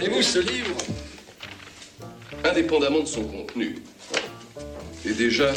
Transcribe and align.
Voyez-vous, 0.00 0.22
ce 0.22 0.38
livre, 0.38 0.76
indépendamment 2.44 3.00
de 3.00 3.06
son 3.06 3.24
contenu, 3.24 3.78
est 5.04 5.18
déjà 5.18 5.52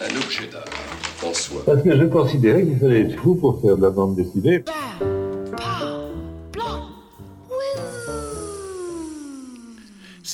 un 0.00 0.16
objet 0.16 0.48
d'art 0.50 0.64
en 1.24 1.32
soi. 1.32 1.62
Parce 1.64 1.84
que 1.84 1.96
je 1.96 2.04
considérais 2.06 2.64
qu'il 2.64 2.76
fallait 2.76 3.02
être 3.02 3.16
fou 3.20 3.36
pour 3.36 3.60
faire 3.60 3.76
de 3.76 3.82
la 3.82 3.90
bande 3.90 4.16
dessinée. 4.16 4.64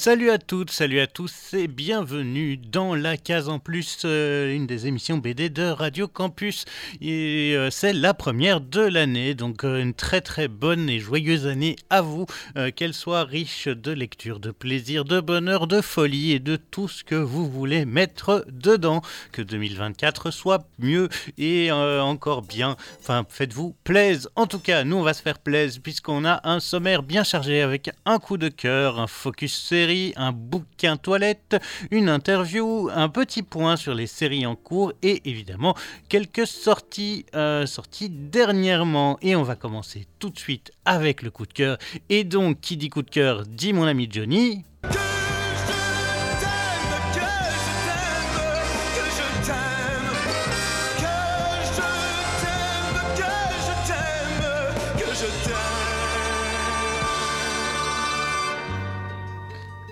Salut 0.04 0.28
à 0.28 0.36
toutes, 0.36 0.70
salut 0.70 1.00
à 1.00 1.06
tous 1.06 1.54
et 1.54 1.66
bienvenue 1.66 2.58
dans 2.58 2.94
la 2.94 3.16
case 3.16 3.48
en 3.48 3.58
plus, 3.58 4.02
euh, 4.04 4.54
une 4.54 4.66
des 4.66 4.86
émissions 4.86 5.16
BD 5.16 5.48
de 5.48 5.62
Radio 5.62 6.08
Campus. 6.08 6.66
Et 7.00 7.54
euh, 7.56 7.70
c'est 7.70 7.94
la 7.94 8.12
première 8.12 8.60
de 8.60 8.82
l'année, 8.82 9.34
donc 9.34 9.64
euh, 9.64 9.80
une 9.80 9.94
très 9.94 10.20
très 10.20 10.46
bonne 10.46 10.90
et 10.90 10.98
joyeuse 10.98 11.46
année 11.46 11.76
à 11.88 12.02
vous, 12.02 12.26
qu'elle 12.76 12.92
soit 12.92 13.24
riche 13.24 13.66
de 13.66 13.92
lecture, 13.92 14.40
de 14.40 14.50
plaisir, 14.50 15.06
de 15.06 15.20
bonheur, 15.20 15.66
de 15.66 15.80
folie 15.80 16.32
et 16.32 16.38
de 16.38 16.56
tout 16.56 16.86
ce 16.86 17.02
que 17.02 17.14
vous 17.14 17.50
voulez 17.50 17.86
mettre 17.86 18.44
dedans. 18.50 19.00
Que 19.32 19.40
2024 19.40 20.30
soit 20.30 20.68
mieux 20.78 21.08
et 21.38 21.72
encore 21.72 22.42
bien. 22.42 22.76
Enfin, 23.00 23.24
faites-vous 23.26 23.74
plaise. 23.84 24.28
En 24.36 24.46
tout 24.46 24.58
cas, 24.58 24.84
nous 24.84 24.96
on 24.96 25.02
va 25.02 25.14
se 25.14 25.22
faire 25.22 25.38
plaise 25.38 25.78
puisqu'on 25.78 26.26
a 26.26 26.42
un 26.44 26.60
sommaire 26.60 27.02
bien 27.02 27.24
chargé 27.24 27.62
avec 27.62 27.90
un 28.04 28.18
coup 28.18 28.36
de 28.36 28.50
cœur, 28.50 29.00
un 29.00 29.06
focus 29.06 29.56
série 29.56 29.93
un 30.16 30.32
bouquin 30.32 30.96
toilette, 30.96 31.56
une 31.90 32.08
interview, 32.08 32.90
un 32.92 33.08
petit 33.08 33.42
point 33.42 33.76
sur 33.76 33.94
les 33.94 34.06
séries 34.06 34.46
en 34.46 34.56
cours 34.56 34.92
et 35.02 35.22
évidemment 35.24 35.74
quelques 36.08 36.46
sorties, 36.46 37.26
euh, 37.34 37.66
sorties 37.66 38.10
dernièrement. 38.10 39.18
Et 39.22 39.36
on 39.36 39.42
va 39.42 39.56
commencer 39.56 40.06
tout 40.18 40.30
de 40.30 40.38
suite 40.38 40.72
avec 40.84 41.22
le 41.22 41.30
coup 41.30 41.46
de 41.46 41.52
cœur. 41.52 41.78
Et 42.08 42.24
donc, 42.24 42.60
qui 42.60 42.76
dit 42.76 42.90
coup 42.90 43.02
de 43.02 43.10
cœur 43.10 43.44
dit 43.46 43.72
mon 43.72 43.84
ami 43.84 44.08
Johnny. 44.10 44.64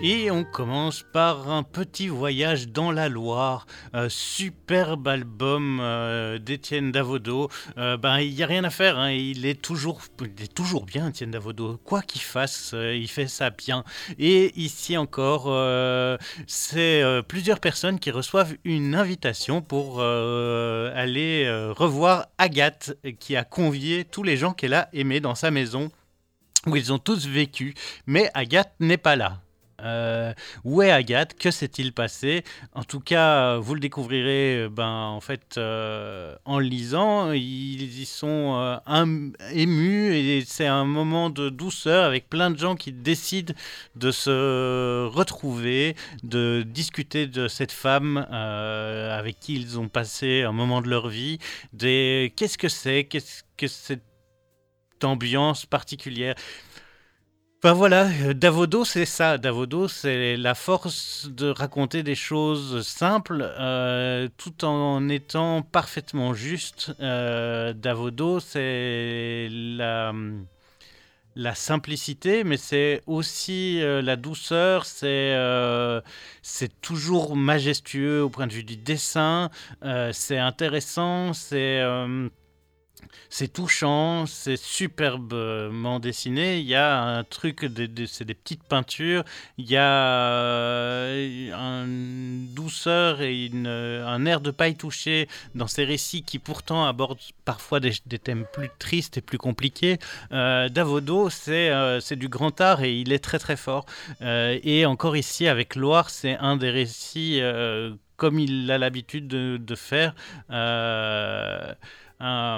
Et 0.05 0.29
on 0.29 0.43
commence 0.43 1.01
par 1.13 1.49
un 1.49 1.63
petit 1.63 2.09
voyage 2.09 2.67
dans 2.67 2.91
la 2.91 3.07
Loire. 3.07 3.65
superbe 4.09 5.07
album 5.07 5.79
euh, 5.81 6.39
d'Étienne 6.39 6.91
Davodo. 6.91 7.49
Euh, 7.77 7.95
ben, 7.95 8.19
il 8.19 8.35
n'y 8.35 8.43
a 8.43 8.47
rien 8.47 8.65
à 8.65 8.69
faire, 8.69 8.99
hein. 8.99 9.11
il, 9.11 9.45
est 9.45 9.61
toujours, 9.61 10.01
il 10.19 10.43
est 10.43 10.53
toujours 10.53 10.85
bien, 10.85 11.07
Étienne 11.07 11.31
Davodo. 11.31 11.79
Quoi 11.85 12.01
qu'il 12.01 12.19
fasse, 12.19 12.71
euh, 12.73 12.93
il 12.93 13.07
fait 13.07 13.29
ça 13.29 13.49
bien. 13.49 13.85
Et 14.19 14.51
ici 14.59 14.97
encore, 14.97 15.43
c'est 16.47 17.01
plusieurs 17.29 17.61
personnes 17.61 17.97
qui 17.97 18.11
reçoivent 18.11 18.55
une 18.65 18.95
invitation 18.95 19.61
pour 19.61 20.01
aller 20.01 21.47
revoir 21.77 22.27
Agathe, 22.37 22.97
qui 23.21 23.37
a 23.37 23.45
convié 23.45 24.03
tous 24.03 24.23
les 24.23 24.35
gens 24.35 24.51
qu'elle 24.51 24.73
a 24.73 24.89
aimés 24.91 25.21
dans 25.21 25.35
sa 25.35 25.49
maison 25.49 25.89
où 26.67 26.75
ils 26.75 26.91
ont 26.91 26.99
tous 26.99 27.25
vécu, 27.25 27.73
mais 28.05 28.29
Agathe 28.33 28.73
n'est 28.81 28.97
pas 28.97 29.15
là. 29.15 29.39
Euh, 29.83 30.33
où 30.63 30.81
est 30.81 30.91
Agathe? 30.91 31.33
Que 31.35 31.51
s'est-il 31.51 31.93
passé? 31.93 32.43
En 32.73 32.83
tout 32.83 32.99
cas, 32.99 33.57
vous 33.57 33.73
le 33.73 33.79
découvrirez 33.79 34.63
euh, 34.63 34.69
ben, 34.69 34.87
en 34.87 35.19
fait, 35.19 35.57
euh, 35.57 36.35
en 36.45 36.59
lisant. 36.59 37.31
Ils 37.31 38.01
y 38.01 38.05
sont 38.05 38.79
émus 39.51 40.15
et 40.15 40.43
c'est 40.45 40.67
un 40.67 40.85
moment 40.85 41.29
de 41.29 41.49
douceur 41.49 42.05
avec 42.05 42.29
plein 42.29 42.51
de 42.51 42.57
gens 42.57 42.75
qui 42.75 42.91
décident 42.91 43.53
de 43.95 44.11
se 44.11 45.05
retrouver, 45.07 45.95
de 46.23 46.63
discuter 46.65 47.27
de 47.27 47.47
cette 47.47 47.71
femme 47.71 48.17
avec 48.17 49.39
qui 49.39 49.55
ils 49.55 49.79
ont 49.79 49.89
passé 49.89 50.43
un 50.43 50.51
moment 50.51 50.81
de 50.81 50.89
leur 50.89 51.07
vie. 51.07 51.39
Qu'est-ce 51.77 52.57
que 52.57 52.69
c'est? 52.69 53.05
Qu'est-ce 53.05 53.43
que 53.57 53.67
cette 53.67 54.03
ambiance 55.03 55.65
particulière? 55.65 56.35
Ben 57.63 57.71
voilà, 57.71 58.09
euh, 58.23 58.33
Davodo, 58.33 58.83
c'est 58.83 59.05
ça. 59.05 59.37
Davodo, 59.37 59.87
c'est 59.87 60.35
la 60.35 60.53
force 60.53 61.29
de 61.31 61.47
raconter 61.47 62.03
des 62.03 62.13
choses 62.13 62.85
simples 62.85 63.53
euh, 63.57 64.27
tout 64.35 64.65
en 64.65 65.07
étant 65.07 65.61
parfaitement 65.61 66.33
juste. 66.33 66.93
Euh, 66.99 67.71
Davodo, 67.71 68.41
c'est 68.41 69.47
la, 69.49 70.11
simplicité, 71.55 72.43
mais 72.43 72.57
c'est 72.57 73.01
aussi 73.07 73.79
la 73.81 74.17
douceur. 74.17 74.85
C'est 74.85 75.33
c'est 76.41 76.81
toujours 76.81 77.37
majestueux 77.37 78.23
au 78.23 78.29
point 78.29 78.47
de 78.47 78.53
vue 78.53 78.65
du 78.65 78.75
dessin. 78.75 79.49
c'est 80.11 80.37
intéressant. 80.37 81.31
C'est 81.31 81.81
c'est 83.29 83.51
touchant, 83.51 84.25
c'est 84.25 84.57
superbement 84.57 85.99
dessiné. 85.99 86.59
Il 86.59 86.65
y 86.65 86.75
a 86.75 87.01
un 87.01 87.23
truc, 87.23 87.65
c'est 88.07 88.25
des 88.25 88.33
petites 88.33 88.63
peintures. 88.63 89.23
Il 89.57 89.69
y 89.69 89.77
a 89.77 89.83
euh, 89.83 91.49
une 91.51 92.47
douceur 92.53 93.21
et 93.21 93.49
un 93.53 94.25
air 94.25 94.41
de 94.41 94.51
paille 94.51 94.75
touchée 94.75 95.27
dans 95.55 95.67
ces 95.67 95.83
récits 95.83 96.23
qui 96.23 96.39
pourtant 96.39 96.85
abordent 96.85 97.19
parfois 97.45 97.79
des, 97.79 97.93
thèmes 98.23 98.45
plus 98.53 98.69
tristes 98.79 99.17
et 99.17 99.21
plus 99.21 99.37
compliqués. 99.37 99.97
Euh, 100.31 100.69
Davodo, 100.69 101.29
euh, 101.47 101.99
c'est 101.99 102.15
du 102.15 102.27
grand 102.27 102.59
art 102.61 102.83
et 102.83 102.93
il 102.93 103.11
est 103.11 103.23
très 103.23 103.39
très 103.39 103.57
fort. 103.57 103.85
et 104.21 104.85
encore 104.85 105.17
ici, 105.17 105.47
avec 105.47 105.75
Loire, 105.75 106.09
c'est 106.09 106.37
un 106.37 106.57
des 106.57 106.69
récits 106.69 107.41
comme 108.15 108.39
il 108.39 108.69
a 108.71 108.77
l'habitude 108.77 109.27
de, 109.27 109.57
de, 109.57 109.75
faire 109.75 110.13
un, 112.19 112.57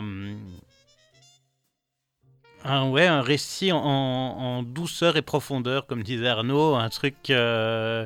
ouais, 2.89 3.09
récit 3.21 3.71
en, 3.71 4.63
douceur 4.63 5.17
et 5.17 5.21
profondeur, 5.21 5.85
comme 5.85 6.03
disait 6.03 6.27
Arnaud, 6.27 6.75
un 6.75 6.89
truc 6.89 7.29
euh, 7.29 8.05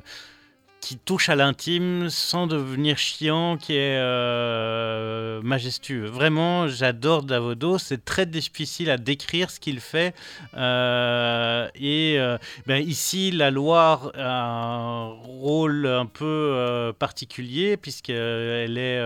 qui 0.82 0.98
touche 0.98 1.30
à 1.30 1.36
l'intime 1.36 2.10
sans 2.10 2.48
devenir 2.48 2.98
chiant, 2.98 3.58
qui 3.58 3.74
est 3.74 3.98
euh, 3.98 5.42
majestueux. 5.42 6.06
Vraiment, 6.06 6.68
j'adore 6.68 7.24
Davodo. 7.24 7.78
C'est 7.78 8.06
très 8.06 8.26
difficile 8.26 8.90
à 8.90 8.98
décrire 8.98 9.52
ce 9.52 9.60
qu'il 9.60 9.80
fait. 9.80 10.16
Euh, 10.56 11.68
et 11.76 12.16
euh, 12.18 12.38
ben, 12.66 12.82
ici, 12.82 13.32
la 13.32 13.52
Loire 13.52 14.12
a 14.16 14.76
un 14.76 15.08
rôle 15.10 15.86
un 15.86 16.06
peu 16.06 16.94
particulier 16.98 17.78
puisqu'elle 17.78 18.78
est 18.78 19.02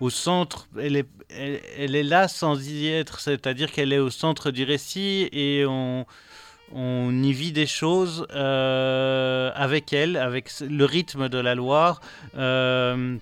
au 0.00 0.10
centre. 0.10 0.68
Elle 0.78 0.96
est, 0.96 1.08
elle 1.30 1.96
est 1.96 2.02
là 2.02 2.28
sans 2.28 2.68
y 2.68 2.88
être, 2.88 3.20
c'est-à-dire 3.20 3.72
qu'elle 3.72 3.92
est 3.92 3.98
au 3.98 4.10
centre 4.10 4.50
du 4.50 4.64
récit 4.64 5.28
et 5.32 5.64
on 5.66 6.06
on 6.72 7.22
y 7.22 7.32
vit 7.32 7.52
des 7.52 7.66
choses 7.66 8.26
euh, 8.34 9.50
avec 9.54 9.92
elle, 9.92 10.16
avec 10.16 10.50
le 10.60 10.84
rythme 10.84 11.28
de 11.28 11.38
la 11.38 11.54
Loire. 11.54 12.00
Euh, 12.36 13.16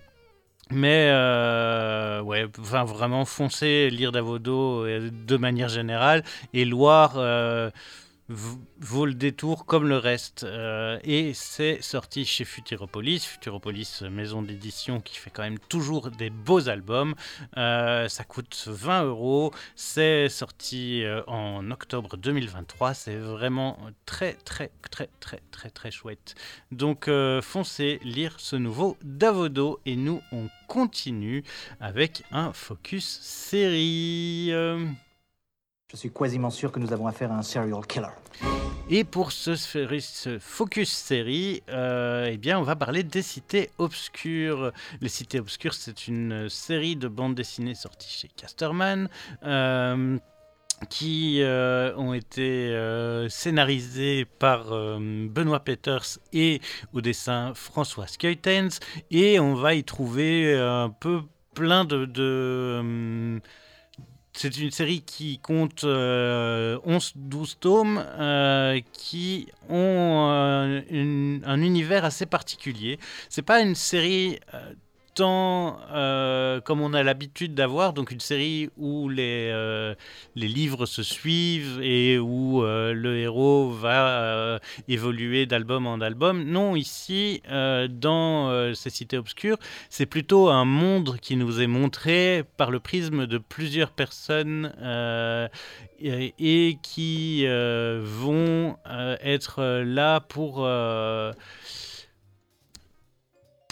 mais 0.71 1.09
euh, 1.11 2.23
ouais, 2.23 2.47
enfin, 2.59 2.85
vraiment 2.85 3.25
foncer, 3.25 3.91
lire 3.91 4.13
Davodo 4.13 4.87
de 4.87 5.37
manière 5.37 5.69
générale. 5.69 6.25
Et 6.55 6.65
Loire, 6.65 7.19
vaut 8.29 9.07
le 9.07 9.15
détour 9.15 9.67
comme 9.67 9.87
le 9.89 9.99
reste. 9.99 10.45
Euh, 10.45 10.99
et 11.05 11.35
c'est 11.35 11.83
sorti 11.83 12.25
chez 12.25 12.45
Futuropolis. 12.45 13.25
Futuropolis, 13.25 14.03
maison 14.11 14.43
d'édition 14.43 15.01
qui 15.01 15.17
fait 15.17 15.31
quand 15.31 15.43
même 15.43 15.59
toujours 15.59 16.11
des 16.11 16.31
beaux 16.31 16.69
albums. 16.69 17.15
Euh, 17.57 18.09
ça 18.09 18.25
coûte 18.25 18.65
20 18.67 19.05
euros. 19.05 19.53
C'est 19.77 20.29
sorti 20.29 21.05
euh, 21.05 21.23
en 21.27 21.71
octobre 21.71 22.17
2023. 22.17 22.95
C'est 22.95 23.17
vraiment 23.17 23.79
très, 24.07 24.35
très, 24.45 24.71
très, 24.91 25.09
très, 25.21 25.41
très, 25.51 25.71
très 25.71 25.91
chouette. 25.91 26.35
Donc 26.73 27.11
foncez 27.43 28.01
lire 28.03 28.37
ce 28.39 28.57
nouveau 28.57 28.97
Davodo. 29.03 29.81
Et 29.87 29.97
nous, 29.97 30.23
on 30.33 30.49
continue 30.67 31.45
avec 31.81 32.23
un 32.31 32.53
focus 32.53 33.19
série. 33.21 34.53
Je 35.95 36.01
suis 36.01 36.11
quasiment 36.11 36.51
sûr 36.51 36.73
que 36.73 36.81
nous 36.81 36.93
avons 36.93 37.07
affaire 37.07 37.31
à 37.31 37.37
un 37.37 37.43
serial 37.43 37.87
killer. 37.87 38.09
Et 38.91 39.05
pour 39.05 39.31
ce, 39.31 39.55
focus 40.41 40.91
série, 40.91 41.63
euh, 41.69 42.31
eh 42.33 42.37
bien, 42.37 42.59
on 42.59 42.65
va 42.65 42.75
parler 42.75 43.05
des 43.05 43.23
cités 43.23 43.71
obscures. 43.79 44.73
Les 45.01 45.09
cités 45.09 45.39
obscures, 45.39 45.73
c'est 45.73 46.09
une 46.09 46.49
série 46.49 46.97
de 46.97 47.07
bandes 47.07 47.37
dessinées 47.37 47.77
sorties 47.77 48.11
chez 48.11 48.29
Casterman. 48.29 49.09
Euh, 49.45 50.19
qui 50.91 51.41
euh, 51.43 51.95
ont 51.97 52.13
été 52.13 52.77
scénarisées 53.31 54.25
par 54.25 54.65
Benoît 54.99 55.61
Peters 55.61 56.19
et 56.33 56.61
au 56.93 57.03
dessin 57.03 57.53
François 57.55 58.09
Skeutens. 58.09 58.81
Et 59.13 59.39
on 59.39 59.55
va 59.55 59.75
y 59.75 59.85
trouver 59.85 60.59
un 60.59 60.91
peu 60.91 61.23
plein 61.55 61.85
de 61.85 62.05
c'est 64.37 64.57
une 64.59 64.71
série 64.71 65.03
qui 65.03 65.39
compte 65.39 65.85
11-12 65.85 67.55
tomes 67.61 68.05
qui 68.93 69.49
ont 69.69 70.29
un 70.29 71.63
univers 71.63 72.05
assez 72.05 72.27
particulier. 72.27 72.99
C'est 73.29 73.43
pas 73.43 73.61
une 73.61 73.75
série 73.75 74.41
tant 75.15 75.79
euh, 75.93 76.61
comme 76.61 76.81
on 76.81 76.93
a 76.93 77.03
l'habitude 77.03 77.55
d'avoir, 77.55 77.93
donc 77.93 78.11
une 78.11 78.21
série 78.21 78.69
où 78.77 79.09
les, 79.09 79.51
euh, 79.53 79.95
livres 80.35 80.87
se 80.87 81.03
suivent 81.03 81.81
et 81.83 82.19
où 82.19 82.65
euh, 82.65 82.93
le 82.93 83.19
héros 83.19 83.71
va 83.71 84.59
évoluer 84.89 85.47
d'album 85.47 85.87
en 85.87 86.01
album. 86.01 86.45
Non, 86.45 86.77
ici, 86.77 87.43
dans 87.49 88.73
ces 88.75 88.91
cités 88.91 89.19
obscures, 89.19 89.57
c'est 89.89 90.07
plutôt 90.07 90.49
un 90.49 90.65
monde 90.65 91.17
qui 91.21 91.37
nous 91.37 91.61
est 91.61 91.67
montré 91.67 92.45
par 92.57 92.71
le 92.71 92.81
prisme 92.81 93.27
de 93.27 93.39
plusieurs 93.39 93.91
personnes 93.91 94.73
et, 96.01 96.79
qui 96.83 97.47
vont 97.47 98.77
être 99.23 99.83
là 99.85 100.21
pour 100.21 100.67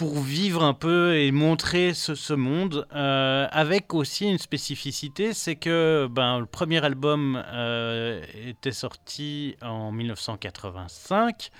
pour 0.03 0.19
vivre 0.19 0.63
un 0.63 0.73
peu 0.73 1.15
et 1.15 1.31
montrer 1.31 1.93
ce, 1.93 2.33
monde, 2.33 2.85
euh, 2.93 3.47
avec 3.51 3.93
aussi 3.93 4.29
une 4.29 4.37
spécificité, 4.37 5.33
c'est 5.33 5.55
que 5.55 6.09
ben, 6.11 6.39
le 6.39 6.45
premier 6.45 6.83
album 6.83 7.41
euh, 7.53 8.21
était 8.45 8.73
sorti 8.73 9.55
en 9.61 9.93
1985. 9.93 11.51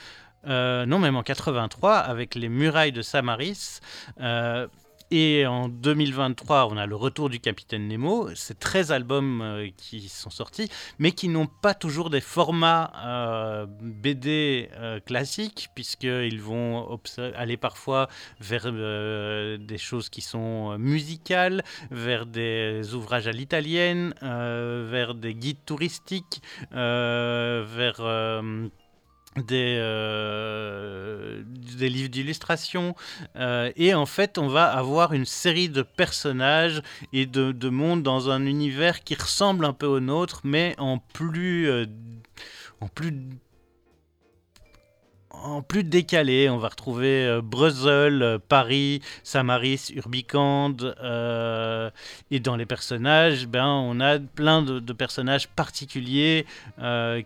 Euh, 0.45 0.85
non, 0.85 0.99
même 0.99 1.15
en 1.15 1.23
83, 1.23 1.95
avec 1.95 2.35
les 2.35 2.49
murailles 2.49 2.91
de 2.91 3.01
Samaris. 3.01 3.79
Et 5.15 5.45
en 5.45 5.69
2023, 5.69 6.69
on 6.71 6.75
a 6.75 6.87
le 6.87 6.95
retour 6.95 7.29
du 7.29 7.39
Capitaine 7.39 7.87
Nemo. 7.87 8.29
C'est 8.33 8.57
13 8.57 8.91
albums 8.91 9.41
euh, 9.43 9.69
qui 9.77 10.09
sont 10.09 10.31
sortis, 10.31 10.71
mais 10.97 11.11
qui 11.11 11.27
n'ont 11.27 11.45
pas 11.45 11.75
toujours 11.75 12.09
des 12.09 12.19
formats 12.19 12.91
euh, 13.05 13.67
BD 13.67 14.71
euh, 14.73 14.99
classiques, 14.99 15.69
puisqu'ils 15.75 16.41
vont 16.41 16.99
aller 17.35 17.57
parfois 17.57 18.07
vers 18.39 18.71
des 18.71 19.77
choses 19.77 20.09
qui 20.09 20.21
sont 20.21 20.79
musicales, 20.79 21.61
vers 21.91 22.25
des 22.25 22.95
ouvrages 22.95 23.27
à 23.27 23.33
l'italienne, 23.33 24.15
vers 24.19 25.13
des 25.13 25.35
guides 25.35 25.63
touristiques, 25.63 26.41
vers 26.71 28.01
des, 29.37 29.77
euh, 29.79 31.43
des 31.77 31.89
livres 31.89 32.09
d'illustration. 32.09 32.95
Euh, 33.35 33.71
et 33.75 33.93
en 33.93 34.05
fait, 34.05 34.37
on 34.37 34.47
va 34.47 34.65
avoir 34.65 35.13
une 35.13 35.25
série 35.25 35.69
de 35.69 35.81
personnages 35.81 36.81
et 37.11 37.25
de, 37.25 37.51
de 37.51 37.69
mondes 37.69 38.03
dans 38.03 38.29
un 38.29 38.45
univers 38.45 39.03
qui 39.03 39.15
ressemble 39.15 39.65
un 39.65 39.73
peu 39.73 39.85
au 39.85 39.99
nôtre, 39.99 40.41
mais 40.43 40.75
en 40.77 40.97
plus, 40.97 41.69
euh, 41.69 41.85
en 42.81 42.87
plus 42.87 43.13
en 45.33 45.61
plus 45.61 45.83
décalé. 45.83 46.49
On 46.49 46.57
va 46.57 46.69
retrouver 46.69 47.25
euh, 47.25 47.41
euh, 47.63 48.39
Paris, 48.47 49.01
Samaris, 49.23 49.91
Urbicande. 49.93 50.95
Euh, 51.03 51.89
et 52.31 52.39
dans 52.39 52.55
les 52.55 52.65
personnages, 52.65 53.47
ben, 53.47 53.65
on 53.65 53.99
a 53.99 54.19
plein 54.19 54.61
de, 54.61 54.93
personnages 54.93 55.47
particuliers 55.47 56.45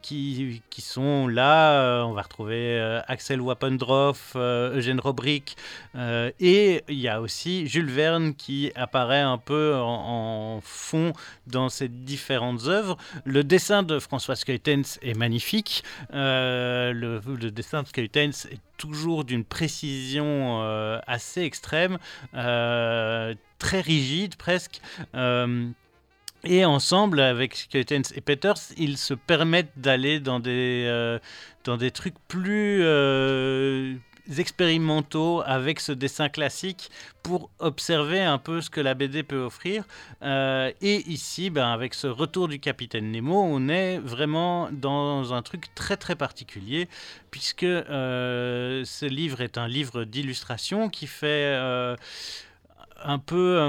qui, 0.02 0.62
qui, 0.70 0.82
sont 0.82 1.28
là. 1.28 2.06
on 2.06 2.14
va 2.14 2.22
retrouver 2.22 2.80
Axel 3.08 3.42
Wappendroff, 3.42 4.36
Eugène 4.36 5.00
Robrick. 5.00 5.58
et 5.96 6.84
il 6.88 7.00
y 7.00 7.08
a 7.10 7.20
aussi 7.20 7.68
Jules 7.68 7.92
Verne 7.92 8.34
qui 8.34 8.72
apparaît 8.76 9.20
un 9.22 9.38
peu 9.38 9.76
en, 9.76 10.60
fond 10.64 11.14
dans 11.46 11.70
ces 11.70 11.90
différentes 11.90 12.68
œuvres. 12.68 12.98
Le 13.26 13.44
dessin 13.44 13.84
de 13.84 14.00
François 14.00 14.36
Skeutens 14.36 14.98
est 15.02 15.18
magnifique. 15.18 15.84
le, 16.12 17.20
dessin 17.52 17.84
de 17.84 17.88
est 17.98 18.62
toujours 18.78 19.26
d'une 19.26 19.44
précision 19.44 20.62
euh, 20.62 21.00
assez 21.08 21.42
extrême, 21.42 21.98
euh, 22.34 23.34
très 23.60 23.82
rigide 23.82 24.36
presque. 24.36 24.82
Euh, 25.16 25.68
et 26.44 26.66
ensemble, 26.66 27.20
avec 27.20 27.56
Skeutens 27.56 28.14
et 28.16 28.22
Peters, 28.22 28.72
ils 28.78 28.98
se 28.98 29.14
permettent 29.14 29.74
d'aller 29.76 30.20
dans 30.20 30.40
des, 30.40 31.18
dans 31.64 31.78
des 31.78 31.92
trucs 31.92 32.16
plus 32.28 32.84
expérimentaux 34.38 35.42
avec 35.46 35.80
ce 35.80 35.92
dessin 35.92 36.30
classique 36.30 36.90
pour 37.24 37.50
observer 37.60 38.22
un 38.22 38.38
peu 38.38 38.62
ce 38.62 38.70
que 38.70 38.82
la 38.82 38.94
BD 38.94 39.24
peut 39.24 39.40
offrir. 39.40 39.84
Euh, 40.22 40.72
et 40.82 41.10
ici, 41.10 41.50
ben, 41.50 41.68
avec 41.68 41.94
ce 41.94 42.08
retour 42.08 42.48
du 42.48 42.60
capitaine 42.60 43.12
Nemo, 43.12 43.42
on 43.42 43.68
est 43.70 43.98
vraiment 44.00 44.70
dans 44.72 45.34
un 45.34 45.42
truc 45.42 45.74
très 45.76 45.98
très 45.98 46.16
particulier, 46.16 46.88
puisque 47.32 47.64
euh, 47.64 48.84
ce 48.86 49.06
livre 49.06 49.42
est 49.42 49.58
un 49.58 49.68
livre 49.68 50.04
d'illustration 50.04 50.90
qui 50.90 51.08
fait 51.08 51.56
euh, 51.56 51.96
un 53.04 53.20
peu 53.20 53.60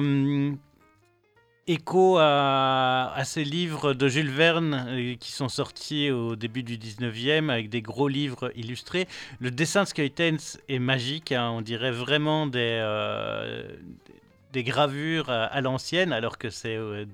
écho 1.68 2.16
à, 2.18 3.20
ces 3.24 3.44
livres 3.44 3.92
de 3.92 4.08
Jules 4.08 4.30
Verne 4.30 4.86
euh, 4.88 5.14
qui 5.16 5.32
sont 5.32 5.50
sortis 5.50 6.10
au 6.10 6.34
début 6.34 6.62
du 6.62 6.78
19e 6.78 7.50
avec 7.50 7.68
des 7.68 7.82
gros 7.82 8.08
livres 8.08 8.50
illustrés. 8.56 9.06
Le 9.38 9.50
dessin 9.50 9.82
de 9.82 9.88
Skeutens 9.88 10.58
est 10.68 10.78
magique, 10.78 11.30
hein. 11.30 11.50
on 11.50 11.60
dirait 11.60 11.92
vraiment 11.92 12.46
des, 12.46 12.80
euh, 12.82 13.76
gravures 14.56 15.30
à 15.30 15.60
l'ancienne 15.60 16.12
alors 16.12 16.36
que 16.36 16.50
c'est 16.50 16.74
euh, 16.74 17.04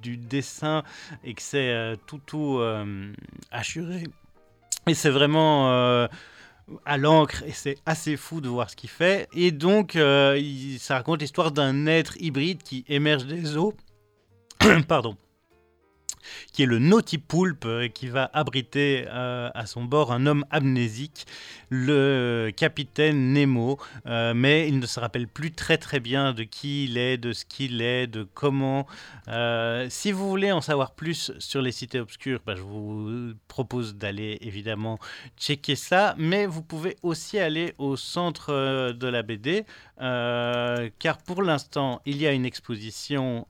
du, 0.00 0.16
dessin 0.16 0.84
et 1.24 1.34
que 1.34 1.42
c'est 1.42 1.96
tout 2.06 2.20
tout 2.24 2.60
assuré. 3.50 4.04
Et 4.86 4.94
c'est 4.94 5.10
vraiment 5.10 6.06
à 6.84 6.98
l'encre 6.98 7.42
et 7.44 7.50
c'est 7.50 7.78
assez 7.84 8.16
fou 8.16 8.40
de 8.40 8.48
voir 8.48 8.70
ce 8.70 8.76
qu'il 8.76 8.90
fait. 8.90 9.28
Et 9.32 9.50
donc, 9.50 9.98
ça 10.78 10.94
raconte 10.94 11.20
l'histoire 11.20 11.50
d'un 11.50 11.86
être 11.86 12.16
hybride 12.20 12.62
qui 12.62 12.84
émerge 12.86 13.24
des 13.24 13.56
eaux 13.56 13.74
pardon, 14.88 15.16
qui 16.52 16.62
est 16.62 16.66
le 16.66 16.78
Nautipoulpe, 16.78 17.64
euh, 17.66 17.88
qui 17.88 18.08
va 18.08 18.30
abriter 18.32 19.06
euh, 19.08 19.50
à 19.54 19.66
son 19.66 19.84
bord 19.84 20.12
un 20.12 20.26
homme 20.26 20.44
amnésique, 20.50 21.26
le 21.70 22.50
capitaine 22.56 23.32
Nemo, 23.32 23.78
euh, 24.06 24.34
mais 24.34 24.68
il 24.68 24.78
ne 24.78 24.86
se 24.86 25.00
rappelle 25.00 25.28
plus 25.28 25.52
très 25.52 25.78
très 25.78 26.00
bien 26.00 26.32
de 26.32 26.44
qui 26.44 26.84
il 26.84 26.98
est, 26.98 27.16
de 27.16 27.32
ce 27.32 27.44
qu'il 27.44 27.82
est, 27.82 28.06
de 28.06 28.22
comment. 28.22 28.86
si 29.88 30.12
vous 30.12 30.28
voulez 30.28 30.52
en 30.52 30.60
savoir 30.60 30.92
plus 30.92 31.32
sur 31.38 31.62
les 31.62 31.72
cités 31.72 32.00
obscures, 32.00 32.40
bah, 32.46 32.54
je 32.56 32.62
vous 32.62 33.32
propose 33.48 33.96
d'aller 33.96 34.38
évidemment 34.40 34.98
checker 35.38 35.76
ça, 35.76 36.14
mais 36.18 36.46
vous 36.46 36.62
pouvez 36.62 36.96
aussi 37.02 37.38
aller 37.38 37.74
au 37.78 37.96
centre 37.96 38.92
de 38.92 39.06
la 39.08 39.22
BD, 39.22 39.64
car 39.98 41.18
pour 41.24 41.42
l'instant, 41.42 42.00
il 42.06 42.16
y 42.18 42.26
a 42.26 42.32
une 42.32 42.46
exposition 42.46 43.46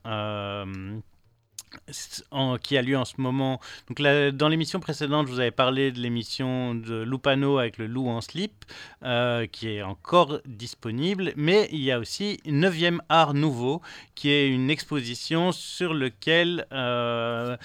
qui 2.63 2.77
a 2.77 2.81
lieu 2.81 2.97
en 2.97 3.05
ce 3.05 3.15
moment. 3.17 3.59
Donc 3.87 4.01
dans 4.01 4.47
l'émission 4.47 4.79
précédente, 4.79 5.27
je 5.27 5.31
vous 5.31 5.39
avais 5.39 5.51
parlé 5.51 5.91
de 5.91 5.99
l'émission 5.99 6.75
de 6.75 7.03
Lupano 7.03 7.57
avec 7.57 7.77
le 7.77 7.87
loup 7.87 8.07
en 8.07 8.21
slip, 8.21 8.65
euh, 9.03 9.45
qui 9.47 9.69
est 9.69 9.81
encore 9.81 10.39
disponible. 10.45 11.33
Mais 11.35 11.69
il 11.71 11.81
y 11.81 11.91
a 11.91 11.99
aussi 11.99 12.39
9e 12.45 12.99
Art 13.09 13.33
Nouveau, 13.33 13.81
qui 14.15 14.29
est 14.29 14.49
une 14.49 14.69
exposition 14.69 15.51
sur 15.51 15.93
lequel 15.93 16.67
euh, 16.71 17.57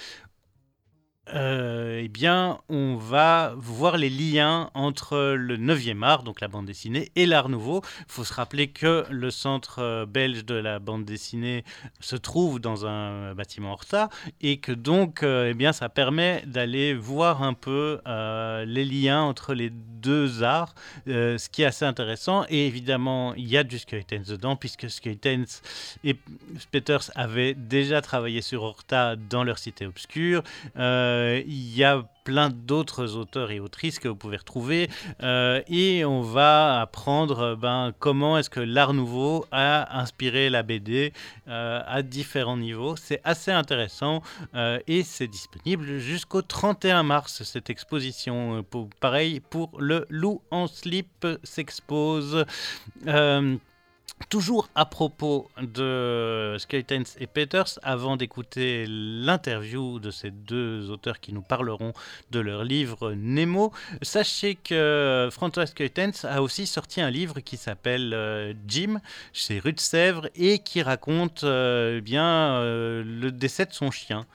euh, 1.33 2.01
eh 2.03 2.07
bien, 2.07 2.59
on 2.67 2.95
va 2.95 3.53
voir 3.55 3.97
les 3.97 4.09
liens 4.09 4.71
entre 4.73 5.35
le 5.37 5.55
9e 5.55 6.03
art, 6.03 6.23
donc 6.23 6.41
la 6.41 6.47
bande 6.47 6.65
dessinée, 6.65 7.11
et 7.15 7.25
l'art 7.25 7.47
nouveau. 7.47 7.81
Il 7.99 8.11
faut 8.11 8.23
se 8.23 8.33
rappeler 8.33 8.69
que 8.69 9.05
le 9.09 9.29
centre 9.29 9.79
euh, 9.79 10.05
belge 10.05 10.45
de 10.45 10.55
la 10.55 10.79
bande 10.79 11.05
dessinée 11.05 11.63
se 11.99 12.15
trouve 12.15 12.59
dans 12.59 12.85
un 12.85 13.35
bâtiment 13.35 13.73
Horta 13.73 14.09
et 14.41 14.57
que 14.57 14.71
donc, 14.71 15.23
euh, 15.23 15.49
eh 15.51 15.53
bien, 15.53 15.73
ça 15.73 15.89
permet 15.89 16.43
d'aller 16.47 16.93
voir 16.95 17.43
un 17.43 17.53
peu 17.53 17.99
les 18.65 18.85
liens 18.85 19.21
entre 19.21 19.53
les 19.53 19.69
deux 19.69 20.43
arts, 20.43 20.73
ce 21.05 21.49
qui 21.49 21.61
est 21.61 21.65
assez 21.65 21.85
intéressant. 21.85 22.45
Et 22.49 22.65
évidemment, 22.67 23.33
il 23.35 23.47
y 23.47 23.57
a 23.57 23.63
du 23.63 23.77
Skeutens 23.79 24.27
dedans, 24.27 24.55
puisque 24.55 24.89
Skeutens 24.89 25.61
et 26.03 26.15
Peters 26.71 27.11
avaient 27.15 27.53
déjà 27.53 28.01
travaillé 28.01 28.41
sur 28.41 28.63
Horta 28.63 29.15
dans 29.15 29.43
leur 29.43 29.57
cité 29.57 29.85
obscure. 29.85 30.43
Euh, 30.77 31.10
il 31.45 31.75
y 31.75 31.83
a 31.83 32.03
plein 32.23 32.49
d'autres 32.49 33.15
auteurs 33.15 33.51
et 33.51 33.59
autrices 33.59 33.99
que 33.99 34.07
vous 34.07 34.15
pouvez 34.15 34.37
retrouver 34.37 34.89
euh, 35.23 35.61
et 35.67 36.05
on 36.05 36.21
va 36.21 36.81
apprendre 36.81 37.55
ben, 37.55 37.93
comment 37.97 38.37
est-ce 38.37 38.49
que 38.49 38.59
l'art 38.59 38.93
nouveau 38.93 39.45
a 39.51 39.99
inspiré 39.99 40.49
la 40.49 40.61
BD 40.61 41.13
euh, 41.47 41.81
à 41.85 42.03
différents 42.03 42.57
niveaux. 42.57 42.95
C'est 42.95 43.21
assez 43.23 43.51
intéressant 43.51 44.21
et 44.87 45.03
c'est 45.03 45.27
disponible 45.27 45.97
jusqu'au 45.97 46.41
31 46.41 47.03
mars 47.03 47.43
cette 47.43 47.69
exposition. 47.69 48.63
pareil 48.99 49.39
pour 49.39 49.71
le 49.79 50.05
loup 50.09 50.41
en 50.51 50.67
slip 50.67 51.27
s'expose. 51.43 52.45
Toujours 54.29 54.69
à 54.75 54.85
propos 54.85 55.49
de 55.61 56.55
Skeletons 56.59 57.03
et 57.19 57.27
Peters, 57.27 57.79
avant 57.83 58.17
d'écouter 58.17 58.85
l'interview 58.87 59.99
de 59.99 60.11
ces 60.11 60.31
deux 60.31 60.89
auteurs 60.89 61.19
qui 61.19 61.33
nous 61.33 61.41
parleront 61.41 61.93
de 62.31 62.39
leur 62.39 62.63
livre 62.63 63.13
Nemo, 63.13 63.71
sachez 64.01 64.55
que 64.55 65.29
François 65.31 65.65
Skeletons 65.65 66.11
a 66.23 66.41
aussi 66.41 66.67
sorti 66.67 67.01
un 67.01 67.09
livre 67.09 67.39
qui 67.39 67.57
s'appelle 67.57 68.13
euh, 68.13 68.53
Jim 68.67 68.99
chez 69.33 69.59
Rue 69.59 69.73
de 69.73 69.79
Sèvres 69.79 70.29
et 70.35 70.59
qui 70.59 70.81
raconte 70.81 71.43
euh, 71.43 72.01
bien 72.01 72.53
euh, 72.55 73.03
le 73.05 73.31
décès 73.31 73.65
de 73.65 73.73
son 73.73 73.91
chien 73.91 74.25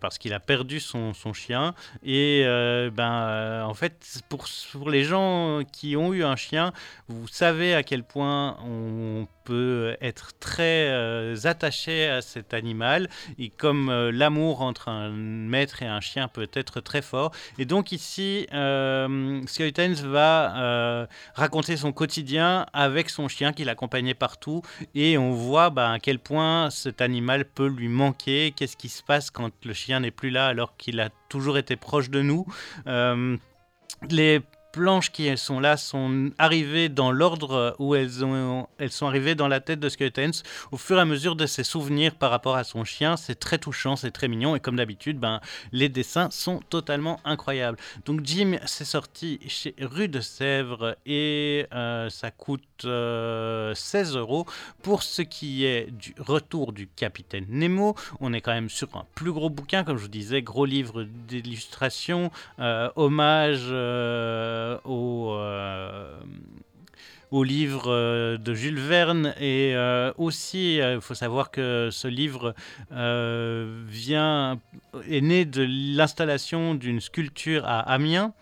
parce 0.00 0.18
qu'il 0.18 0.32
a 0.32 0.40
perdu 0.40 0.80
son, 0.80 1.12
son 1.14 1.32
chien. 1.32 1.74
Et 2.04 2.44
ben 2.92 3.64
en 3.64 3.74
fait 3.74 4.22
pour, 4.28 4.46
pour 4.72 4.90
les 4.90 5.04
gens 5.04 5.60
qui 5.72 5.96
ont 5.96 6.12
eu 6.12 6.24
un 6.24 6.36
chien, 6.36 6.72
vous 7.08 7.28
savez 7.28 7.74
à 7.74 7.82
quel 7.82 8.02
point 8.04 8.56
on 8.64 9.15
peut 9.44 9.96
être 10.00 10.32
très 10.40 10.88
euh, 10.88 11.36
attaché 11.44 12.08
à 12.08 12.20
cet 12.20 12.52
animal 12.52 13.08
et 13.38 13.48
comme 13.48 13.88
euh, 13.88 14.10
l'amour 14.12 14.60
entre 14.60 14.88
un 14.88 15.10
maître 15.10 15.82
et 15.82 15.86
un 15.86 16.00
chien 16.00 16.28
peut 16.28 16.48
être 16.52 16.80
très 16.80 17.00
fort. 17.00 17.30
Et 17.58 17.64
donc 17.64 17.92
ici, 17.92 18.46
euh, 18.52 19.40
va 20.04 20.56
euh, 20.56 21.06
raconter 21.34 21.76
son 21.76 21.92
quotidien 21.92 22.66
avec 22.72 23.08
son 23.08 23.28
chien 23.28 23.52
qui 23.52 23.64
l'accompagnait 23.64 24.14
partout 24.14 24.62
et 24.94 25.16
on 25.16 25.32
voit 25.32 25.70
bah, 25.70 25.92
à 25.92 25.98
quel 25.98 26.18
point 26.18 26.70
cet 26.70 27.00
animal 27.00 27.44
peut 27.44 27.68
lui 27.68 27.88
manquer, 27.88 28.52
qu'est-ce 28.56 28.76
qui 28.76 28.88
se 28.88 29.02
passe 29.02 29.30
quand 29.30 29.52
le 29.64 29.72
chien 29.72 30.00
n'est 30.00 30.10
plus 30.10 30.30
là 30.30 30.46
alors 30.48 30.76
qu'il 30.76 31.00
a 31.00 31.10
toujours 31.28 31.56
été 31.56 31.76
proche 31.76 32.10
de 32.10 32.22
nous. 32.22 32.46
les 34.10 34.40
planches 34.76 35.10
qui 35.10 35.34
sont 35.38 35.58
là 35.58 35.78
sont 35.78 36.30
arrivées 36.36 36.90
dans 36.90 37.10
l'ordre 37.10 37.74
où 37.78 37.94
elles, 37.94 38.22
ont, 38.24 38.68
elles 38.76 38.90
sont 38.90 39.06
arrivées 39.06 39.34
dans 39.34 39.48
la 39.48 39.60
tête 39.60 39.80
de 39.80 39.88
Skeletons 39.88 40.42
au 40.70 40.76
fur 40.76 40.98
et 40.98 41.00
à 41.00 41.06
mesure 41.06 41.34
de 41.34 41.46
ses 41.46 41.64
souvenirs 41.64 42.14
par 42.14 42.30
rapport 42.30 42.56
à 42.56 42.64
son 42.64 42.84
chien. 42.84 43.16
C'est 43.16 43.36
très 43.36 43.56
touchant, 43.56 43.96
c'est 43.96 44.10
très 44.10 44.28
mignon 44.28 44.54
et 44.54 44.60
comme 44.60 44.76
d'habitude, 44.76 45.18
ben, 45.18 45.40
les 45.72 45.88
dessins 45.88 46.28
sont 46.30 46.60
totalement 46.68 47.20
incroyables. 47.24 47.78
Donc 48.04 48.20
Jim, 48.24 48.58
c'est 48.66 48.84
sorti 48.84 49.40
chez 49.48 49.74
Rue 49.80 50.08
de 50.08 50.20
Sèvres 50.20 50.96
et 51.06 51.66
euh, 51.72 52.10
ça 52.10 52.30
coûte 52.30 52.62
16 52.82 52.86
euh, 52.86 53.74
euros. 54.18 54.46
Pour 54.82 55.02
ce 55.02 55.22
qui 55.22 55.64
est 55.64 55.90
du 55.90 56.14
retour 56.18 56.74
du 56.74 56.86
capitaine 56.86 57.46
Nemo, 57.48 57.94
on 58.20 58.34
est 58.34 58.42
quand 58.42 58.52
même 58.52 58.68
sur 58.68 58.94
un 58.94 59.06
plus 59.14 59.32
gros 59.32 59.48
bouquin, 59.48 59.84
comme 59.84 59.96
je 59.96 60.02
vous 60.02 60.08
disais, 60.08 60.42
gros 60.42 60.66
livre 60.66 61.04
d'illustration, 61.04 62.30
euh, 62.58 62.90
hommage 62.96 63.68
euh, 63.70 64.65
au, 64.84 65.32
euh, 65.32 66.18
au 67.30 67.44
livre 67.44 67.90
euh, 67.90 68.36
de 68.38 68.54
Jules 68.54 68.78
Verne. 68.78 69.34
Et 69.40 69.74
aussi 70.16 70.76
il 70.76 71.00
faut 71.00 71.14
savoir 71.14 71.50
que 71.50 71.88
ce 71.90 72.08
livre 72.08 72.54
vient 72.90 74.60
est 75.08 75.20
né 75.20 75.44
de 75.44 75.66
l'installation 75.96 76.74
d'une 76.74 77.00
sculpture 77.00 77.64
à 77.66 77.80
Amiens 77.80 78.32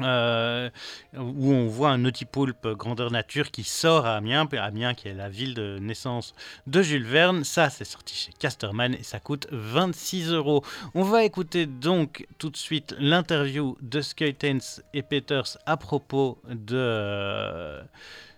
euh, 0.00 0.70
où 1.16 1.52
on 1.52 1.66
voit 1.66 1.90
un 1.90 2.04
otipoulpe 2.04 2.68
grandeur 2.68 3.10
nature 3.10 3.50
qui 3.50 3.64
sort 3.64 4.06
à 4.06 4.16
Amiens, 4.16 4.48
Amiens 4.52 4.94
qui 4.94 5.08
est 5.08 5.14
la 5.14 5.28
ville 5.28 5.54
de 5.54 5.78
naissance 5.78 6.34
de 6.66 6.82
Jules 6.82 7.06
Verne. 7.06 7.44
Ça, 7.44 7.70
c'est 7.70 7.84
sorti 7.84 8.14
chez 8.14 8.32
Casterman 8.38 8.94
et 8.94 9.02
ça 9.02 9.20
coûte 9.20 9.46
26 9.50 10.30
euros. 10.30 10.62
On 10.94 11.02
va 11.02 11.24
écouter 11.24 11.66
donc 11.66 12.26
tout 12.38 12.50
de 12.50 12.56
suite 12.56 12.94
l'interview 12.98 13.76
de 13.80 14.00
Skeletons 14.00 14.82
et 14.94 15.02
Peters 15.02 15.58
à 15.66 15.76
propos 15.76 16.38
de 16.48 17.80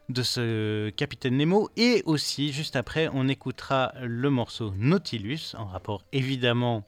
de 0.08 0.22
ce 0.22 0.88
Capitaine 0.90 1.36
Nemo 1.36 1.68
et 1.76 2.02
aussi 2.06 2.50
juste 2.52 2.76
après 2.76 3.10
on 3.12 3.28
écoutera 3.28 3.92
le 4.00 4.30
morceau 4.30 4.72
Nautilus 4.78 5.54
en 5.54 5.66
rapport 5.66 6.02
évidemment 6.12 6.84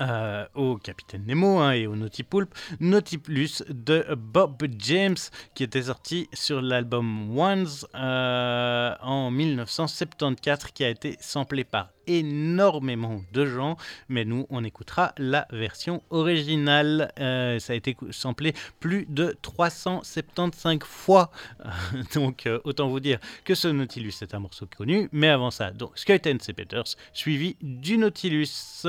euh, 0.00 0.46
au 0.54 0.76
Capitaine 0.76 1.24
Nemo 1.26 1.58
hein, 1.58 1.72
et 1.72 1.86
au 1.86 1.94
Nautilus, 1.94 2.46
Nautilus 2.78 3.62
de 3.68 4.06
Bob 4.16 4.62
James 4.78 5.16
qui 5.54 5.64
était 5.64 5.82
sorti 5.82 6.28
sur 6.32 6.62
l'album 6.62 7.36
Ones 7.36 7.66
euh, 7.94 8.94
en 9.02 9.30
1974 9.30 10.70
qui 10.72 10.84
a 10.84 10.88
été 10.88 11.16
samplé 11.20 11.64
par 11.64 11.90
énormément 12.06 13.20
de 13.32 13.44
gens. 13.44 13.76
Mais 14.08 14.24
nous 14.24 14.46
on 14.48 14.64
écoutera 14.64 15.12
la 15.18 15.46
version 15.50 16.02
originale. 16.10 17.12
Euh, 17.18 17.58
ça 17.58 17.74
a 17.74 17.76
été 17.76 17.94
samplé 18.10 18.54
plus 18.78 19.06
de 19.06 19.36
375 19.42 20.78
fois. 20.84 21.30
Donc 22.14 22.48
autant 22.64 22.88
vous 22.88 23.00
dire 23.00 23.18
que 23.44 23.54
ce 23.54 23.68
Nautilus 23.68 24.14
est 24.22 24.34
un 24.34 24.38
morceau 24.38 24.66
connu. 24.74 25.08
Mais 25.12 25.28
avant 25.28 25.50
ça 25.50 25.72
donc 25.72 25.98
Skeletons 25.98 26.38
et 26.48 26.52
Peters 26.54 26.96
suivi 27.12 27.56
du 27.60 27.98
Nautilus 27.98 28.86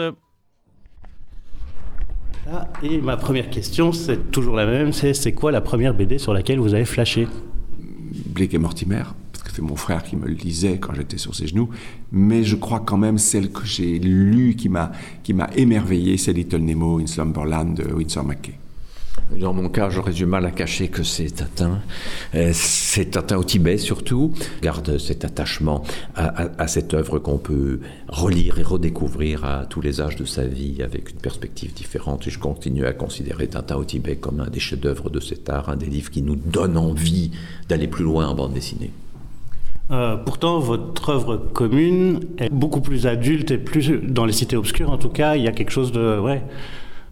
et 2.84 3.00
ma 3.00 3.18
première 3.18 3.50
question, 3.50 3.92
c'est 3.92 4.32
toujours 4.32 4.56
la 4.56 4.66
même, 4.66 4.94
c'est 4.94 5.14
c'est 5.14 5.32
quoi 5.32 5.52
la 5.52 5.62
première 5.62 5.94
BD 5.94 6.18
sur 6.18 6.34
laquelle 6.34 6.60
vous 6.60 6.74
avez 6.74 6.86
flashé? 6.86 7.28
Blake 8.28 8.54
et 8.54 8.58
Mortimer, 8.58 9.04
parce 9.32 9.44
que 9.44 9.52
c'est 9.52 9.62
mon 9.62 9.76
frère 9.76 10.04
qui 10.04 10.16
me 10.16 10.28
le 10.28 10.34
lisait 10.34 10.78
quand 10.80 10.94
j'étais 10.94 11.18
sur 11.18 11.36
ses 11.36 11.48
genoux, 11.48 11.70
mais 12.12 12.44
je 12.44 12.56
crois 12.56 12.80
quand 12.80 12.98
même 12.98 13.18
celle 13.18 13.52
que 13.52 13.66
j'ai 13.66 14.00
lue 14.00 14.56
qui 14.56 14.70
m'a 14.70 14.92
qui 15.24 15.34
m'a 15.34 15.50
émerveillé, 15.56 16.18
c'est 16.18 16.34
Little 16.34 16.62
Nemo 16.62 17.00
in 17.00 17.08
Slumberland 17.08 17.76
de 17.76 17.94
Winsor 17.94 18.26
McKay. 18.26 18.61
Dans 19.38 19.54
mon 19.54 19.70
cas, 19.70 19.90
j'aurais 19.90 20.12
du 20.12 20.26
mal 20.26 20.46
à 20.46 20.52
cacher 20.52 20.90
que 20.90 21.04
c'est 21.04 21.30
Tintin. 21.30 21.80
Euh, 22.36 22.52
c'est 22.54 23.12
Tintin 23.12 23.38
au 23.38 23.44
Tibet 23.44 23.78
surtout. 23.78 24.34
Garde 24.62 24.98
cet 24.98 25.24
attachement 25.26 25.84
à, 26.16 26.68
cette 26.68 26.94
œuvre 26.94 27.18
qu'on 27.20 27.38
peut 27.38 27.80
relire 28.08 28.60
et 28.60 28.64
redécouvrir 28.64 29.46
à 29.46 29.66
tous 29.66 29.82
les 29.82 30.02
âges 30.02 30.16
de 30.18 30.26
sa 30.26 30.46
vie 30.46 30.84
avec 30.84 31.12
une 31.12 31.18
perspective 31.18 31.74
différente. 31.74 32.28
Et 32.28 32.30
je 32.30 32.40
continue 32.40 32.86
à 32.86 32.94
considérer 32.94 33.48
Tintin 33.48 33.78
au 33.78 33.86
Tibet 33.86 34.18
comme 34.18 34.42
un 34.42 34.50
des 34.50 34.60
chefs-d'œuvre 34.60 35.10
de 35.10 35.20
cet 35.20 35.50
art, 35.50 35.70
un 35.70 35.78
des 35.78 35.88
livres 35.88 36.12
qui 36.12 36.22
nous 36.22 36.36
donne 36.36 36.78
envie 36.78 37.32
d'aller 37.70 37.88
plus 37.88 38.04
loin 38.04 38.28
en 38.28 38.36
bande 38.36 38.54
dessinée. 38.54 38.92
Euh, 39.92 40.16
pourtant, 40.16 40.60
votre 40.60 41.10
œuvre 41.10 41.38
commune 41.38 42.22
est 42.38 42.50
beaucoup 42.50 42.82
plus 42.82 43.08
adulte 43.08 43.52
et 43.52 43.58
plus 43.58 43.90
dans 43.90 44.26
les 44.26 44.34
cités 44.34 44.56
obscures. 44.56 44.90
En 44.90 44.98
tout 44.98 45.10
cas, 45.10 45.36
il 45.36 45.44
y 45.44 45.48
a 45.48 45.52
quelque 45.52 45.72
chose 45.72 45.92
de 45.92 46.20
ouais, 46.20 46.42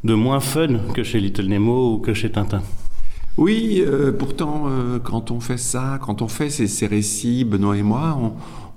de 0.03 0.13
moins 0.13 0.39
fun 0.39 0.79
que 0.93 1.03
chez 1.03 1.19
Little 1.19 1.47
Nemo 1.47 1.95
ou 1.95 1.97
que 1.99 2.13
chez 2.13 2.31
Tintin. 2.31 2.61
Oui, 3.37 3.81
euh, 3.85 4.11
pourtant, 4.11 4.65
euh, 4.67 4.99
quand 4.99 5.31
on 5.31 5.39
fait 5.39 5.57
ça, 5.57 5.99
quand 6.01 6.21
on 6.21 6.27
fait 6.27 6.49
ces, 6.49 6.87
récits, 6.87 7.45
Benoît 7.45 7.77
et 7.77 7.83
moi, 7.83 8.19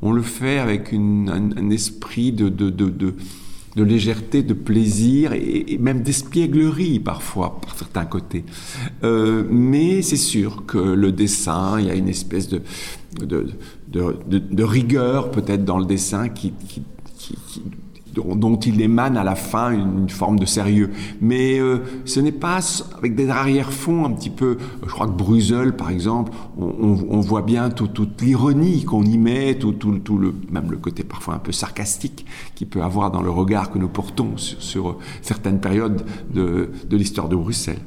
on, 0.03 0.13
le 0.13 0.23
fait 0.23 0.59
avec 0.59 0.93
un, 0.93 1.71
esprit 1.71 2.31
de, 2.31 3.15
légèreté, 3.77 4.43
de 4.43 4.55
plaisir 4.55 5.33
et, 5.33 5.79
même 5.81 6.03
d'espièglerie 6.03 7.01
parfois, 7.01 7.61
par 7.61 7.77
certains 7.77 8.05
côtés. 8.05 8.45
Euh, 9.03 9.45
mais 9.51 10.03
c'est 10.03 10.17
sûr 10.17 10.65
que 10.67 10.79
le 10.79 11.11
dessin, 11.11 11.81
il 11.81 11.87
y 11.87 11.91
a 11.91 11.95
une 11.95 12.09
espèce 12.09 12.49
de, 12.49 12.63
rigueur 14.63 15.33
peut-être 15.33 15.65
dans 15.65 15.79
le 15.79 15.87
dessin 15.87 16.29
qui 16.29 16.53
dont, 18.15 18.57
il 18.57 18.81
émane 18.81 19.17
à 19.17 19.25
la 19.25 19.35
fin 19.35 19.73
une, 19.73 20.09
forme 20.09 20.39
de 20.39 20.47
sérieux. 20.47 20.91
Mais 21.21 21.59
euh, 21.59 21.79
ce 22.05 22.21
n'est 22.21 22.33
pas 22.33 22.61
avec 22.99 23.15
des 23.15 23.31
arrière-fonds 23.31 24.05
un 24.05 24.13
petit 24.13 24.31
peu. 24.31 24.59
Je 24.85 24.91
crois 24.91 25.07
que 25.07 25.13
Bruegel, 25.13 25.75
par 25.77 25.91
exemple, 25.91 26.33
on, 26.59 27.21
voit 27.21 27.43
bien 27.43 27.71
toute 27.71 28.21
l'ironie 28.21 28.85
qu'on 28.85 29.05
y 29.05 29.17
met, 29.17 29.55
tout, 29.55 29.73
tout, 29.73 30.19
le, 30.19 30.35
même 30.51 30.71
le 30.71 30.77
côté 30.77 31.05
parfois 31.05 31.35
un 31.35 31.39
peu 31.39 31.53
sarcastique 31.53 32.27
qu'il 32.55 32.69
peut 32.69 32.83
avoir 32.83 33.11
dans 33.11 33.23
le 33.23 33.31
regard 33.31 33.71
que 33.71 33.79
nous 33.79 33.89
portons 33.89 34.37
sur, 34.37 34.99
certaines 35.23 35.61
périodes 35.61 36.03
de, 36.33 36.71
de 36.89 36.97
l'histoire 36.97 37.29
de 37.29 37.37
Bruxelles. 37.37 37.79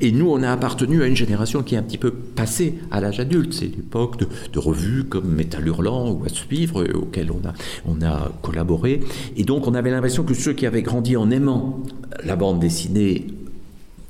Et 0.00 0.12
nous, 0.12 0.30
on 0.30 0.42
a 0.42 0.50
appartenu 0.50 1.02
à 1.02 1.06
une 1.06 1.16
génération 1.16 1.62
qui 1.62 1.74
est 1.74 1.78
un 1.78 1.82
petit 1.82 1.98
peu 1.98 2.10
passée 2.10 2.74
à 2.90 3.00
l'âge 3.00 3.20
adulte. 3.20 3.52
C'est 3.52 3.66
l'époque 3.66 4.16
de, 4.18 4.58
revues 4.58 5.04
comme 5.04 5.28
Métal 5.28 5.66
Hurlant 5.66 6.10
ou 6.10 6.24
À 6.24 6.28
Suivre, 6.28 6.82
euh, 6.82 6.92
auxquelles 6.94 7.30
on 7.32 7.46
a, 7.46 7.52
on 7.86 8.02
a 8.02 8.32
collaboré. 8.42 9.00
Et 9.36 9.44
donc, 9.44 9.66
on 9.66 9.74
avait 9.74 9.90
l'impression 9.90 10.24
que 10.24 10.34
ceux 10.34 10.52
qui 10.52 10.66
avaient 10.66 10.82
grandi 10.82 11.16
en 11.16 11.30
aimant 11.30 11.82
la 12.24 12.36
bande 12.36 12.60
dessinée 12.60 13.26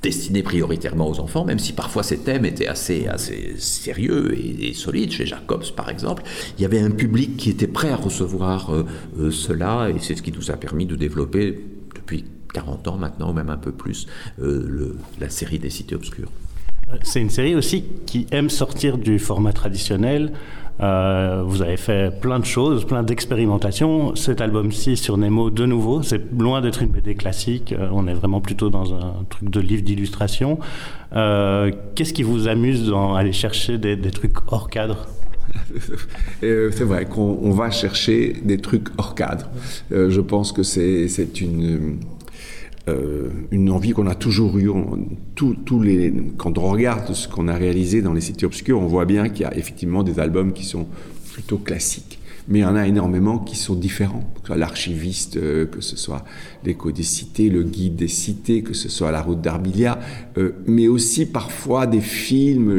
destinée 0.03 0.43
prioritairement 0.43 1.11
aux 1.11 1.19
enfants, 1.19 1.45
même 1.45 1.59
si 1.59 1.73
parfois 1.73 2.03
ces 2.03 2.19
thèmes 2.19 2.45
étaient 2.45 2.69
assez, 2.69 3.09
assez 3.09 3.55
sérieux 3.59 4.33
et, 4.39 4.73
solides, 4.73 5.11
chez 5.11 5.27
Jacobs 5.27 5.73
par 5.75 5.91
exemple, 5.91 6.23
il 6.57 6.63
y 6.63 6.65
avait 6.65 6.79
un 6.79 6.91
public 6.91 7.37
qui 7.37 7.51
était 7.51 7.67
prêt 7.67 7.91
à 7.91 7.97
recevoir 7.97 8.73
euh, 8.73 8.87
euh, 9.19 9.31
cela, 9.31 9.91
et 9.91 9.99
c'est 9.99 10.15
ce 10.15 10.23
qui 10.23 10.33
nous 10.33 10.51
a 10.51 10.55
permis 10.55 10.87
de 10.87 10.95
développer 10.95 11.61
depuis 11.97 12.25
40 12.59 12.89
ans 12.89 12.97
maintenant, 12.97 13.31
ou 13.31 13.33
même 13.33 13.51
un 13.51 13.57
peu 13.57 13.73
plus, 13.73 14.07
euh, 14.41 14.97
la 15.21 15.29
série 15.29 15.59
des 15.59 15.71
cités 15.71 15.95
obscures. 15.95 16.31
Euh, 16.89 16.97
c'est 17.03 17.21
une 17.21 17.31
série 17.31 17.55
aussi 17.55 17.85
qui 18.07 18.27
aime 18.33 18.51
sortir 18.51 18.99
du 18.99 19.19
format 19.19 19.53
traditionnel. 19.53 20.33
Euh, 20.81 21.43
vous 21.45 21.63
avez 21.63 21.77
fait 21.77 22.21
plein 22.21 22.39
de 22.39 22.45
choses, 22.45 22.85
plein 22.85 23.03
d'expérimentations. 23.03 24.15
Cet 24.17 24.41
album-ci 24.41 24.97
sur 24.97 25.17
Nemo, 25.17 25.51
de 25.51 25.67
nouveau, 25.67 26.03
c'est 26.03 26.23
loin 26.33 26.61
d'être 26.61 26.83
une 26.83 26.89
BD 26.89 27.15
classique. 27.15 27.75
on 27.93 28.07
est 28.07 28.15
vraiment 28.15 28.41
plutôt 28.41 28.71
dans 28.71 28.95
un 28.95 29.25
truc 29.29 29.51
de 29.51 29.61
livre 29.61 29.83
d'illustration. 29.83 30.59
Qu'est-ce 31.13 32.13
qui 32.13 32.23
vous 32.23 32.47
amuse 32.47 32.89
dans 32.89 33.15
aller 33.15 33.33
chercher 33.33 33.79
des, 33.79 33.97
des 33.97 34.13
trucs 34.13 34.37
hors 34.49 34.71
cadre? 34.71 35.09
C'est 36.41 36.85
vrai 36.85 37.07
qu'on 37.07 37.39
on 37.43 37.51
va 37.51 37.71
chercher 37.71 38.35
des 38.43 38.59
trucs 38.59 38.89
hors 38.99 39.15
cadre. 39.15 39.49
Euh, 39.93 40.11
je 40.11 40.21
pense 40.21 40.53
que 40.53 40.63
c'est 40.63 41.09
c'est 41.09 41.41
une 41.41 41.99
euh, 42.89 43.29
une 43.51 43.71
envie 43.71 43.91
qu'on 43.93 44.07
a 44.07 44.15
toujours 44.15 44.59
eue. 44.59 44.71
Tous- 45.35 45.81
les, 45.83 46.13
quand 46.37 46.59
on 46.59 46.69
regarde 46.71 47.13
ce 47.15 47.29
qu'on 47.29 47.49
a 47.49 47.55
réalisé 47.55 48.03
dans 48.03 48.13
les 48.13 48.21
cités 48.21 48.47
obscures, 48.47 48.81
on 48.81 48.87
voit 48.87 49.05
bien 49.05 49.29
qu'il 49.29 49.43
y 49.43 49.45
a 49.45 49.57
effectivement 49.57 50.03
des 50.03 50.19
albums 50.19 50.53
qui 50.53 50.65
sont 50.65 50.87
plutôt 51.33 51.59
classiques. 51.59 52.19
Mais 52.51 52.61
il 52.61 52.63
y 52.63 52.65
en 52.65 52.77
a 52.77 52.87
énormément 52.87 53.39
qui 53.39 53.57
sont 53.57 53.75
différents. 53.75 54.25
Que 54.37 54.41
ce 54.41 54.47
soit 54.47 54.57
l'archiviste, 54.57 55.37
euh, 55.37 55.67
que 55.67 55.83
ce 55.83 55.97
soit 55.97 56.25
l'écho 56.65 56.91
des 56.91 57.03
cités, 57.03 57.51
le 57.51 57.63
guide 57.63 57.97
des 57.97 58.09
cités, 58.09 58.63
que 58.63 58.73
ce 58.73 58.89
soit 58.89 59.13
la 59.13 59.21
route 59.21 59.43
d'Arbilia, 59.43 59.99
euh, 60.39 60.53
mais 60.67 60.89
aussi 60.89 61.27
parfois 61.27 61.87
des 61.87 62.01
films, 62.01 62.73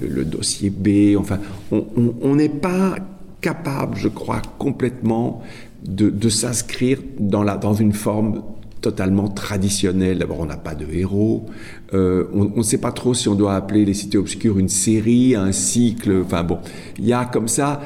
le, 0.00 0.24
dossier 0.24 0.68
B. 0.70 1.16
Enfin, 1.16 1.38
on- 1.70 2.34
n'est 2.34 2.48
pas 2.48 2.96
capable, 3.40 3.96
je 3.96 4.08
crois, 4.08 4.42
complètement 4.58 5.42
de, 5.86 6.10
de 6.10 6.28
s'inscrire 6.28 6.98
dans, 7.20 7.44
dans 7.58 7.74
une 7.74 7.92
forme 7.92 8.42
totalement 8.84 9.28
traditionnelle. 9.28 10.18
D'abord, 10.18 10.40
on 10.40 10.46
n'a 10.46 10.58
pas 10.58 10.74
de 10.74 10.86
héros. 10.92 11.46
Euh, 11.94 12.24
on 12.34 12.58
ne 12.58 12.62
sait 12.62 12.78
pas 12.78 12.92
trop 12.92 13.14
si 13.14 13.28
on 13.30 13.34
doit 13.34 13.54
appeler 13.54 13.86
les 13.86 13.94
cités 13.94 14.18
obscures 14.18 14.58
une 14.58 14.68
série, 14.68 15.34
un 15.34 15.52
cycle. 15.52 16.20
Enfin 16.22 16.44
bon, 16.44 16.58
il 16.98 17.06
y 17.06 17.14
a 17.14 17.24
comme 17.24 17.48
ça. 17.48 17.80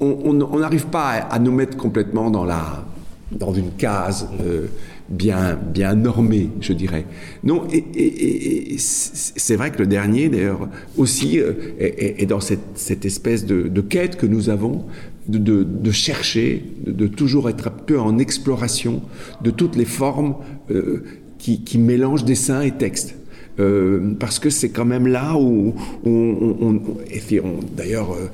On 0.00 0.58
n'arrive 0.58 0.86
pas 0.86 1.10
à, 1.12 1.38
nous 1.38 1.52
mettre 1.52 1.76
complètement 1.76 2.28
dans, 2.28 2.44
la, 2.44 2.84
dans 3.30 3.54
une 3.54 3.70
case 3.70 4.28
euh, 4.44 4.66
bien, 5.08 5.56
bien 5.72 5.94
normée, 5.94 6.50
je 6.60 6.72
dirais. 6.72 7.06
Non, 7.44 7.62
et, 7.72 8.74
c'est 8.76 9.54
vrai 9.54 9.70
que 9.70 9.78
le 9.78 9.86
dernier, 9.86 10.28
d'ailleurs, 10.28 10.68
aussi 10.96 11.38
euh, 11.38 11.52
est, 11.78 12.26
dans 12.26 12.40
cette, 12.40 13.04
espèce 13.04 13.46
de 13.46 13.80
quête 13.80 14.16
que 14.16 14.26
nous 14.26 14.50
avons 14.50 14.84
de, 15.28 15.38
de- 15.38 15.62
de 15.64 15.90
chercher, 15.90 16.62
de, 16.86 16.92
de 16.92 17.06
toujours 17.06 17.48
être 17.48 17.68
un 17.68 17.70
peu 17.70 17.98
en 18.00 18.18
exploration 18.18 19.02
de 19.42 19.50
toutes 19.50 19.76
les 19.76 19.84
formes 19.84 20.36
euh, 20.70 21.04
qui, 21.38 21.62
qui 21.64 21.78
mélangent 21.78 22.24
dessin 22.24 22.60
et 22.62 22.72
texte. 22.72 23.16
Euh, 23.60 24.14
parce 24.18 24.40
que 24.40 24.50
c'est 24.50 24.70
quand 24.70 24.84
même 24.84 25.06
là 25.06 25.36
où, 25.36 25.74
où 26.04 26.08
on, 26.10 26.56
on- 26.60 26.66
on- 26.68 26.80
on- 27.44 27.60
d'ailleurs 27.76 28.12
euh, 28.14 28.26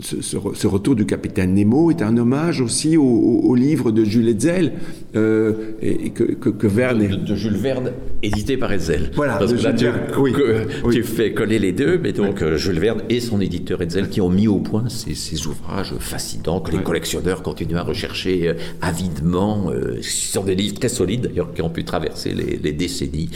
ce, 0.00 0.22
ce 0.22 0.36
re- 0.36 0.54
ce 0.54 0.66
retour 0.66 0.94
du 0.94 1.04
capitaine 1.06 1.54
Nemo 1.54 1.90
est 1.90 2.02
un 2.02 2.16
hommage 2.16 2.60
aussi 2.60 2.96
au, 2.96 3.02
au- 3.04 3.40
au 3.44 3.54
livre 3.54 3.90
de 3.92 4.04
Jules 4.04 4.28
Hetzel 4.28 4.72
euh, 5.16 5.52
et, 5.82 6.06
et 6.06 6.10
que, 6.10 6.24
que, 6.24 6.48
que 6.48 6.66
Verne 6.66 7.06
de, 7.06 7.16
de 7.16 7.34
Jules 7.34 7.56
Verne, 7.56 7.92
édité 8.22 8.56
par 8.56 8.72
Hetzel. 8.72 9.10
Voilà, 9.14 9.36
Parce 9.36 9.52
de 9.52 9.56
que 9.58 9.62
là, 9.62 9.70
Jules 9.70 9.78
tu, 9.78 9.84
Verne, 9.84 10.00
oui, 10.18 10.32
que- 10.32 10.66
oui. 10.84 10.94
tu 10.94 11.02
fais 11.02 11.32
coller 11.34 11.58
les 11.58 11.72
deux, 11.72 11.98
mais 12.02 12.12
donc 12.12 12.42
euh, 12.42 12.56
Jules 12.56 12.78
Verne 12.80 13.02
et 13.08 13.20
son 13.20 13.40
éditeur 13.40 13.82
Hetzel 13.82 14.08
qui 14.08 14.20
ont 14.20 14.30
mis 14.30 14.48
au 14.48 14.58
point 14.58 14.88
ces, 14.88 15.14
ces 15.14 15.46
ouvrages 15.46 15.94
fascinants 15.98 16.60
que 16.60 16.72
les 16.72 16.82
collectionneurs 16.82 17.42
continuent 17.42 17.76
à 17.76 17.82
rechercher 17.82 18.48
euh, 18.48 18.54
avidement. 18.80 19.70
euh, 19.70 19.98
ce 20.00 20.32
sont 20.32 20.44
des 20.44 20.54
livres 20.54 20.78
très 20.78 20.88
solides 20.88 21.22
d'ailleurs 21.28 21.52
qui 21.52 21.62
ont 21.62 21.70
pu 21.70 21.84
traverser 21.84 22.32
les, 22.32 22.58
les 22.62 22.72
décennies. 22.72 23.28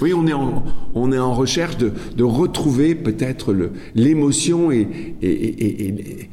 Oui, 0.00 0.12
on 0.14 0.26
est 0.26 0.32
en, 0.32 0.64
on 0.94 1.12
est 1.12 1.18
en 1.18 1.32
recherche 1.32 1.76
de, 1.76 1.92
de 2.16 2.24
retrouver 2.24 2.96
peut-être 2.96 3.54
l'émotion 3.94 4.72
et, 4.72 4.88
et- 5.22 5.51
et- 5.58 6.28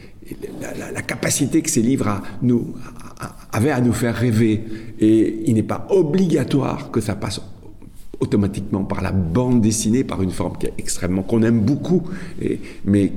la, 0.93 1.01
capacité 1.01 1.61
que 1.61 1.69
ces 1.69 1.81
livres 1.81 2.21
avaient 3.51 3.71
à 3.71 3.81
nous 3.81 3.93
faire 3.93 4.15
rêver. 4.15 4.63
Et 4.99 5.43
il 5.47 5.55
n'est 5.55 5.63
pas 5.63 5.87
obligatoire 5.89 6.91
que 6.91 7.01
ça 7.01 7.15
passe 7.15 7.41
automatiquement 8.19 8.83
par 8.83 9.01
la 9.01 9.11
bande 9.11 9.61
dessinée, 9.61 10.03
par 10.03 10.21
une 10.21 10.31
forme 10.31 10.57
qui 10.57 10.67
est 10.67 10.73
extrêmement 10.77 11.23
qu'on 11.23 11.41
aime 11.43 11.61
beaucoup, 11.61 12.03
mais 12.85 13.11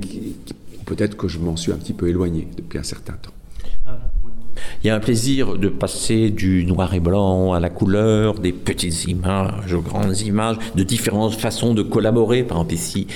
peut-être 0.85 1.17
que 1.17 1.27
je 1.27 1.39
m'en 1.39 1.55
suis 1.55 1.71
un 1.71 1.77
petit 1.77 1.93
peu 1.93 2.07
éloigné 2.07 2.47
depuis 2.57 2.79
un 2.79 2.83
certain 2.83 3.13
temps. 3.13 3.31
Il 4.83 4.87
y 4.87 4.89
a 4.89 4.95
un 4.95 4.99
plaisir 4.99 5.57
de 5.57 5.69
passer 5.69 6.29
du 6.29 6.65
noir 6.65 6.93
et 6.93 6.99
blanc 6.99 7.53
à 7.53 7.59
la 7.59 7.69
couleur, 7.69 8.39
des 8.39 8.51
petites 8.51 9.05
images 9.05 9.73
aux 9.73 9.81
grandes 9.81 10.19
images, 10.21 10.57
de 10.75 10.83
différentes 10.83 11.35
façons 11.35 11.73
de 11.73 11.81
collaborer. 11.81 12.43
Par 12.43 12.57
exemple, 12.57 12.73
ici, 12.73 13.07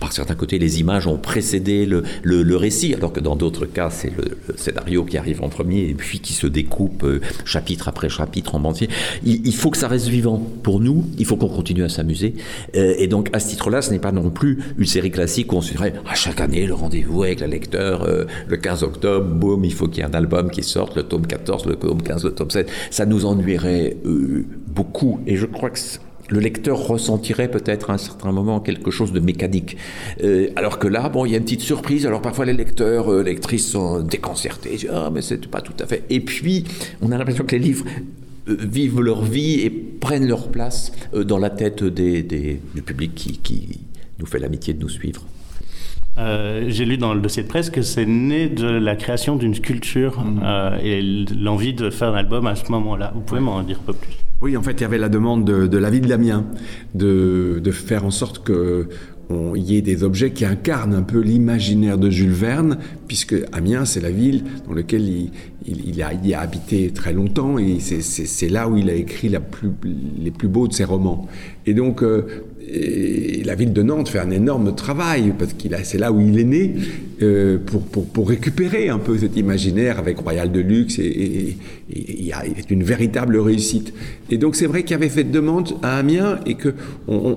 par 0.00 0.12
certains 0.12 0.34
côtés, 0.34 0.58
les 0.58 0.80
images 0.80 1.06
ont 1.06 1.18
précédé 1.18 1.84
le, 1.86 2.02
le- 2.22 2.42
le 2.42 2.56
récit, 2.56 2.94
alors 2.94 3.12
que 3.12 3.20
dans 3.20 3.36
d'autres 3.36 3.66
cas, 3.66 3.90
c'est 3.90 4.10
le, 4.16 4.24
le 4.48 4.56
scénario 4.56 5.04
qui 5.04 5.18
arrive 5.18 5.42
en 5.42 5.48
premier 5.50 5.82
et 5.90 5.94
puis 5.94 6.20
qui 6.20 6.32
se 6.32 6.46
découpe 6.46 7.04
euh, 7.04 7.20
chapitre 7.44 7.86
après 7.88 8.08
chapitre 8.08 8.54
en 8.54 8.64
entier. 8.64 8.88
Il, 9.24 9.46
il 9.46 9.54
faut 9.54 9.70
que 9.70 9.76
ça 9.76 9.88
reste 9.88 10.08
vivant. 10.08 10.38
Pour 10.62 10.80
nous, 10.80 11.04
il 11.18 11.26
faut 11.26 11.36
qu'on 11.36 11.48
continue 11.48 11.84
à 11.84 11.88
s'amuser. 11.88 12.34
Euh, 12.76 12.94
et 12.98 13.06
donc, 13.08 13.28
à 13.34 13.40
ce 13.40 13.48
titre-là, 13.50 13.82
ce 13.82 13.90
n'est 13.90 13.98
pas 13.98 14.12
non 14.12 14.30
plus 14.30 14.58
une 14.78 14.86
série 14.86 15.10
classique 15.10 15.52
où 15.52 15.56
on 15.56 15.60
se 15.60 15.72
dirait 15.72 15.92
à 16.08 16.14
chaque 16.14 16.40
année 16.40 16.66
le 16.66 16.74
rendez-vous 16.74 17.22
avec 17.22 17.40
le 17.40 17.46
lecteur, 17.46 18.02
euh, 18.04 18.24
le 18.48 18.56
15 18.56 18.82
octobre, 18.82 19.26
boum, 19.26 19.64
il 19.64 19.72
faut 19.74 19.86
qu'il 19.86 19.98
y 19.98 20.00
ait 20.06 20.10
un 20.10 20.14
album 20.14 20.50
qui 20.50 20.62
sorte, 20.62 20.96
le 20.96 21.02
tome 21.02 21.26
14, 21.26 21.66
le 21.66 21.76
tome 21.76 22.02
15, 22.02 22.24
le 22.24 22.30
tome 22.32 22.50
7. 22.50 22.68
Ça 22.90 23.04
nous 23.06 23.26
ennuierait 23.26 23.96
euh, 24.06 24.44
beaucoup. 24.68 25.20
Et 25.26 25.36
je 25.36 25.46
crois 25.46 25.70
que 25.70 25.78
le 26.30 26.38
lecteur 26.40 26.78
ressentirait 26.78 27.50
peut-être 27.50 27.90
à 27.90 27.94
un 27.94 27.98
certain 27.98 28.32
moment 28.32 28.60
quelque 28.60 28.90
chose 28.90 29.12
de 29.12 29.20
mécanique. 29.20 29.76
Euh, 30.22 30.48
alors 30.56 30.78
que 30.78 30.88
là, 30.88 31.08
bon, 31.08 31.26
il 31.26 31.32
y 31.32 31.34
a 31.34 31.38
une 31.38 31.44
petite 31.44 31.60
surprise. 31.60 32.06
Alors 32.06 32.22
parfois 32.22 32.44
les 32.46 32.52
lecteurs, 32.54 33.12
euh, 33.12 33.22
lectrices 33.22 33.68
sont 33.68 34.00
déconcertés. 34.00 34.70
Disent, 34.70 34.90
Ah, 34.92 35.10
mais 35.12 35.22
c'est 35.22 35.44
pas 35.48 35.60
tout 35.60 35.74
à 35.80 35.86
fait. 35.86 36.04
Et 36.08 36.20
puis, 36.20 36.64
on 37.02 37.10
a 37.12 37.18
l'impression 37.18 37.44
que 37.44 37.56
les 37.56 37.62
livres 37.62 37.84
euh, 38.48 38.56
vivent 38.60 39.00
leur 39.00 39.22
vie 39.24 39.60
et 39.60 39.70
prennent 39.70 40.26
leur 40.28 40.48
place 40.48 40.92
euh, 41.14 41.24
dans 41.24 41.38
la 41.38 41.50
tête 41.50 41.82
des, 41.84 42.22
des- 42.22 42.60
du 42.74 42.82
public 42.82 43.14
qui, 43.14 43.38
qui 43.38 43.80
nous 44.18 44.26
fait 44.26 44.38
l'amitié 44.38 44.72
de 44.74 44.80
nous 44.80 44.88
suivre. 44.88 45.22
Euh, 46.18 46.66
J'ai 46.68 46.84
lu 46.84 46.96
dans 46.98 47.14
le 47.14 47.20
dossier 47.20 47.42
de 47.42 47.48
presse 47.48 47.70
que 47.70 47.82
c'est 47.82 48.06
né 48.06 48.48
de 48.48 48.66
la 48.66 48.94
création 48.96 49.36
d'une 49.36 49.54
sculpture 49.54 50.22
euh, 50.44 50.76
et 50.82 51.00
l'envie 51.34 51.72
de 51.74 51.88
faire 51.90 52.08
un 52.08 52.16
album 52.18 52.46
à 52.46 52.56
ce 52.56 52.70
moment-là. 52.70 53.12
Vous 53.14 53.20
pouvez 53.20 53.40
m'en 53.40 53.62
dire 53.62 53.78
un 53.82 53.86
peu 53.86 53.92
plus? 53.94 54.16
Oui, 54.42 54.56
en 54.56 54.62
fait, 54.62 54.72
il 54.72 54.80
y 54.80 54.84
avait 54.84 54.98
la 54.98 55.08
demande 55.10 55.44
de, 55.44 55.66
de 55.66 55.78
la 55.78 55.90
ville 55.90 56.06
d'Amiens 56.06 56.46
de, 56.94 57.60
de 57.62 57.70
faire 57.70 58.04
en 58.06 58.10
sorte 58.10 58.42
que 58.42 58.88
on- 59.28 59.54
il 59.54 59.62
y 59.70 59.76
ait 59.76 59.82
des 59.82 60.02
objets 60.02 60.32
qui 60.32 60.44
incarnent 60.44 60.94
un 60.94 61.02
peu 61.02 61.20
l'imaginaire 61.20 61.98
de 61.98 62.10
Jules 62.10 62.32
Verne, 62.32 62.78
puisque 63.06 63.36
Amiens, 63.52 63.84
c'est 63.84 64.00
la 64.00 64.10
ville 64.10 64.42
dans 64.66 64.72
laquelle 64.74 65.06
il, 65.66 66.02
a, 66.02 66.12
il 66.14 66.34
a 66.34 66.40
habité 66.40 66.90
très 66.90 67.12
longtemps 67.12 67.58
et 67.58 67.78
c'est- 67.80 68.48
là 68.48 68.68
où 68.68 68.76
il 68.76 68.88
a 68.90 68.94
écrit 68.94 69.28
les 69.28 70.30
plus 70.30 70.48
beaux 70.48 70.66
de 70.66 70.72
ses 70.72 70.84
romans. 70.84 71.28
Et 71.66 71.74
donc, 71.74 72.02
euh, 72.02 72.22
et 72.72 73.42
la 73.44 73.54
ville 73.54 73.72
de 73.72 73.82
Nantes 73.82 74.08
fait 74.08 74.18
un 74.18 74.30
énorme 74.30 74.74
travail, 74.74 75.32
parce 75.38 75.52
qu'il 75.54 75.76
c'est 75.84 75.98
là 75.98 76.12
où 76.12 76.20
il 76.20 76.38
est 76.38 76.44
né, 76.44 76.74
euh, 77.22 77.58
pour, 77.64 77.82
pour, 77.82 78.28
récupérer 78.28 78.88
un 78.88 78.98
peu 78.98 79.18
cet 79.18 79.36
imaginaire 79.36 79.98
avec 79.98 80.18
Royal 80.18 80.50
de 80.52 80.60
Luxe, 80.60 80.98
et, 80.98 81.02
et- 81.02 81.56
et 81.92 82.32
c'est 82.56 82.70
une 82.70 82.84
véritable 82.84 83.36
réussite. 83.38 83.92
Et 84.30 84.38
donc 84.38 84.54
c'est 84.54 84.66
vrai 84.66 84.84
qu'il 84.84 84.94
avait 84.94 85.08
cette 85.08 85.30
demande 85.32 85.70
à 85.82 85.98
Amiens, 85.98 86.38
et 86.46 86.54
que 86.54 86.74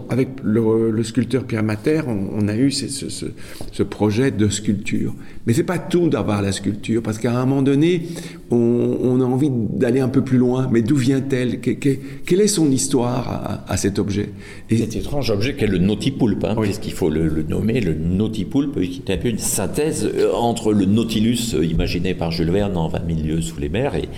avec 0.09 0.29
le, 0.43 1.01
sculpteur 1.03 1.43
Pierre 1.45 1.63
Mater, 1.63 2.01
on, 2.07 2.47
a 2.47 2.55
eu 2.55 2.69
ce, 2.71 3.09
ce- 3.09 3.83
projet 3.83 4.31
de 4.31 4.47
sculpture. 4.49 5.13
Mais 5.45 5.53
c'est 5.53 5.63
pas 5.63 5.77
tout 5.79 6.09
d'avoir 6.09 6.41
la 6.41 6.51
sculpture, 6.51 7.01
parce 7.01 7.17
qu'à 7.17 7.37
un 7.37 7.45
moment 7.45 7.61
donné, 7.63 8.03
on, 8.51 9.19
a 9.19 9.25
envie 9.25 9.49
d'aller 9.51 9.99
un 9.99 10.07
peu 10.07 10.21
plus 10.21 10.37
loin. 10.37 10.69
Mais 10.71 10.81
d'où 10.81 10.95
vient-elle? 10.95 11.59
Que- 11.59 11.71
que- 11.71 11.97
Quelle 12.25 12.41
est 12.41 12.47
son 12.47 12.69
histoire 12.71 13.63
à, 13.67 13.77
cet 13.77 13.97
objet? 13.99 14.29
Et- 14.69 14.77
Cet 14.77 14.95
étrange 15.23 15.37
objet 15.37 15.55
qu'est 15.55 15.67
le 15.67 15.77
nautipoulpe, 15.77 16.43
hein, 16.43 16.55
puisqu'il 16.59 16.91
faut 16.91 17.09
le, 17.09 17.27
le 17.27 17.43
nommer, 17.43 17.79
le 17.79 17.93
nautipoulpe, 17.93 18.79
qui 18.81 19.01
est 19.07 19.13
un 19.13 19.17
peu 19.17 19.29
une 19.29 19.39
synthèse 19.39 20.05
euh, 20.05 20.33
entre 20.33 20.73
le 20.73 20.85
Nautilus 20.85 21.53
euh, 21.53 21.65
imaginé 21.65 22.13
par 22.13 22.31
Jules 22.31 22.51
Verne 22.51 22.75
en 22.75 22.89
20 22.89 22.99
000 23.07 23.19
lieues 23.27 23.41
sous 23.41 23.59
les 23.59 23.69
mers 23.69 23.95
et, 23.95 24.09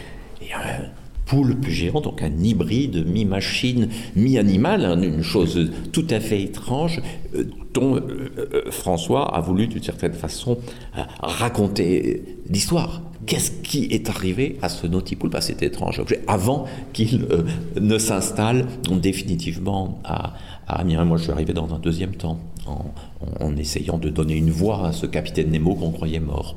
et 0.41 0.53
un 0.53 0.85
poulpe 1.25 1.67
géant, 1.67 2.01
donc 2.01 2.21
un 2.21 2.31
hybride 2.41 3.05
mi-machine, 3.05 3.89
mi-animal, 4.15 4.85
hein, 4.85 5.01
une 5.01 5.23
chose 5.23 5.71
tout 5.91 6.05
à 6.09 6.19
fait 6.19 6.41
étrange 6.41 7.01
euh, 7.35 7.43
dont 7.73 7.95
euh, 7.95 8.71
François 8.71 9.35
a 9.35 9.41
voulu 9.41 9.67
d'une 9.67 9.83
certaine 9.83 10.13
façon 10.13 10.57
euh, 10.97 11.01
raconter 11.19 12.37
l'histoire. 12.49 13.01
Qu'est-ce 13.25 13.51
qui 13.51 13.85
est 13.85 14.07
arrivé 14.09 14.57
à 14.61 14.69
ce 14.69 14.85
nautipoulpe, 14.85 15.33
à 15.33 15.41
cet 15.41 15.63
étrange 15.63 15.99
objet, 15.99 16.21
avant 16.27 16.65
qu'il 16.93 17.25
ne 17.79 17.97
s'installe 17.97 18.67
définitivement 18.91 19.99
à, 20.03 20.35
à 20.67 20.79
Amiens 20.79 21.05
Moi, 21.05 21.17
je 21.17 21.23
suis 21.23 21.31
arrivé 21.31 21.53
dans 21.53 21.73
un 21.73 21.79
deuxième 21.79 22.15
temps, 22.15 22.39
en 23.39 23.55
essayant 23.57 23.97
de 23.97 24.09
donner 24.09 24.35
une 24.35 24.51
voix 24.51 24.87
à 24.87 24.91
ce 24.91 25.05
capitaine 25.05 25.51
Nemo 25.51 25.75
qu'on 25.75 25.91
croyait 25.91 26.19
mort. 26.19 26.55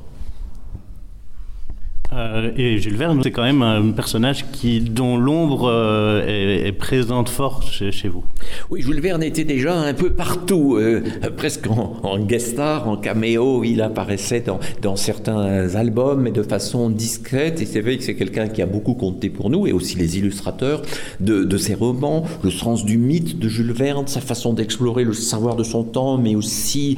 Euh, 2.11 2.51
et 2.57 2.79
Jules 2.79 2.97
Verne, 2.97 3.19
c'est 3.23 3.31
quand 3.31 3.43
même 3.43 3.61
un 3.61 3.91
personnage 3.91 4.45
dont 4.89 5.17
l'ombre 5.17 5.69
euh, 5.69 6.65
est, 6.65 6.71
présente 6.71 7.29
fort 7.29 7.61
chez, 7.63 8.07
vous. 8.07 8.23
Oui, 8.71 8.81
Jules 8.81 8.99
Verne 8.99 9.21
était 9.21 9.43
déjà 9.43 9.75
un 9.75 9.93
peu 9.93 10.09
partout, 10.09 10.77
euh, 10.77 11.03
presque 11.37 11.67
en, 11.67 12.19
guest 12.19 12.53
star, 12.53 12.87
en 12.89 12.97
caméo. 12.97 13.63
Il 13.63 13.81
apparaissait 13.81 14.43
dans, 14.81 14.95
certains 14.95 15.75
albums, 15.75 16.21
mais 16.21 16.31
de 16.31 16.41
façon 16.41 16.89
discrète. 16.89 17.61
Et 17.61 17.65
c'est 17.65 17.81
vrai 17.81 17.97
que 17.97 18.03
c'est 18.03 18.15
quelqu'un 18.15 18.47
qui 18.47 18.61
a 18.61 18.65
beaucoup 18.65 18.95
compté 18.95 19.29
pour 19.29 19.49
nous, 19.49 19.67
et 19.67 19.71
aussi 19.71 19.95
les 19.95 20.17
illustrateurs 20.17 20.81
de, 21.19 21.43
de 21.43 21.57
ses 21.57 21.75
romans, 21.75 22.25
le 22.43 22.49
sens 22.49 22.85
du 22.85 22.97
mythe 22.97 23.37
de 23.37 23.47
Jules 23.47 23.71
Verne, 23.71 24.07
sa 24.07 24.21
façon 24.21 24.53
d'explorer 24.53 25.03
le 25.03 25.13
savoir 25.13 25.55
de 25.55 25.63
son 25.63 25.83
temps, 25.83 26.17
mais 26.17 26.35
aussi 26.35 26.97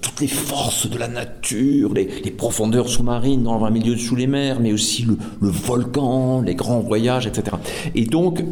toutes 0.00 0.20
les 0.20 0.26
forces 0.26 0.88
de 0.88 0.98
la 0.98 1.08
nature, 1.08 1.92
les 1.94 2.30
profondeurs 2.30 2.88
sous-marines 2.88 3.42
dans 3.42 3.64
un 3.64 3.70
milieu 3.70 3.96
sous 3.96 4.16
les 4.16 4.26
mers 4.26 4.37
mais 4.60 4.72
aussi 4.72 5.04
le, 5.04 5.16
volcan, 5.48 6.42
les 6.42 6.54
grands 6.54 6.80
voyages, 6.80 7.26
etc. 7.26 7.56
Et 7.94 8.04
donc, 8.04 8.42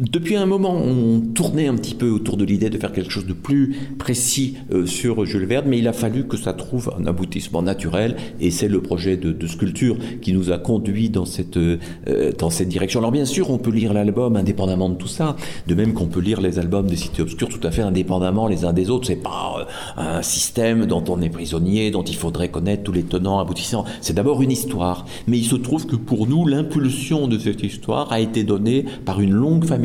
depuis 0.00 0.34
un 0.34 0.44
moment, 0.44 0.74
on 0.74 1.20
tournait 1.20 1.68
un 1.68 1.76
petit 1.76 1.94
peu 1.94 2.10
autour 2.10 2.36
de 2.36 2.44
l'idée 2.44 2.68
de 2.68 2.78
faire 2.78 2.90
quelque 2.90 3.12
chose 3.12 3.26
de 3.26 3.32
plus 3.32 3.76
précis 3.96 4.56
euh, 4.72 4.86
sur 4.86 5.24
Jules 5.24 5.46
Verne, 5.46 5.66
mais 5.68 5.78
il 5.78 5.86
a 5.86 5.92
fallu 5.92 6.26
que 6.26 6.36
ça 6.36 6.52
trouve 6.52 6.92
un 6.98 7.06
aboutissement 7.06 7.62
naturel, 7.62 8.16
et 8.40 8.50
c'est 8.50 8.66
le 8.66 8.82
projet 8.82 9.16
de, 9.16 9.46
sculpture 9.46 9.96
qui 10.20 10.32
nous 10.32 10.50
a 10.50 10.58
conduit 10.58 11.10
dans 11.10 11.26
cette, 11.26 11.56
euh, 11.56 11.78
dans 12.36 12.50
cette 12.50 12.68
direction. 12.68 12.98
Alors 12.98 13.12
bien 13.12 13.24
sûr, 13.24 13.50
on 13.50 13.58
peut 13.58 13.70
lire 13.70 13.92
l'album 13.92 14.34
indépendamment 14.34 14.88
de 14.88 14.96
tout 14.96 15.06
ça, 15.06 15.36
de 15.68 15.74
même 15.76 15.92
qu'on 15.92 16.06
peut 16.06 16.20
lire 16.20 16.40
les 16.40 16.58
albums 16.58 16.88
des 16.88 16.96
Cités 16.96 17.22
Obscures 17.22 17.48
tout 17.48 17.64
à 17.64 17.70
fait 17.70 17.82
indépendamment 17.82 18.48
les 18.48 18.64
uns 18.64 18.72
des 18.72 18.90
autres. 18.90 19.06
C'est 19.06 19.22
pas 19.22 19.58
euh, 19.60 19.64
un 19.96 20.22
système 20.22 20.86
dont 20.86 21.04
on 21.08 21.22
est 21.22 21.30
prisonnier, 21.30 21.92
dont 21.92 22.02
il 22.02 22.16
faudrait 22.16 22.48
connaître 22.48 22.82
tous 22.82 22.92
les 22.92 23.04
tenants, 23.04 23.38
aboutissants. 23.38 23.84
C'est 24.00 24.14
d'abord 24.14 24.42
une 24.42 24.50
histoire, 24.50 25.06
mais 25.28 25.38
il 25.38 25.44
se 25.44 25.54
trouve 25.54 25.86
que 25.86 25.94
pour 25.94 26.26
nous, 26.26 26.48
l'impulsion 26.48 27.28
de 27.28 27.38
cette 27.38 27.62
histoire 27.62 28.10
a 28.10 28.18
été 28.18 28.42
donnée 28.42 28.84
par 29.04 29.20
une 29.20 29.32
longue 29.32 29.64
famille 29.64 29.83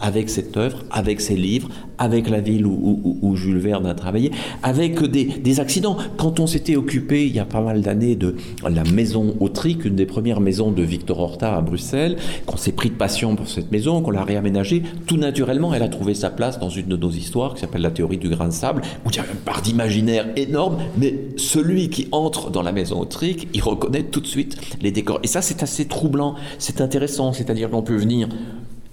avec 0.00 0.30
cette 0.30 0.56
œuvre, 0.56 0.84
avec 0.90 1.20
ces 1.20 1.36
livres, 1.36 1.68
avec 1.98 2.28
la 2.28 2.40
ville 2.40 2.66
où, 2.66 3.36
Jules 3.36 3.58
Verne 3.58 3.86
a 3.86 3.94
travaillé, 3.94 4.30
avec 4.62 5.02
des, 5.02 5.60
accidents. 5.60 5.96
Quand 6.16 6.38
on 6.40 6.46
s'était 6.46 6.76
occupé 6.76 7.26
il 7.26 7.34
y 7.34 7.38
a 7.38 7.44
pas 7.44 7.60
mal 7.60 7.80
d'années 7.80 8.14
de 8.14 8.36
la 8.68 8.84
maison 8.84 9.34
Autrique, 9.40 9.84
une 9.84 9.96
des 9.96 10.06
premières 10.06 10.40
maisons 10.40 10.70
de 10.70 10.82
Victor 10.82 11.18
Horta 11.18 11.56
à 11.56 11.60
Bruxelles, 11.60 12.16
qu'on 12.44 12.56
s'est 12.56 12.72
pris 12.72 12.90
de 12.90 12.94
passion 12.94 13.36
pour 13.36 13.48
cette 13.48 13.72
maison, 13.72 14.02
qu'on 14.02 14.10
l'a 14.10 14.24
réaménagée, 14.24 14.82
tout 15.06 15.16
naturellement, 15.16 15.72
elle 15.72 15.82
a 15.82 15.88
trouvé 15.88 16.14
sa 16.14 16.30
place 16.30 16.58
dans 16.58 16.68
une 16.68 16.86
de 16.86 16.96
nos 16.96 17.10
histoires 17.10 17.54
qui 17.54 17.60
s'appelle 17.60 17.82
la 17.82 17.90
théorie 17.90 18.18
du 18.18 18.28
grain 18.28 18.48
de 18.48 18.52
sable, 18.52 18.82
où 19.04 19.10
il 19.10 19.16
y 19.16 19.20
a 19.20 19.24
une 19.24 19.38
part 19.38 19.62
d'imaginaire 19.62 20.26
énorme, 20.36 20.78
mais 20.98 21.14
celui 21.36 21.88
qui 21.88 22.08
entre 22.12 22.50
dans 22.50 22.62
la 22.62 22.72
maison 22.72 23.00
Autrique, 23.00 23.48
il 23.54 23.62
reconnaît 23.62 24.04
tout 24.04 24.20
de 24.20 24.26
suite 24.26 24.56
les 24.82 24.90
décors. 24.90 25.20
Et 25.22 25.26
ça, 25.26 25.42
c'est 25.42 25.62
assez 25.62 25.86
troublant, 25.86 26.34
c'est 26.58 26.80
intéressant, 26.80 27.32
c'est-à-dire 27.32 27.70
qu'on 27.70 27.82
peut 27.82 27.96
venir 27.96 28.28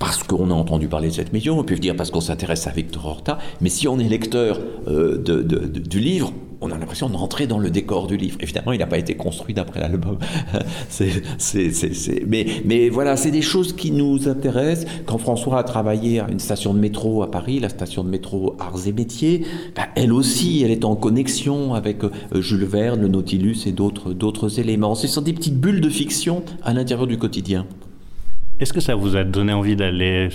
parce 0.04 0.22
qu'on 0.22 0.52
a 0.52 0.54
entendu 0.54 0.90
parler 0.90 1.08
de 1.08 1.14
cette 1.14 1.32
maison, 1.32 1.58
on 1.58 1.64
peut 1.64 1.76
dire 1.76 1.96
parce 1.96 2.12
qu'on 2.12 2.20
s'intéresse 2.20 2.68
à 2.68 2.72
Victor 2.72 3.06
Horta, 3.06 3.38
mais 3.62 3.70
si 3.70 3.88
on 3.88 4.00
est 4.00 4.10
lecteur 4.10 4.60
euh, 4.90 5.18
du 5.18 6.02
livre, 6.02 6.34
on 6.60 6.72
a 6.72 6.78
l'impression 6.78 7.08
d'entrer 7.10 7.48
dans 7.48 7.58
le 7.58 7.70
décor 7.70 8.08
du 8.08 8.18
livre. 8.18 8.36
Évidemment, 8.42 8.74
il 8.74 8.80
n'a 8.80 8.86
pas 8.86 8.98
été 8.98 9.16
construit 9.16 9.54
d'après 9.54 9.80
l'album. 9.80 10.18
mais, 12.28 12.46
mais 12.66 12.90
voilà, 12.90 13.16
c'est 13.16 13.32
des 13.32 13.42
choses 13.42 13.74
qui 13.74 13.92
nous 13.92 14.28
intéressent. 14.28 14.92
Quand 15.06 15.18
François 15.18 15.60
a 15.60 15.64
travaillé 15.64 16.20
à 16.20 16.30
une 16.30 16.40
station 16.40 16.74
de 16.74 16.80
métro 16.80 17.24
à 17.24 17.32
Paris, 17.32 17.62
la 17.62 17.70
station 17.70 18.04
de 18.04 18.10
métro 18.10 18.58
Arts 18.60 18.86
et 18.86 18.92
Métiers, 18.92 19.46
bah, 19.74 19.84
elle 19.96 20.12
aussi, 20.12 20.64
elle 20.64 20.72
est 20.72 20.84
en 20.84 20.98
connexion 20.98 21.76
avec 21.76 22.04
euh, 22.04 22.10
Jules 22.42 22.66
Verne, 22.66 23.00
le 23.00 23.08
Nautilus 23.08 23.68
et 23.68 23.72
d'autres 23.72 24.60
éléments. 24.60 24.96
Ce 24.96 25.08
sont 25.08 25.22
des 25.22 25.34
petites 25.34 25.60
bulles 25.62 25.82
de 25.82 25.90
fiction 25.90 26.44
à 26.62 26.74
l'intérieur 26.74 27.08
du 27.08 27.18
quotidien. 27.18 27.66
Est-ce 28.64 28.72
que 28.72 28.80
ça 28.80 28.96
vous 28.96 29.18
a 29.18 29.26
donné 29.26 29.52
envie 29.52 29.76
d'aller 29.76 30.30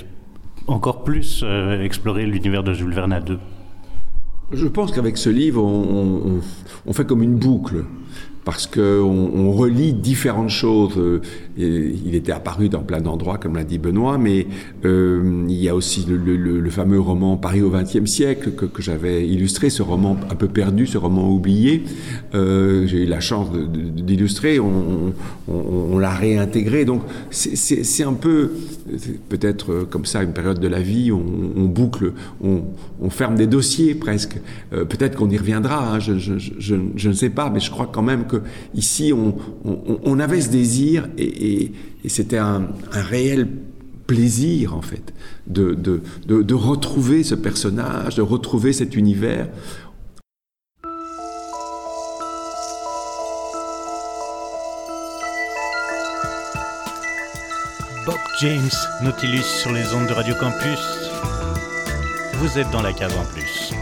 encore 0.66 1.02
plus 1.02 1.40
euh, 1.42 1.82
explorer 1.82 2.26
l'univers 2.26 2.62
de 2.62 2.74
Jules 2.74 2.92
Verne 2.92 3.14
à 3.14 3.22
deux? 3.22 3.38
Je 4.52 4.66
pense 4.66 4.92
qu'avec 4.92 5.16
ce 5.16 5.30
livre, 5.30 5.64
on, 5.64 6.92
fait 6.92 7.06
comme 7.06 7.22
une 7.22 7.36
boucle 7.38 7.86
parce 8.48 8.66
qu'on 8.66 8.80
on 8.80 9.52
relie 9.52 9.92
différentes 9.92 10.48
choses. 10.48 10.96
Euh, 10.96 11.20
il 11.58 12.14
était 12.14 12.32
apparu 12.32 12.70
dans 12.70 12.80
plein 12.80 13.02
d'endroits, 13.02 13.36
comme 13.36 13.56
l'a 13.56 13.62
dit 13.62 13.76
Benoît, 13.76 14.16
mais 14.16 14.46
euh, 14.86 15.44
il 15.46 15.62
y 15.62 15.68
a 15.68 15.74
aussi 15.74 16.06
le, 16.08 16.70
fameux 16.70 16.98
roman 16.98 17.36
Paris 17.36 17.60
au 17.60 17.68
XXe 17.68 18.06
siècle 18.06 18.52
que, 18.52 18.80
j'avais 18.80 19.28
illustré, 19.28 19.68
ce 19.68 19.82
roman 19.82 20.16
un 20.30 20.34
peu 20.34 20.48
perdu, 20.48 20.86
ce 20.86 20.96
roman 20.96 21.30
oublié. 21.30 21.82
Euh, 22.34 22.86
j'ai 22.86 23.02
eu 23.02 23.06
la 23.06 23.20
chance 23.20 23.48
d'illustrer, 23.52 24.58
on, 24.58 25.98
l'a 25.98 26.14
réintégré. 26.14 26.86
Donc 26.86 27.02
c'est 27.30 28.04
un 28.04 28.14
peu, 28.14 28.52
peut-être 29.28 29.86
comme 29.90 30.04
ça, 30.04 30.22
une 30.22 30.32
période 30.32 30.60
de 30.60 30.68
la 30.68 30.80
vie, 30.80 31.12
on, 31.12 31.22
on 31.56 31.64
boucle, 31.64 32.12
on, 32.42 33.10
ferme 33.10 33.36
des 33.36 33.46
dossiers 33.46 33.94
presque. 33.94 34.38
peut-être 34.70 35.16
qu'on 35.16 35.30
y 35.30 35.36
reviendra, 35.38 35.94
hein, 35.94 35.98
je, 35.98 37.08
ne 37.08 37.12
sais 37.12 37.30
pas, 37.30 37.50
mais 37.50 37.60
je 37.60 37.70
crois 37.70 37.88
quand 37.92 38.02
même 38.02 38.26
que 38.26 38.42
ici, 38.74 39.12
on, 39.12 40.20
avait 40.20 40.40
ce 40.40 40.50
désir 40.50 41.08
et, 41.18 41.72
c'était 42.06 42.38
un, 42.38 42.68
réel 42.90 43.48
plaisir, 44.06 44.74
en 44.74 44.82
fait, 44.82 45.12
de, 45.46 46.54
retrouver 46.54 47.22
ce 47.22 47.34
personnage, 47.34 48.16
de 48.16 48.22
retrouver 48.22 48.72
cet 48.72 48.96
univers. 48.96 49.48
James, 58.40 58.70
Nautilus 59.02 59.42
sur 59.42 59.72
les 59.72 59.92
ondes 59.94 60.06
de 60.06 60.12
Radio 60.12 60.32
Campus. 60.36 61.10
Vous 62.34 62.56
êtes 62.56 62.70
dans 62.70 62.82
la 62.82 62.92
cave 62.92 63.12
en 63.18 63.24
plus. 63.24 63.72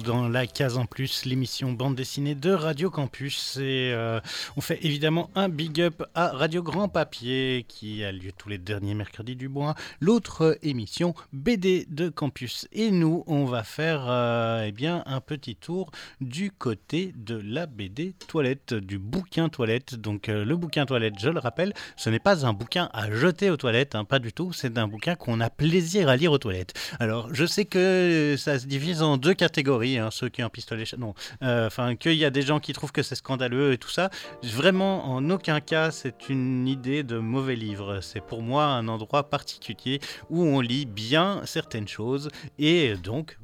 Dans 0.00 0.28
la 0.28 0.46
case 0.46 0.78
en 0.78 0.86
plus, 0.86 1.24
l'émission 1.24 1.72
bande 1.72 1.94
dessinée 1.94 2.34
de 2.34 2.50
Radio 2.50 2.90
Campus. 2.90 3.56
Et 3.56 3.92
euh, 3.92 4.20
on 4.56 4.60
fait 4.60 4.78
évidemment 4.84 5.30
un 5.34 5.48
big 5.48 5.80
up 5.80 6.02
à 6.14 6.28
Radio 6.28 6.62
Grand 6.62 6.88
Papier 6.88 7.64
qui 7.68 8.04
a 8.04 8.12
lieu 8.12 8.30
tous 8.36 8.48
les 8.48 8.58
derniers 8.58 8.94
mercredis 8.94 9.36
du 9.36 9.48
mois. 9.48 9.74
L'autre 10.00 10.58
émission 10.62 11.14
BD 11.32 11.86
de 11.90 12.08
Campus. 12.08 12.68
Et 12.72 12.90
nous, 12.90 13.24
on 13.26 13.44
va 13.44 13.64
faire 13.64 14.04
euh, 14.08 14.64
eh 14.66 14.72
bien, 14.72 15.02
un 15.06 15.20
petit 15.20 15.56
tour 15.56 15.90
du 16.20 16.50
côté 16.50 17.12
de 17.16 17.40
la 17.44 17.66
BD 17.66 18.14
toilette, 18.28 18.74
du 18.74 18.98
bouquin 18.98 19.48
toilette. 19.48 19.96
Donc 19.96 20.28
euh, 20.28 20.44
le 20.44 20.56
bouquin 20.56 20.86
toilette, 20.86 21.14
je 21.18 21.28
le 21.28 21.38
rappelle, 21.38 21.74
ce 21.96 22.08
n'est 22.08 22.18
pas 22.18 22.46
un 22.46 22.52
bouquin 22.52 22.88
à 22.92 23.10
jeter 23.10 23.50
aux 23.50 23.56
toilettes, 23.56 23.94
hein, 23.94 24.04
pas 24.04 24.18
du 24.18 24.32
tout. 24.32 24.52
C'est 24.52 24.78
un 24.78 24.88
bouquin 24.88 25.14
qu'on 25.14 25.40
a 25.40 25.50
plaisir 25.50 26.08
à 26.08 26.16
lire 26.16 26.32
aux 26.32 26.38
toilettes. 26.38 26.74
Alors 27.00 27.28
je 27.34 27.44
sais 27.44 27.64
que 27.64 28.36
ça 28.38 28.58
se 28.58 28.66
divise 28.66 29.02
en 29.02 29.16
deux 29.16 29.34
catégories, 29.34 29.81
hein, 29.82 30.10
ceux 30.10 30.28
qui 30.28 30.42
ont 30.42 30.46
un 30.46 30.50
pistolet, 30.50 30.84
non, 30.98 31.14
euh, 31.42 31.66
enfin 31.66 31.96
qu'il 31.96 32.14
y 32.14 32.24
a 32.24 32.30
des 32.30 32.42
gens 32.42 32.60
qui 32.60 32.72
trouvent 32.72 32.92
que 32.92 33.02
c'est 33.02 33.14
scandaleux 33.14 33.72
et 33.72 33.78
tout 33.78 33.90
ça. 33.90 34.10
Vraiment, 34.42 35.06
en 35.06 35.28
aucun 35.30 35.60
cas, 35.60 35.90
c'est 35.90 36.28
une 36.28 36.66
idée 36.68 37.02
de 37.02 37.18
mauvais 37.18 37.56
livre. 37.56 38.00
C'est 38.00 38.20
pour 38.20 38.42
moi 38.42 38.64
un 38.64 38.88
endroit 38.88 39.28
particulier 39.28 40.00
où 40.30 40.42
on 40.44 40.60
lit 40.60 40.86
bien 40.86 41.42
certaines 41.44 41.88
choses 41.88 42.28
et 42.58 42.94
donc 42.96 43.38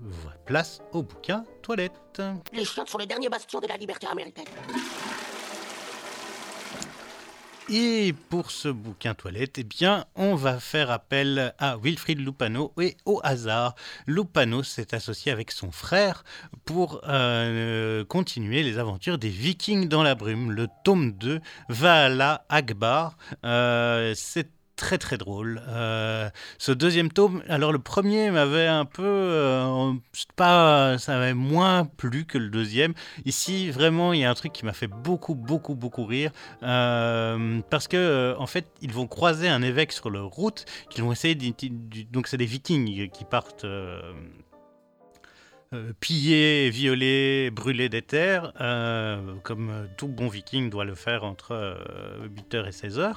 place 0.46 0.80
au 0.92 1.02
bouquin 1.02 1.44
toilette. 1.62 2.22
Les 2.52 2.64
chiens 2.64 2.86
sont 2.86 2.98
les 2.98 3.06
derniers 3.06 3.28
bastions 3.28 3.60
de 3.60 3.66
la 3.66 3.76
liberté 3.76 4.06
américaine. 4.06 4.46
Et 7.70 8.14
pour 8.30 8.50
ce 8.50 8.68
bouquin 8.68 9.12
toilette, 9.12 9.58
eh 9.58 9.64
bien, 9.64 10.06
on 10.14 10.34
va 10.36 10.58
faire 10.58 10.90
appel 10.90 11.52
à 11.58 11.76
Wilfried 11.76 12.18
Lupano 12.18 12.72
et 12.80 12.96
au 13.04 13.20
hasard. 13.22 13.74
Lupano 14.06 14.62
s'est 14.62 14.94
associé 14.94 15.32
avec 15.32 15.50
son 15.50 15.70
frère 15.70 16.24
pour 16.64 17.02
euh, 17.06 18.06
continuer 18.06 18.62
les 18.62 18.78
aventures 18.78 19.18
des 19.18 19.28
Vikings 19.28 19.86
dans 19.86 20.02
la 20.02 20.14
brume. 20.14 20.50
Le 20.50 20.68
tome 20.82 21.12
2, 21.12 21.40
Valhalla 21.68 22.46
Akbar. 22.48 23.18
Euh, 23.44 24.14
c'est 24.16 24.48
très 24.78 24.96
très 24.96 25.18
drôle. 25.18 25.60
Euh, 25.68 26.30
ce 26.56 26.70
deuxième 26.72 27.10
tome, 27.10 27.42
alors 27.48 27.72
le 27.72 27.80
premier 27.80 28.30
m'avait 28.30 28.68
un 28.68 28.84
peu, 28.84 29.02
euh, 29.04 29.92
pas, 30.36 30.96
ça 30.98 31.16
m'avait 31.16 31.34
moins 31.34 31.84
plu 31.84 32.24
que 32.24 32.38
le 32.38 32.48
deuxième. 32.48 32.94
Ici, 33.24 33.70
vraiment, 33.70 34.12
il 34.12 34.20
y 34.20 34.24
a 34.24 34.30
un 34.30 34.34
truc 34.34 34.52
qui 34.52 34.64
m'a 34.64 34.72
fait 34.72 34.86
beaucoup 34.86 35.34
beaucoup 35.34 35.74
beaucoup 35.74 36.04
rire 36.04 36.30
euh, 36.62 37.60
parce 37.70 37.88
que 37.88 38.34
en 38.38 38.46
fait, 38.46 38.66
ils 38.80 38.92
vont 38.92 39.08
croiser 39.08 39.48
un 39.48 39.62
évêque 39.62 39.92
sur 39.92 40.10
leur 40.10 40.28
route, 40.28 40.64
qu'ils 40.90 41.02
vont 41.02 41.12
essayer, 41.12 41.34
donc 42.10 42.28
c'est 42.28 42.36
des 42.36 42.46
Vikings 42.46 43.10
qui 43.10 43.24
partent 43.24 43.66
euh, 45.74 45.92
piller, 46.00 46.70
violer, 46.70 47.50
brûler 47.50 47.90
des 47.90 48.00
terres, 48.00 48.54
euh, 48.58 49.34
comme 49.42 49.86
tout 49.98 50.08
bon 50.08 50.28
viking 50.28 50.70
doit 50.70 50.86
le 50.86 50.94
faire 50.94 51.24
entre 51.24 51.76
8h 52.50 52.66
et 52.66 52.70
16h. 52.70 53.16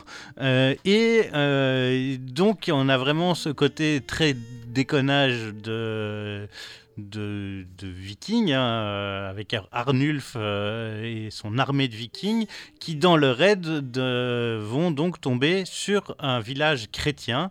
et 0.84 2.18
donc 2.18 2.70
on 2.74 2.90
a 2.90 2.98
vraiment 2.98 3.36
ce 3.36 3.48
côté 3.48 4.02
très 4.06 4.36
déconnage 4.68 5.54
de, 5.54 6.50
de, 6.98 7.66
vikings, 7.82 8.52
hein, 8.52 9.28
avec 9.30 9.56
Arnulf 9.72 10.36
et 10.36 11.30
son 11.32 11.58
armée 11.58 11.88
de 11.88 11.96
vikings, 11.96 12.48
qui 12.82 12.96
dans 12.96 13.16
le 13.16 13.32
raid 13.32 13.66
vont 13.66 14.92
donc 14.92 15.22
tomber 15.22 15.64
sur 15.64 16.18
un 16.20 16.42
village 16.42 16.92
chrétien. 16.92 17.50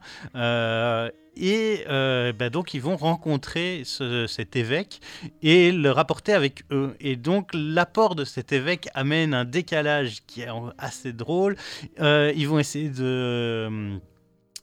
Et 1.36 1.84
euh, 1.88 2.32
bah, 2.32 2.50
donc 2.50 2.74
ils 2.74 2.82
vont 2.82 2.96
rencontrer 2.96 3.82
cet 3.84 4.56
évêque 4.56 5.00
et 5.42 5.72
le 5.72 5.90
rapporter 5.90 6.32
avec 6.32 6.62
eux. 6.70 6.94
Et 7.00 7.16
donc 7.16 7.50
l'apport 7.54 8.14
de 8.14 8.24
cet 8.24 8.52
évêque 8.52 8.88
amène 8.94 9.34
un 9.34 9.44
décalage 9.44 10.22
qui 10.26 10.42
est 10.42 10.48
assez 10.78 11.12
drôle. 11.12 11.56
Euh, 12.00 12.32
ils 12.36 12.48
vont 12.48 12.58
essayer 12.58 12.90
de 12.90 14.00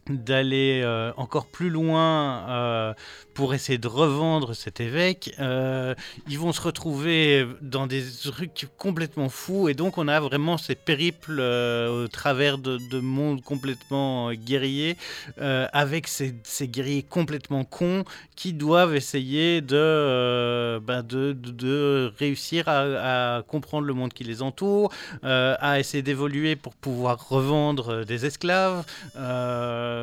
d'aller 0.10 0.82
euh, 0.84 1.12
encore 1.18 1.48
plus 1.48 1.70
loin 1.70 2.96
pour 3.38 3.54
essayer 3.54 3.78
de 3.78 3.88
revendre 3.88 4.56
cet 4.56 4.82
évêque. 4.82 5.36
Euh, 5.38 5.94
ils 6.28 6.40
vont 6.40 6.52
se 6.52 6.60
retrouver 6.60 7.46
dans 7.62 7.86
des 7.86 8.04
trucs 8.24 8.68
complètement 8.80 9.30
fous 9.30 9.70
et 9.70 9.76
donc 9.76 10.00
on 10.00 10.08
a 10.08 10.20
vraiment 10.20 10.58
ces 10.58 10.74
périples 10.74 11.38
euh, 11.40 12.06
au 12.06 12.08
travers 12.08 12.58
de, 12.58 13.00
mondes 13.00 13.44
complètement 13.44 14.34
guerriers 14.34 14.98
euh, 15.40 15.68
avec 15.72 16.08
ces, 16.08 16.34
guerriers 16.64 17.04
complètement 17.04 17.64
cons 17.64 18.06
qui 18.36 18.54
doivent 18.54 18.96
essayer 18.96 19.62
de, 19.62 20.80
ben 20.80 21.04
de, 21.04 21.34
de, 21.34 22.12
réussir 22.18 22.64
à, 22.68 23.44
comprendre 23.48 23.86
le 23.86 23.94
monde 23.94 24.14
qui 24.14 24.24
les 24.24 24.42
entoure, 24.42 24.92
à 25.22 25.80
essayer 25.80 26.02
d'évoluer 26.02 26.56
pour 26.56 26.74
pouvoir 26.74 27.30
revendre 27.30 28.04
des 28.04 28.26
esclaves. 28.26 28.84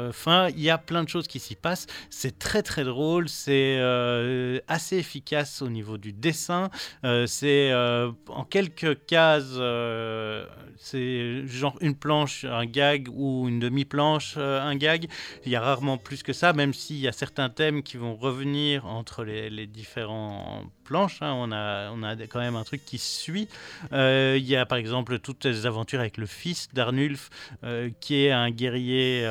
Enfin, 0.08 0.48
il 0.48 0.60
y 0.60 0.70
a 0.70 0.78
plein 0.78 1.04
de 1.04 1.08
choses 1.08 1.26
qui 1.26 1.40
s'y 1.40 1.54
passent. 1.54 1.86
C'est 2.10 2.38
très 2.38 2.62
très 2.62 2.84
drôle 2.84 3.28
c'est 3.28 3.76
euh, 3.78 4.58
assez 4.68 4.96
efficace 4.96 5.62
au 5.62 5.68
niveau 5.68 5.98
du 5.98 6.12
dessin. 6.12 6.70
Euh, 7.04 7.26
c'est 7.26 7.70
euh, 7.70 8.10
en 8.28 8.44
quelques 8.44 9.04
cases, 9.06 9.58
c'est 10.76 11.46
genre 11.46 11.76
une 11.80 11.94
planche, 11.94 12.44
un 12.44 12.66
gag 12.66 13.08
ou 13.12 13.48
une 13.48 13.60
demi-planche, 13.60 14.36
un 14.36 14.76
gag. 14.76 15.08
Il 15.44 15.52
y 15.52 15.56
a 15.56 15.60
rarement 15.60 15.98
plus 15.98 16.22
que 16.22 16.32
ça, 16.32 16.52
même 16.52 16.72
s'il 16.72 16.98
y 16.98 17.08
a 17.08 17.12
certains 17.12 17.50
thèmes 17.50 17.82
qui 17.82 17.96
vont 17.96 18.16
revenir 18.16 18.86
entre 18.86 19.24
les, 19.24 19.50
les 19.50 19.66
différents 19.66 20.64
planches. 20.84 21.22
Hein. 21.22 21.32
On, 21.36 21.52
a, 21.52 22.16
quand 22.26 22.40
même 22.40 22.56
un 22.56 22.64
truc 22.64 22.84
qui 22.84 22.98
suit. 22.98 23.48
il 23.92 24.44
y 24.44 24.56
a 24.56 24.66
par 24.66 24.78
exemple 24.78 25.18
toutes 25.18 25.44
les 25.44 25.66
aventures 25.66 26.00
avec 26.00 26.16
le 26.16 26.26
fils 26.26 26.68
d'Arnulf, 26.72 27.30
qui 28.00 28.24
est 28.24 28.30
un 28.30 28.50
guerrier 28.50 29.28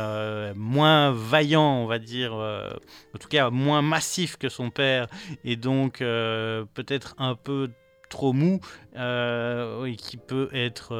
moins 0.55 1.11
vaillant, 1.11 1.77
on 1.77 1.85
va 1.85 1.99
dire, 1.99 2.33
en 2.33 3.17
tout 3.19 3.27
cas 3.27 3.49
moins 3.49 3.81
massif 3.81 4.37
que 4.37 4.49
son 4.49 4.69
père 4.69 5.07
et 5.43 5.55
donc 5.55 6.01
euh, 6.01 6.65
peut-être 6.73 7.15
un 7.17 7.35
peu 7.35 7.71
trop 8.09 8.33
mou 8.33 8.59
euh, 8.95 9.85
et 9.85 9.95
qui 9.95 10.17
peut 10.17 10.49
être 10.53 10.93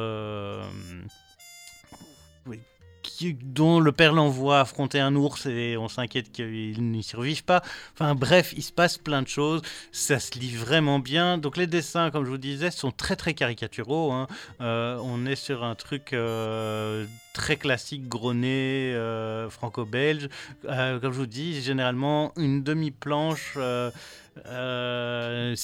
dont 3.42 3.80
le 3.80 3.92
père 3.92 4.12
l'envoie 4.12 4.60
affronter 4.60 5.00
un 5.00 5.14
ours 5.14 5.46
et 5.46 5.76
on 5.76 5.88
s'inquiète 5.88 6.32
qu'il 6.32 6.90
n'y 6.90 7.02
survive 7.02 7.44
pas. 7.44 7.62
Enfin 7.94 8.14
bref, 8.14 8.52
il 8.56 8.62
se 8.62 8.72
passe 8.72 8.98
plein 8.98 9.22
de 9.22 9.28
choses. 9.28 9.62
Ça 9.92 10.18
se 10.18 10.38
lit 10.38 10.54
vraiment 10.54 10.98
bien. 10.98 11.38
Donc 11.38 11.56
les 11.56 11.66
dessins, 11.66 12.10
comme 12.10 12.24
je 12.24 12.30
vous 12.30 12.38
disais, 12.38 12.70
sont 12.70 12.90
très 12.90 13.16
très 13.16 13.34
caricaturaux. 13.34 14.12
Hein. 14.12 14.26
Euh, 14.60 14.98
on 15.02 15.26
est 15.26 15.36
sur 15.36 15.64
un 15.64 15.74
truc 15.74 16.12
euh, 16.12 17.06
très 17.34 17.56
classique, 17.56 18.08
gros 18.08 18.32
euh, 18.32 19.50
franco-belge. 19.50 20.30
comme 20.62 21.12
je 21.12 21.18
vous 21.18 21.26
dis, 21.26 21.60
généralement 21.60 22.32
une 22.36 22.62
demi-planche. 22.62 23.58
6-8 24.36 24.42
euh, 24.48 25.54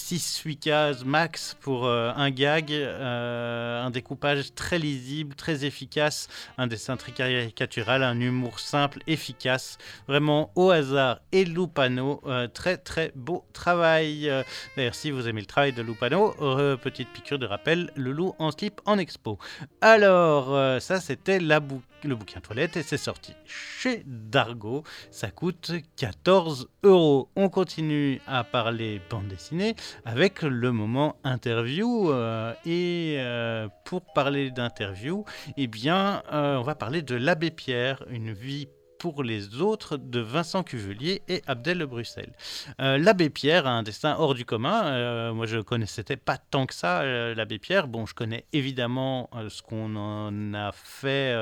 cases 0.61 1.05
max 1.05 1.57
pour 1.61 1.87
euh, 1.87 2.13
un 2.15 2.31
gag, 2.31 2.73
euh, 2.73 3.83
un 3.83 3.91
découpage 3.91 4.55
très 4.55 4.79
lisible, 4.79 5.35
très 5.35 5.65
efficace, 5.65 6.29
un 6.57 6.67
dessin 6.67 6.97
très 6.97 7.13
caricatural, 7.13 8.03
un 8.03 8.21
humour 8.21 8.61
simple, 8.61 9.01
efficace, 9.07 9.79
vraiment 10.07 10.53
au 10.55 10.71
hasard 10.71 11.21
et 11.33 11.45
Lupano, 11.45 12.23
très 12.55 12.77
très 12.77 13.13
beau 13.15 13.45
travail. 13.53 14.31
D'ailleurs, 14.77 14.95
si 14.95 15.11
vous 15.11 15.29
aimez 15.29 15.41
le 15.41 15.47
travail 15.47 15.73
de 15.73 15.83
Lupano, 15.83 16.33
petite 16.77 17.09
piqûre 17.09 17.39
de 17.39 17.47
rappel, 17.47 17.91
le 17.97 18.13
loup 18.13 18.35
en 18.39 18.51
slip 18.51 18.81
en 18.85 18.99
expo. 18.99 19.39
Alors, 19.81 20.81
ça 20.81 21.01
c'était 21.01 21.41
la 21.41 21.60
le 22.05 22.15
bouquin 22.15 22.41
toilette 22.41 22.77
et 22.77 22.83
c'est 22.83 22.97
sorti 22.97 23.35
chez 23.45 24.03
Dargo. 24.07 24.85
Ça 25.11 25.31
coûte 25.31 25.73
14 25.97 26.69
euros. 26.83 27.29
On 27.37 27.49
continue 27.49 28.21
à 28.27 28.45
parler 28.45 29.01
bande 29.11 29.29
dessinée 29.29 29.75
avec 30.05 30.43
le 30.43 30.73
moment 30.73 31.17
interview. 31.25 32.11
Euh, 32.11 32.53
et 32.65 33.17
euh, 33.19 33.69
pour 33.85 34.03
parler 34.13 34.51
d'interview, 34.51 35.25
eh 35.57 35.67
bien, 35.67 36.23
euh, 36.33 36.57
on 36.57 36.63
va 36.63 36.75
parler 36.75 37.03
de 37.03 37.15
l'abbé 37.15 37.51
Pierre, 37.51 38.05
une 38.11 38.33
vie 38.33 38.69
pour 39.01 39.25
les 39.25 39.61
autres 39.61 39.97
de 39.97 40.21
Vincent 40.21 40.63
Cuvelier 40.63 41.23
et 41.27 41.43
Abdel 41.49 41.79
Le 41.79 41.87
Bruxelles. 41.87 42.33
l'abbé 42.79 43.31
Pierre 43.31 43.67
a 43.67 43.71
un 43.71 43.83
destin 43.83 44.15
hors 44.19 44.35
du 44.35 44.45
commun. 44.45 45.33
moi, 45.33 45.47
je 45.47 45.57
ne 45.57 45.63
connaissais 45.63 46.05
pas 46.17 46.39
tant 46.39 46.67
que 46.67 46.75
ça 46.75 47.05
l'abbé 47.35 47.59
Pierre. 47.59 47.89
Bon, 47.89 48.07
je 48.07 48.15
connais 48.15 48.45
évidemment 48.53 49.29
ce 49.49 49.63
qu'on 49.63 49.97
en 49.97 50.55
a 50.55 50.71
fait 50.73 51.35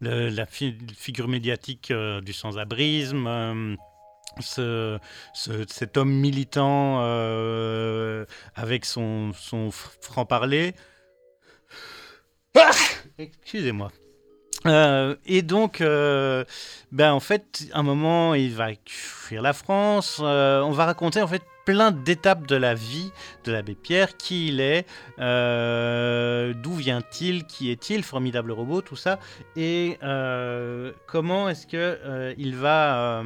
la 0.00 0.46
figure 0.46 1.28
médiatique 1.28 1.90
euh, 1.90 2.20
du 2.20 2.32
sans-abrisme. 2.32 3.26
Euh, 3.26 3.76
ce, 4.40 4.98
cet 5.34 5.96
homme 5.96 6.12
militant 6.12 6.98
euh, 7.00 8.24
avec 8.54 8.84
son, 8.84 9.32
son 9.32 9.70
franc-parler. 9.72 10.74
Ah 12.56 12.70
Excusez-moi. 13.18 13.90
Euh, 14.66 15.14
et 15.26 15.42
donc, 15.42 15.80
euh, 15.80 16.44
ben 16.92 17.12
en 17.12 17.20
fait, 17.20 17.66
à 17.72 17.80
un 17.80 17.82
moment, 17.82 18.34
il 18.34 18.54
va 18.54 18.68
fuir 18.86 19.42
la 19.42 19.52
France. 19.52 20.20
Euh, 20.22 20.60
on 20.62 20.72
va 20.72 20.86
raconter 20.86 21.22
en 21.22 21.28
fait 21.28 21.42
plein 21.64 21.90
d'étapes 21.90 22.46
de 22.46 22.56
la 22.56 22.74
vie 22.74 23.12
de 23.44 23.52
l'abbé 23.52 23.74
Pierre, 23.74 24.16
qui 24.16 24.48
il 24.48 24.60
est, 24.60 24.86
d'où 25.18 26.74
vient-il, 26.74 27.44
qui 27.44 27.70
est-il, 27.70 28.02
formidable 28.02 28.52
robot, 28.52 28.80
tout 28.80 28.96
ça, 28.96 29.18
et 29.54 29.98
comment 31.06 31.50
est-ce 31.50 31.66
que 31.66 32.34
il 32.38 32.56
va 32.56 33.22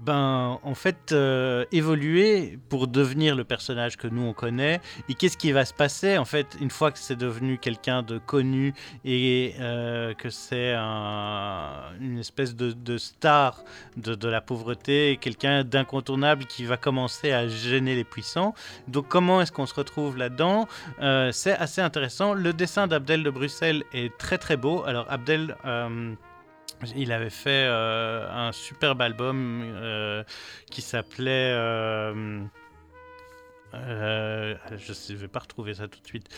ben, 0.00 0.58
en 0.62 0.74
fait, 0.74 1.12
euh, 1.12 1.64
évoluer 1.72 2.58
pour 2.68 2.86
devenir 2.86 3.34
le 3.34 3.44
personnage 3.44 3.96
que 3.96 4.06
nous 4.08 4.22
on 4.22 4.32
connaît. 4.32 4.80
Et 5.08 5.14
qu'est-ce 5.14 5.36
qui 5.36 5.52
va 5.52 5.64
se 5.64 5.74
passer 5.74 6.18
en 6.18 6.24
fait 6.24 6.56
une 6.60 6.70
fois 6.70 6.90
que 6.92 6.98
c'est 6.98 7.16
devenu 7.16 7.58
quelqu'un 7.58 8.02
de 8.02 8.18
connu 8.18 8.74
et 9.04 9.54
euh, 9.60 10.14
que 10.14 10.30
c'est 10.30 10.74
un- 10.76 11.92
une 12.00 12.18
espèce 12.18 12.54
de, 12.54 12.98
star 12.98 13.62
de, 13.96 14.28
la 14.28 14.40
pauvreté, 14.40 15.12
et 15.12 15.16
quelqu'un 15.16 15.64
d'incontournable 15.64 16.44
qui 16.46 16.64
va 16.64 16.76
commencer 16.76 17.32
à 17.32 17.48
gêner 17.48 17.94
les 17.94 18.04
puissants. 18.04 18.54
Donc 18.88 19.08
comment 19.08 19.40
est-ce 19.40 19.52
qu'on 19.52 19.66
se 19.66 19.74
retrouve 19.74 20.16
là-dedans? 20.16 20.66
Euh, 21.00 21.32
C'est 21.32 21.56
assez 21.56 21.80
intéressant. 21.80 22.34
Le 22.34 22.52
dessin 22.52 22.86
d'Abdel 22.86 23.22
de 23.22 23.30
Bruxelles 23.30 23.84
est 23.92 24.16
très 24.18 24.38
très 24.38 24.56
beau. 24.56 24.84
Alors 24.84 25.06
Abdel... 25.10 25.56
il 26.94 27.12
avait 27.12 27.30
fait 27.30 27.66
euh, 27.68 28.28
un 28.30 28.52
superbe 28.52 29.00
album 29.00 29.62
euh, 29.62 30.22
qui 30.70 30.82
s'appelait. 30.82 31.52
euh, 31.52 32.44
je 33.72 35.12
ne 35.12 35.18
vais 35.18 35.28
pas 35.28 35.40
retrouver 35.40 35.74
ça 35.74 35.88
tout 35.88 36.00
de 36.00 36.06
suite. 36.06 36.28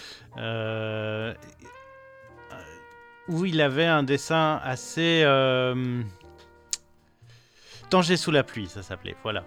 Où 3.29 3.45
il 3.45 3.61
avait 3.61 3.87
un 3.87 4.03
dessin 4.03 4.61
assez. 4.65 5.23
euh, 5.25 6.03
Danger 7.91 8.17
sous 8.19 8.31
la 8.31 8.43
pluie, 8.43 8.67
ça 8.67 8.83
s'appelait, 8.83 9.17
voilà. 9.23 9.45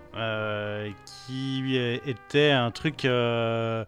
Qui 1.05 1.77
était 1.77 2.51
un 2.51 2.71
truc 2.71 3.05
un 3.05 3.85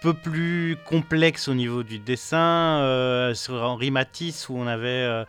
peu 0.00 0.14
plus 0.14 0.76
complexe 0.86 1.48
au 1.48 1.54
niveau 1.54 1.82
du 1.82 1.98
dessin, 1.98 2.80
euh, 2.80 3.34
sur 3.34 3.54
Henri 3.54 3.90
Matisse, 3.90 4.48
où 4.48 4.56
on 4.56 4.66
avait... 4.66 4.88
euh, 4.88 5.24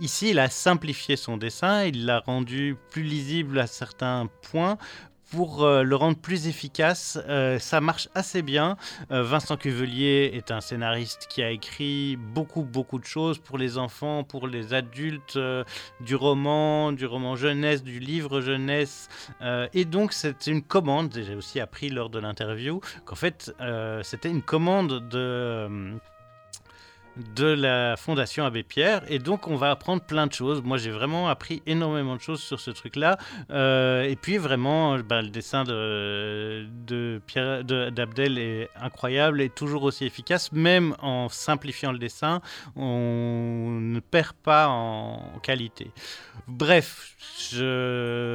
ici, 0.00 0.30
il 0.30 0.38
a 0.38 0.48
simplifié 0.48 1.16
son 1.16 1.36
dessin, 1.36 1.84
il 1.84 2.06
l'a 2.06 2.20
rendu 2.20 2.76
plus 2.90 3.02
lisible 3.02 3.58
à 3.58 3.66
certains 3.66 4.28
points 4.50 4.78
pour 5.32 5.64
euh, 5.64 5.82
le 5.82 5.96
rendre 5.96 6.18
plus 6.18 6.46
efficace. 6.46 7.18
Euh, 7.28 7.58
ça 7.58 7.80
marche 7.80 8.08
assez 8.14 8.42
bien. 8.42 8.76
Euh, 9.10 9.22
Vincent 9.22 9.56
Cuvelier 9.56 10.30
est 10.34 10.50
un 10.50 10.60
scénariste 10.60 11.26
qui 11.28 11.42
a 11.42 11.50
écrit 11.50 12.16
beaucoup, 12.16 12.62
beaucoup 12.62 12.98
de 12.98 13.04
choses 13.04 13.38
pour 13.38 13.56
les 13.56 13.78
enfants, 13.78 14.24
pour 14.24 14.46
les 14.46 14.74
adultes, 14.74 15.38
du 16.00 16.14
roman, 16.14 16.92
du 16.92 17.06
roman 17.06 17.36
jeunesse, 17.36 17.82
du 17.82 17.98
livre 17.98 18.40
jeunesse. 18.40 19.08
Et 19.72 19.84
donc, 19.84 20.12
c'est 20.12 20.46
une 20.46 20.62
commande, 20.62 21.12
j'ai 21.14 21.34
aussi 21.34 21.60
appris 21.60 21.88
lors 21.88 22.10
de 22.10 22.18
l'interview, 22.18 22.80
qu'en 23.04 23.14
fait, 23.14 23.54
c'était 24.02 24.30
une 24.30 24.42
commande 24.42 25.08
de... 25.08 25.98
de 27.34 27.46
la 27.46 27.96
Fondation 27.96 28.44
Abbé 28.44 28.62
Pierre 28.62 29.02
et 29.08 29.18
donc 29.18 29.46
on 29.46 29.56
va 29.56 29.70
apprendre 29.70 30.02
plein 30.02 30.26
de 30.26 30.32
choses. 30.32 30.62
Moi 30.62 30.78
j'ai 30.78 30.90
vraiment 30.90 31.28
appris 31.28 31.62
énormément 31.66 32.16
de 32.16 32.20
choses 32.20 32.40
sur 32.42 32.60
ce 32.60 32.70
truc-là 32.70 33.18
Euh, 33.50 34.02
et 34.04 34.16
puis 34.16 34.38
vraiment 34.38 34.98
ben, 34.98 35.22
le 35.22 35.28
dessin 35.28 35.64
de, 35.64 36.66
de- 36.86 37.20
d'Abdel 37.90 38.38
est 38.38 38.70
incroyable 38.80 39.40
et 39.42 39.50
toujours 39.50 39.82
aussi 39.82 40.04
efficace 40.06 40.52
même 40.52 40.94
en 41.00 41.28
simplifiant 41.28 41.92
le 41.92 41.98
dessin 41.98 42.40
on 42.76 43.78
ne 43.80 44.00
perd 44.00 44.32
pas 44.42 44.68
en 44.68 45.38
qualité. 45.42 45.90
Bref, 46.48 47.14
je... 47.50 48.31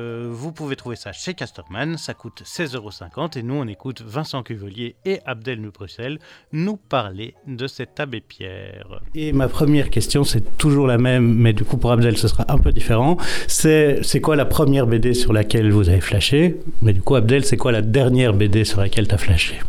vous 0.47 0.53
pouvez 0.53 0.77
trouver 0.77 0.95
ça 0.95 1.11
chez 1.11 1.33
Casterman, 1.33 1.97
ça 1.97 2.13
coûte 2.13 2.41
16,50€ 2.45 3.37
et 3.37 3.43
nous 3.43 3.55
on 3.55 3.67
écoute 3.67 4.01
Vincent 4.01 4.43
Cuvelier 4.43 4.95
et 5.03 5.19
Abdel 5.25 5.59
Nubrusel 5.59 6.19
nous 6.53 6.77
parler 6.77 7.35
de 7.47 7.67
cet 7.67 7.99
abbé 7.99 8.21
Pierre. 8.21 9.01
Et 9.13 9.33
ma 9.33 9.49
première 9.49 9.89
question, 9.89 10.23
c'est 10.23 10.57
toujours 10.57 10.87
la 10.87 10.97
même, 10.97 11.33
mais 11.33 11.51
du 11.51 11.65
coup 11.65 11.75
pour 11.75 11.91
Abdel 11.91 12.15
ce 12.15 12.29
sera 12.29 12.45
un 12.47 12.59
peu 12.59 12.71
différent. 12.71 13.17
C'est 13.49 13.99
c'est 14.03 14.21
quoi 14.21 14.37
la 14.37 14.45
première 14.45 14.87
BD 14.87 15.13
sur 15.13 15.33
laquelle 15.33 15.69
vous 15.69 15.89
avez 15.89 15.99
flashé? 15.99 16.55
Mais 16.81 16.93
du 16.93 17.01
coup 17.01 17.15
Abdel, 17.15 17.43
c'est 17.43 17.57
quoi 17.57 17.73
la 17.73 17.81
dernière 17.81 18.33
BD 18.33 18.63
sur 18.63 18.79
laquelle 18.79 19.09
tu 19.09 19.15
as 19.15 19.17
flashé? 19.17 19.59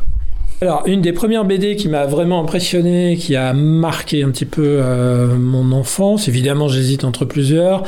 Alors, 0.61 0.83
une 0.87 1.03
des 1.03 1.13
premières 1.13 1.45
BD 1.45 1.77
qui 1.77 1.89
m'a 1.89 2.07
vraiment 2.07 2.41
impressionné, 2.41 3.17
qui 3.17 3.37
a 3.37 3.53
marqué 3.53 4.25
un 4.25 4.31
petit 4.31 4.45
peu 4.45 4.65
euh, 4.65 5.37
mon 5.37 5.71
enfance, 5.71 6.27
évidemment 6.27 6.67
j'hésite 6.67 7.05
entre 7.05 7.25
plusieurs. 7.25 7.85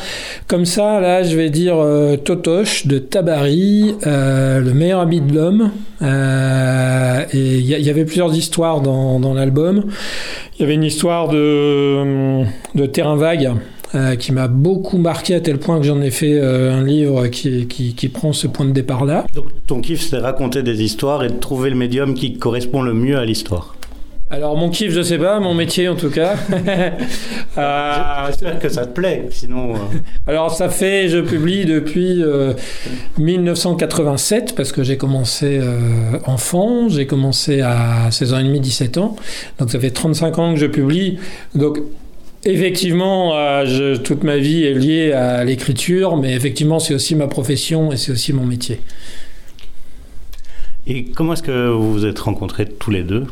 Comme 0.46 0.64
ça, 0.64 1.00
là, 1.00 1.24
je 1.24 1.36
vais 1.36 1.50
dire 1.50 1.74
euh, 1.78 2.16
Totoche 2.16 2.86
de 2.86 2.98
Tabari, 2.98 3.96
euh, 4.06 4.60
Le 4.60 4.72
meilleur 4.72 5.00
ami 5.00 5.20
de 5.20 5.34
l'homme. 5.34 5.72
Et 6.00 7.58
il 7.58 7.66
y, 7.66 7.90
avait 7.90 8.04
plusieurs 8.04 8.34
histoires 8.34 8.80
dans, 8.80 9.34
l'album. 9.34 9.86
Il 10.56 10.62
y 10.62 10.64
avait 10.64 10.74
une 10.74 10.84
histoire 10.84 11.28
de 11.28 12.46
terrain 12.86 13.16
vague. 13.16 13.52
Euh, 13.96 14.14
qui 14.14 14.30
m'a 14.30 14.46
beaucoup 14.46 14.98
marqué 14.98 15.34
à 15.34 15.40
tel 15.40 15.58
point 15.58 15.80
que 15.80 15.84
j'en 15.84 16.00
ai 16.00 16.12
fait 16.12 16.34
euh, 16.34 16.72
un 16.72 16.84
livre 16.84 17.26
qui, 17.26 17.66
qui, 17.66 17.94
qui 17.94 18.08
prend 18.08 18.32
ce 18.32 18.46
point 18.46 18.64
de 18.64 18.70
départ 18.70 19.04
là. 19.04 19.26
Donc 19.34 19.46
ton 19.66 19.80
kiff, 19.80 20.00
c'est 20.00 20.18
raconter 20.18 20.62
des 20.62 20.84
histoires 20.84 21.24
et 21.24 21.28
de 21.28 21.38
trouver 21.38 21.70
le 21.70 21.76
médium 21.76 22.14
qui 22.14 22.38
correspond 22.38 22.82
le 22.82 22.94
mieux 22.94 23.18
à 23.18 23.24
l'histoire. 23.24 23.74
Alors 24.30 24.56
mon 24.56 24.70
kiff, 24.70 24.92
je 24.92 25.02
sais 25.02 25.18
pas, 25.18 25.40
mon 25.40 25.54
métier 25.54 25.88
en 25.88 25.96
tout 25.96 26.10
cas. 26.10 26.36
Euh, 27.58 28.26
J'espère 28.28 28.60
que 28.60 28.68
ça 28.68 28.86
te 28.86 28.92
plaît, 28.92 29.26
sinon... 29.32 29.74
alors 30.28 30.54
ça 30.54 30.68
fait, 30.68 31.08
je 31.08 31.18
publie 31.18 31.64
depuis 31.64 32.22
euh, 32.22 32.52
1987 33.18 34.54
parce 34.54 34.70
que 34.70 34.84
j'ai 34.84 34.96
commencé 34.96 35.60
enfant, 36.26 36.88
j'ai 36.88 37.06
commencé 37.08 37.60
à 37.60 38.08
16 38.12 38.34
ans 38.34 38.38
et 38.38 38.44
demi, 38.44 38.60
17 38.60 38.98
ans, 38.98 39.16
donc 39.58 39.72
ça 39.72 39.80
fait 39.80 39.90
35 39.90 40.38
ans 40.38 40.54
que 40.54 40.60
je 40.60 40.66
publie. 40.66 41.18
Donc 41.56 41.80
effectivement, 42.44 43.36
euh, 43.36 43.96
toute 43.96 44.22
ma 44.24 44.38
vie 44.38 44.64
est 44.64 44.74
liée 44.74 45.12
à 45.12 45.44
l'écriture, 45.44 46.16
mais 46.16 46.34
effectivement 46.34 46.78
c'est 46.78 46.94
aussi 46.94 47.14
ma 47.14 47.28
profession 47.28 47.92
et 47.92 47.96
c'est 47.96 48.12
aussi 48.12 48.32
mon 48.32 48.46
métier. 48.46 48.80
Et 50.86 51.04
comment 51.04 51.34
est-ce 51.34 51.42
que 51.42 51.68
vous 51.68 51.92
vous 51.92 52.06
êtes 52.06 52.18
rencontrés 52.18 52.66
tous 52.66 52.90
les 52.90 53.02
deux? 53.02 53.26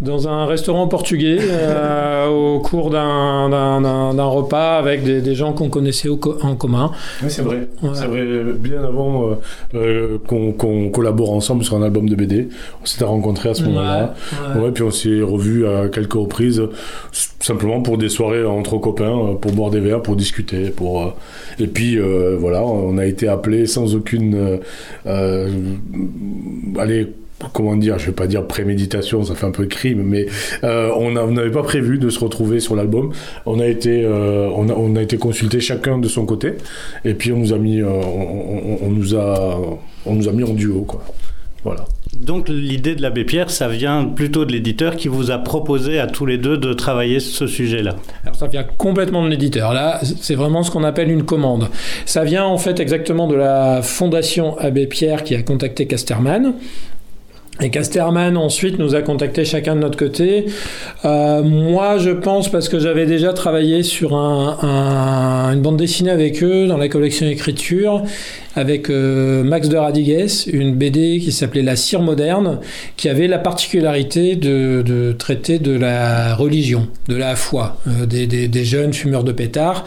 Dans 0.00 0.26
un 0.28 0.44
restaurant 0.46 0.88
portugais, 0.88 1.38
euh, 1.40 2.26
au 2.56 2.58
cours 2.58 2.90
d'un- 2.90 4.24
repas 4.24 4.76
avec 4.78 5.04
des, 5.04 5.20
des 5.20 5.34
gens 5.36 5.52
qu'on 5.52 5.68
connaissait 5.68 6.08
au 6.08 6.16
co- 6.16 6.36
en 6.42 6.56
commun. 6.56 6.90
Oui, 7.22 7.30
c'est 7.30 7.42
vrai. 7.42 7.68
Ouais. 7.82 7.90
C'est 7.94 8.06
vrai. 8.06 8.24
Bien 8.58 8.82
avant 8.82 9.28
euh, 9.30 9.34
euh, 9.74 10.18
qu'on 10.26 10.90
collabore 10.90 11.30
ensemble 11.32 11.62
sur 11.64 11.76
un 11.76 11.82
album 11.82 12.08
de 12.08 12.16
BD, 12.16 12.48
on 12.82 12.86
s'était 12.86 13.04
rencontrés 13.04 13.50
à 13.50 13.54
ce 13.54 13.62
moment-là. 13.64 14.14
Ouais, 14.54 14.56
ouais. 14.60 14.64
Ouais, 14.66 14.70
puis 14.72 14.82
on 14.82 14.90
s'est 14.90 15.22
revus 15.22 15.66
à 15.66 15.88
quelques 15.88 16.14
reprises, 16.14 16.60
simplement 17.40 17.80
pour 17.80 17.96
des 17.96 18.08
soirées 18.08 18.44
entre 18.44 18.78
copains, 18.78 19.16
euh, 19.16 19.34
pour 19.34 19.52
boire 19.52 19.70
des 19.70 19.80
verres, 19.80 20.02
pour 20.02 20.16
discuter, 20.16 20.70
pour. 20.70 21.14
Et 21.60 21.68
puis 21.68 21.98
voilà, 22.38 22.64
on 22.64 22.98
a 22.98 23.06
été 23.06 23.28
appelés 23.28 23.66
sans 23.66 23.94
aucune, 23.94 24.58
allez. 26.78 27.12
Comment 27.52 27.76
dire, 27.76 27.98
je 27.98 28.06
vais 28.06 28.12
pas 28.12 28.26
dire 28.26 28.46
préméditation, 28.46 29.22
ça 29.24 29.34
fait 29.34 29.46
un 29.46 29.50
peu 29.50 29.66
crime, 29.66 30.02
mais 30.02 30.26
euh, 30.64 30.90
on 30.96 31.10
n'avait 31.30 31.50
pas 31.50 31.62
prévu 31.62 31.98
de 31.98 32.08
se 32.10 32.18
retrouver 32.20 32.60
sur 32.60 32.74
l'album. 32.76 33.12
On 33.46 33.60
a 33.60 33.66
été, 33.66 34.02
euh, 34.04 34.48
on 34.54 34.68
a, 34.68 34.72
on 34.74 34.96
a 34.96 35.02
été 35.02 35.16
consultés 35.18 35.60
chacun 35.60 35.98
de 35.98 36.08
son 36.08 36.26
côté, 36.26 36.54
et 37.04 37.14
puis 37.14 37.32
on 37.32 37.38
nous 37.38 37.52
a 37.52 37.58
mis, 37.58 37.80
euh, 37.80 37.88
on, 37.88 38.78
on- 38.82 38.86
on 38.86 38.90
nous 38.90 39.14
a, 39.14 39.60
on 40.06 40.14
nous 40.14 40.28
a 40.28 40.32
mis 40.32 40.42
en 40.44 40.52
duo, 40.54 40.82
quoi. 40.82 41.04
Voilà. 41.64 41.84
Donc 42.20 42.50
l'idée 42.50 42.94
de 42.94 43.00
l'abbé 43.00 43.24
Pierre, 43.24 43.48
ça 43.50 43.68
vient 43.68 44.04
plutôt 44.04 44.44
de 44.44 44.52
l'éditeur 44.52 44.96
qui 44.96 45.08
vous 45.08 45.30
a 45.30 45.38
proposé 45.38 45.98
à 45.98 46.06
tous 46.06 46.26
les 46.26 46.36
deux 46.36 46.58
de 46.58 46.74
travailler 46.74 47.20
ce 47.20 47.46
sujet-là. 47.46 47.96
Alors 48.22 48.36
ça 48.36 48.48
vient 48.48 48.64
complètement 48.64 49.24
de 49.24 49.28
l'éditeur. 49.30 49.72
Là, 49.72 49.98
c'est 50.20 50.34
vraiment 50.34 50.62
ce 50.62 50.70
qu'on 50.70 50.84
appelle 50.84 51.10
une 51.10 51.24
commande. 51.24 51.68
Ça 52.04 52.22
vient 52.22 52.44
en 52.44 52.58
fait 52.58 52.80
exactement 52.80 53.26
de 53.28 53.34
la 53.34 53.80
fondation 53.80 54.58
Abbé 54.58 54.86
Pierre 54.86 55.24
qui 55.24 55.34
a 55.34 55.42
contacté 55.42 55.86
Casterman. 55.86 56.52
Et 57.60 57.70
Casterman 57.70 58.36
ensuite 58.36 58.80
nous 58.80 58.96
a 58.96 59.02
contacté 59.02 59.44
chacun 59.44 59.76
de 59.76 59.80
notre 59.80 59.96
côté. 59.96 60.46
Euh, 61.04 61.40
moi, 61.44 61.98
je 61.98 62.10
pense 62.10 62.50
parce 62.50 62.68
que 62.68 62.80
j'avais 62.80 63.06
déjà 63.06 63.32
travaillé 63.32 63.84
sur 63.84 64.16
un- 64.16 64.58
un- 64.60 65.52
une 65.52 65.62
bande 65.62 65.76
dessinée 65.76 66.10
avec 66.10 66.42
eux 66.42 66.66
dans 66.66 66.76
la 66.76 66.88
collection 66.88 67.26
écriture 67.28 68.02
avec 68.56 68.90
euh, 68.90 69.44
Max 69.44 69.68
de 69.68 69.76
Radigues, 69.76 70.26
une 70.52 70.74
BD 70.74 71.20
qui 71.20 71.30
s'appelait 71.30 71.62
La 71.62 71.76
cire 71.76 72.02
moderne, 72.02 72.58
qui 72.96 73.08
avait 73.08 73.28
la 73.28 73.38
particularité 73.38 74.34
de, 74.34 75.14
traiter 75.16 75.60
de 75.60 75.76
la 75.78 76.34
religion, 76.34 76.88
de 77.08 77.14
la 77.16 77.36
foi, 77.36 77.76
euh, 77.86 78.04
des, 78.06 78.26
des- 78.26 78.64
jeunes 78.64 78.92
fumeurs 78.92 79.24
de 79.24 79.32
pétards 79.32 79.84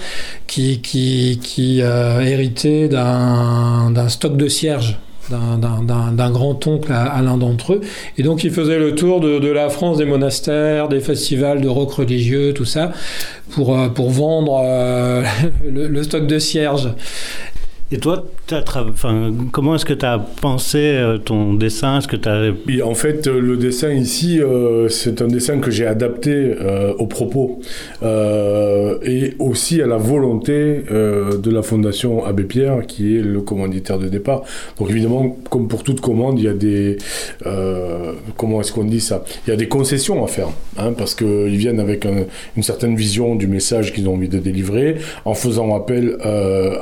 qui, 0.48 0.80
qui, 0.82 1.40
qui 1.44 1.80
héritaient 1.80 2.88
d'un 2.88 4.08
stock 4.10 4.38
de 4.38 4.48
cierges 4.48 4.98
d'un 5.30 6.32
grand-oncle 6.32 6.92
à, 6.92 7.22
l'un 7.22 7.38
d'entre 7.38 7.74
eux. 7.74 7.82
Et 8.18 8.24
donc 8.24 8.44
il 8.44 8.52
faisait 8.52 8.80
le 8.80 8.96
tour 8.96 9.20
de, 9.20 9.48
la 9.48 9.70
France, 9.70 9.98
des 9.98 10.06
monastères, 10.06 10.88
des 10.88 11.00
festivals 11.00 11.62
de 11.62 11.68
rock 11.68 11.92
religieux, 11.92 12.54
tout 12.54 12.66
ça, 12.66 12.92
pour, 13.52 13.78
pour 13.94 14.10
vendre 14.10 14.62
le, 15.66 15.88
le, 15.88 16.04
stock 16.04 16.28
de 16.28 16.40
cierges. 16.40 16.90
Et 17.90 18.00
toi, 18.00 18.26
comment 19.54 19.76
est-ce 19.76 19.86
que 19.86 19.94
tu 19.94 20.06
as 20.06 20.20
pensé 20.20 20.78
euh, 20.78 21.18
ton 21.20 21.54
dessin? 21.54 22.00
En 22.84 22.94
fait, 22.96 23.28
euh, 23.28 23.40
le 23.40 23.56
dessin 23.56 23.94
ici, 23.94 24.42
euh, 24.42 24.90
c'est 24.90 25.22
un 25.22 25.28
dessin 25.28 25.60
que 25.60 25.72
j'ai 25.72 25.86
adapté 25.86 26.56
au 27.00 27.08
propos 27.08 27.62
et 28.04 29.36
aussi 29.40 29.82
à 29.82 29.88
la 29.88 29.98
volonté 29.98 30.84
de 30.90 31.50
la 31.50 31.62
Fondation 31.62 32.26
Abbé 32.26 32.44
Pierre, 32.44 32.86
qui 32.86 33.18
est 33.18 33.22
le 33.22 33.40
commanditaire 33.42 34.00
de 34.00 34.08
départ. 34.08 34.44
Donc 34.78 34.90
évidemment, 34.90 35.38
comme 35.50 35.68
pour 35.68 35.84
toute 35.84 36.02
commande, 36.02 36.40
il 36.40 36.46
y 36.46 36.48
a 36.50 36.54
des... 36.54 36.98
comment 38.36 38.60
est-ce 38.62 38.74
qu'on 38.74 38.84
dit 38.84 39.00
ça? 39.00 39.24
Il 39.46 39.52
y 39.52 39.54
a 39.54 39.56
des 39.56 39.68
concessions 39.68 40.24
à 40.24 40.28
faire, 40.28 40.50
hein, 40.78 40.94
parce 40.98 41.16
qu'ils 41.16 41.58
viennent 41.58 41.80
avec 41.80 42.06
une 42.06 42.64
certaine 42.64 42.96
vision 42.96 43.36
du 43.36 43.48
message 43.48 43.94
qu'ils 43.94 44.10
ont 44.10 44.16
envie 44.16 44.30
de 44.30 44.40
délivrer, 44.40 44.96
en 45.26 45.34
faisant 45.34 45.76
appel 45.76 46.18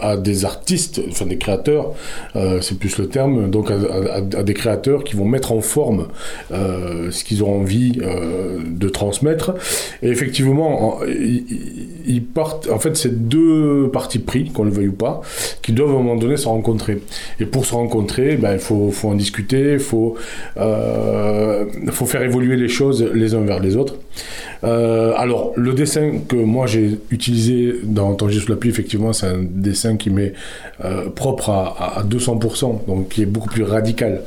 à 0.01 0.18
des 0.18 0.45
artistes 0.45 0.95
enfin 1.10 1.26
des 1.26 1.38
créateurs, 1.38 1.93
euh, 2.36 2.60
c'est 2.62 2.78
plus 2.78 2.98
le 2.98 3.08
terme, 3.08 3.50
donc 3.50 3.72
à, 3.72 4.43
des 4.43 4.54
créateurs 4.54 5.04
qui 5.04 5.16
vont 5.16 5.26
mettre 5.26 5.52
en 5.52 5.62
forme 5.62 6.08
euh, 6.52 7.12
ce 7.12 7.24
qu'ils 7.24 7.43
ont 7.43 7.62
envie 7.62 8.00
euh, 8.02 8.60
de 8.66 8.89
transmettre. 8.89 9.54
Et 10.02 10.10
effectivement, 10.10 11.00
ils, 11.08 12.24
partent, 12.24 12.70
en 12.70 12.80
fait, 12.80 12.98
c'est 12.98 13.28
deux 13.28 13.89
parties 13.91 14.20
pris, 14.20 14.50
qu'on 14.50 14.64
le 14.64 14.72
veuille 14.72 14.89
ou 14.89 14.93
pas, 14.93 15.22
qui 15.62 15.72
doivent 15.72 15.91
à 15.91 15.93
un 15.93 15.98
moment 15.98 16.16
donné 16.16 16.38
se 16.38 16.48
rencontrer. 16.48 17.00
Et 17.39 17.46
pour 17.46 17.66
se 17.66 17.74
rencontrer, 17.74 18.38
ben, 18.38 18.54
il 18.54 18.60
faut, 18.60 18.91
en 19.04 19.16
discuter, 19.16 19.74
il 19.74 19.80
faut, 19.80 20.16
faire 22.06 22.22
évoluer 22.22 22.56
les 22.56 22.68
choses 22.68 23.04
les 23.14 23.34
uns 23.34 23.41
vers 23.41 23.60
les 23.60 23.76
autres. 23.76 23.96
alors, 24.64 25.54
le 25.56 25.74
dessin 25.74 26.20
que 26.28 26.36
moi 26.36 26.68
j'ai 26.68 26.98
utilisé 27.12 27.76
dans 27.84 28.14
Tangier 28.16 28.39
sous 28.39 28.50
la 28.50 28.58
pluie, 28.58 28.70
effectivement, 28.70 29.14
c'est 29.14 29.28
un 29.28 29.43
dessin 29.43 29.98
qui 29.98 30.10
met 30.10 30.34
euh, 30.86 31.09
propre 31.09 31.49
à, 31.49 32.03
200%, 32.07 32.86
donc 32.88 33.09
qui 33.09 33.23
est 33.23 33.25
beaucoup 33.25 33.49
plus 33.49 33.63
radical. 33.63 34.21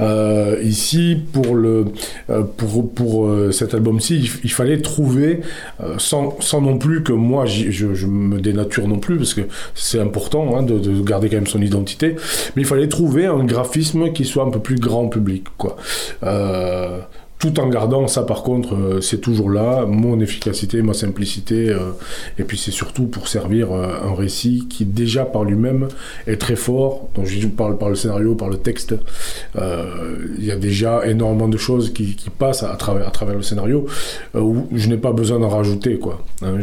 Euh, 0.00 0.58
ici, 0.62 1.18
pour, 1.32 1.54
le, 1.54 1.86
euh, 2.30 2.42
pour, 2.42 2.92
pour 2.92 3.30
cet 3.50 3.74
album-ci, 3.74 4.30
il, 4.44 4.50
fallait 4.50 4.80
trouver, 4.80 5.40
sans, 5.98 6.36
sans, 6.40 6.60
non 6.60 6.76
plus 6.78 7.02
que 7.02 7.12
moi 7.12 7.46
je, 7.46 8.06
me 8.06 8.40
dénature 8.40 8.88
non 8.88 8.98
plus, 8.98 9.16
parce 9.16 9.34
que 9.34 9.42
c'est 9.74 10.00
important 10.00 10.56
hein, 10.56 10.62
de, 10.62 10.78
de, 10.78 11.02
garder 11.02 11.28
quand 11.28 11.36
même 11.36 11.46
son 11.46 11.62
identité, 11.62 12.16
mais 12.56 12.62
il 12.62 12.66
fallait 12.66 12.88
trouver 12.88 13.26
un 13.26 13.44
graphisme 13.44 14.12
qui 14.12 14.24
soit 14.24 14.44
un 14.44 14.50
peu 14.50 14.60
plus 14.60 14.76
grand 14.76 15.08
public. 15.08 15.44
Quoi 15.56 15.76
tout 17.42 17.58
en 17.58 17.68
gardant 17.68 18.06
ça 18.06 18.22
par 18.22 18.44
contre 18.44 18.76
euh, 18.76 19.00
c'est 19.00 19.20
toujours 19.20 19.50
là 19.50 19.84
mon 19.84 20.20
efficacité 20.20 20.80
ma 20.80 20.94
simplicité 20.94 21.70
euh, 21.70 21.90
et 22.38 22.44
puis 22.44 22.56
c'est 22.56 22.70
surtout 22.70 23.06
pour 23.06 23.26
servir 23.26 23.72
euh, 23.72 23.96
un 24.04 24.14
récit 24.14 24.68
qui 24.70 24.84
déjà 24.84 25.24
par 25.24 25.42
lui-même 25.42 25.88
est 26.28 26.36
très 26.40 26.54
fort 26.54 27.08
donc 27.16 27.26
je 27.26 27.48
parle 27.48 27.78
par 27.78 27.88
le 27.88 27.96
scénario 27.96 28.36
par 28.36 28.48
le 28.48 28.58
texte 28.58 28.94
il 29.56 30.44
y 30.44 30.52
a 30.52 30.56
déjà 30.56 31.04
énormément 31.04 31.48
de 31.48 31.56
choses 31.56 31.92
qui, 31.92 32.16
passent 32.38 32.62
à, 32.62 32.76
travers 32.76 33.10
le 33.34 33.42
scénario 33.42 33.86
où 34.34 34.68
je 34.72 34.88
n'ai 34.88 34.96
pas 34.96 35.12
besoin 35.12 35.40
d'en 35.40 35.48
rajouter 35.48 35.98
quoi 35.98 36.24
hein. 36.42 36.58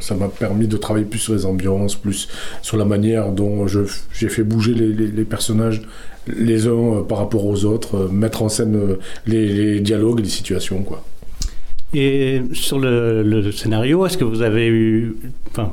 ça 0.00 0.16
m'a 0.16 0.26
permis 0.26 0.66
de 0.66 0.76
travailler 0.76 1.06
plus 1.06 1.20
sur 1.20 1.34
les 1.34 1.46
ambiances 1.46 1.94
plus 1.94 2.28
sur 2.62 2.76
la 2.76 2.84
manière 2.84 3.30
dont 3.30 3.66
j'ai 3.68 4.28
fait 4.28 4.42
bouger 4.42 4.74
les 4.74 5.24
personnages 5.24 5.82
les 6.26 6.66
uns 6.66 6.70
euh, 6.70 7.02
par 7.02 7.18
rapport 7.18 7.44
aux 7.44 7.64
autres, 7.64 7.96
euh, 7.96 8.08
mettre 8.08 8.42
en 8.42 8.48
scène 8.48 8.76
euh, 8.76 8.98
les, 9.26 9.80
dialogues, 9.80 10.20
les 10.20 10.28
situations, 10.28 10.82
quoi. 10.82 11.04
Et 11.92 12.42
sur 12.52 12.78
le, 12.78 13.50
scénario, 13.50 14.06
est-ce 14.06 14.16
que 14.16 14.22
vous 14.22 14.42
avez 14.42 14.68
eu 14.68 15.16
enfin, 15.50 15.72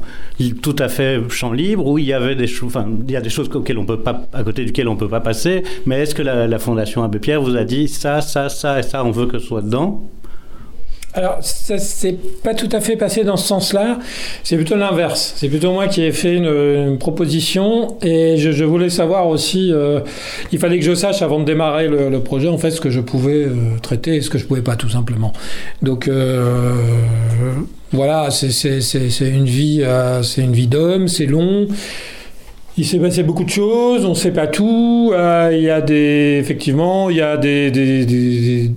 tout 0.63 0.75
à 0.79 0.89
fait 0.89 1.21
champ 1.29 1.53
libre 1.53 1.85
ou 1.85 1.99
il 1.99 2.05
y 2.05 2.13
avait 2.13 2.35
des 2.35 2.47
choses, 2.47 2.69
enfin, 2.69 2.89
il 3.07 3.11
y 3.11 3.15
a 3.15 3.21
des 3.21 3.29
choses 3.29 3.51
auxquelles 3.53 3.77
on 3.77 3.85
peut 3.85 3.99
pas, 3.99 4.27
à 4.33 4.43
côté 4.43 4.65
duquel 4.65 4.87
on 4.87 4.95
peut 4.95 5.09
pas 5.09 5.19
passer, 5.19 5.61
mais 5.85 6.01
est-ce 6.01 6.15
que 6.15 6.23
la, 6.23 6.47
la 6.47 6.57
Fondation 6.57 7.03
Abbé 7.03 7.19
Pierre 7.19 7.39
vous 7.39 7.55
a 7.55 7.63
dit 7.63 7.87
ça, 7.87 8.21
ça, 8.21 8.49
ça 8.49 8.79
et 8.79 8.83
ça, 8.83 9.05
on 9.05 9.11
veut 9.11 9.27
que 9.27 9.37
ce 9.37 9.45
soit 9.45 9.61
dedans? 9.61 10.09
Alors, 11.17 11.39
ça 11.41 11.79
s'est 11.79 12.15
pas 12.43 12.53
tout 12.53 12.69
à 12.71 12.79
fait 12.79 12.95
passé 12.95 13.23
dans 13.23 13.37
ce 13.37 13.47
sens-là. 13.47 13.97
C'est 14.43 14.55
plutôt 14.55 14.75
l'inverse. 14.75 15.33
C'est 15.35 15.49
plutôt 15.49 15.71
moi 15.73 15.87
qui 15.87 16.03
ai 16.03 16.11
fait 16.11 16.35
une, 16.35 16.99
proposition 16.99 17.97
et 18.03 18.37
je, 18.37 18.63
voulais 18.63 18.89
savoir 18.89 19.27
aussi. 19.27 19.73
Euh, 19.73 20.01
il 20.51 20.59
fallait 20.59 20.77
que 20.77 20.85
je 20.85 20.93
sache 20.93 21.23
avant 21.23 21.39
de 21.39 21.45
démarrer 21.45 21.87
le, 21.87 22.19
projet 22.19 22.47
en 22.47 22.59
fait 22.59 22.69
ce 22.69 22.81
que 22.81 22.91
je 22.91 22.99
pouvais 22.99 23.45
euh, 23.45 23.53
traiter 23.81 24.17
et 24.17 24.21
ce 24.21 24.29
que 24.29 24.37
je 24.37 24.45
pouvais 24.45 24.61
pas 24.61 24.75
tout 24.75 24.89
simplement. 24.89 25.33
Donc 25.81 26.07
euh, 26.07 26.75
voilà, 27.91 28.29
c'est 28.29 28.51
une 29.21 29.45
vie, 29.45 29.83
c'est 30.21 30.41
une 30.41 30.53
vie 30.53 30.67
d'homme, 30.67 31.07
c'est 31.07 31.25
long. 31.25 31.67
Il 32.79 32.85
s'est 32.85 32.99
passé 32.99 33.23
beaucoup 33.23 33.43
de 33.43 33.49
choses, 33.49 34.05
on 34.05 34.09
ne 34.09 34.13
sait 34.13 34.31
pas 34.31 34.45
tout. 34.45 35.11
Euh, 35.11 35.49
il 35.51 35.63
y 35.63 35.69
a 35.71 35.81
des, 35.81 36.37
effectivement, 36.39 37.09
il 37.09 37.17
y 37.17 37.21
a 37.21 37.35
des, 37.35 37.71
des, 37.71 38.71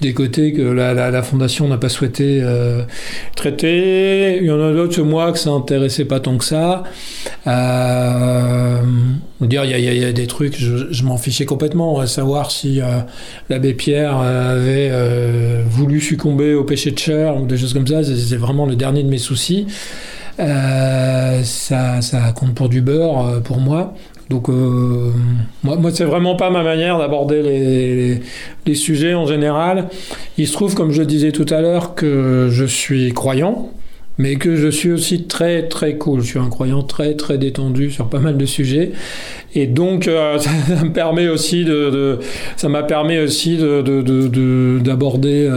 des, 0.00 0.12
côtés 0.12 0.52
que 0.52 0.62
la, 0.62 0.92
la, 0.92 1.22
fondation 1.22 1.68
n'a 1.68 1.78
pas 1.78 1.88
souhaité 1.88 2.40
euh, 2.42 2.82
traiter. 3.36 4.38
Il 4.38 4.46
y 4.46 4.50
en 4.50 4.60
a 4.60 4.72
d'autres, 4.72 5.02
moi, 5.02 5.30
que 5.30 5.38
ça 5.38 5.50
n'intéressait 5.50 6.04
pas 6.04 6.18
tant 6.18 6.36
que 6.36 6.44
ça. 6.44 6.82
Euh, 7.46 8.80
dire, 9.40 9.64
il 9.64 9.70
y, 9.70 9.74
a, 9.74 9.78
il 9.78 10.02
y, 10.02 10.04
a, 10.04 10.12
des 10.12 10.26
trucs, 10.26 10.58
je, 10.58 10.90
je 10.90 11.04
m'en 11.04 11.16
fichais 11.16 11.44
complètement. 11.44 12.00
À 12.00 12.08
savoir 12.08 12.50
si 12.50 12.80
euh, 12.80 12.86
l'abbé 13.50 13.72
Pierre 13.72 14.16
avait 14.16 14.90
voulu 15.70 16.00
succomber 16.00 16.54
au 16.54 16.64
péché 16.64 16.90
de 16.90 16.98
chair 16.98 17.40
ou 17.40 17.46
des 17.46 17.56
choses 17.56 17.72
comme 17.72 17.86
ça, 17.86 18.02
c'est 18.02 18.36
vraiment 18.36 18.66
le 18.66 18.74
dernier 18.74 19.04
de 19.04 19.08
mes 19.08 19.18
soucis. 19.18 19.68
Euh, 20.40 21.42
ça, 21.42 22.00
compte 22.34 22.54
pour 22.54 22.68
du 22.68 22.80
beurre 22.80 23.26
euh, 23.26 23.40
pour 23.40 23.58
moi. 23.58 23.94
Donc, 24.30 24.48
euh, 24.48 25.10
moi, 25.64 25.76
moi 25.76 25.90
c'est 25.92 26.04
vraiment 26.04 26.36
pas 26.36 26.50
ma 26.50 26.62
manière 26.62 26.98
d'aborder 26.98 28.20
les, 28.66 28.74
sujets 28.74 29.14
en 29.14 29.26
général. 29.26 29.88
Il 30.36 30.46
se 30.46 30.52
trouve, 30.52 30.74
comme 30.74 30.92
je 30.92 31.02
disais 31.02 31.32
tout 31.32 31.46
à 31.48 31.60
l'heure, 31.60 31.94
que 31.94 32.48
je 32.50 32.64
suis 32.64 33.12
croyant, 33.14 33.70
mais 34.18 34.36
que 34.36 34.56
je 34.56 34.68
suis 34.68 34.92
aussi 34.92 35.24
très 35.24 35.66
très 35.66 35.96
cool. 35.96 36.20
Je 36.20 36.26
suis 36.26 36.38
un 36.38 36.50
croyant 36.50 36.82
très 36.82 37.14
très 37.14 37.38
détendu 37.38 37.90
sur 37.90 38.10
pas 38.10 38.18
mal 38.18 38.36
de 38.36 38.44
sujets, 38.44 38.92
et 39.54 39.66
donc 39.66 40.04
ça, 40.38 40.84
me 40.84 40.92
permet 40.92 41.28
aussi 41.28 41.66
ça 42.56 42.68
m'a 42.68 42.82
permis 42.82 43.18
aussi 43.18 43.56
de 43.56 44.78
d'aborder 44.78 45.48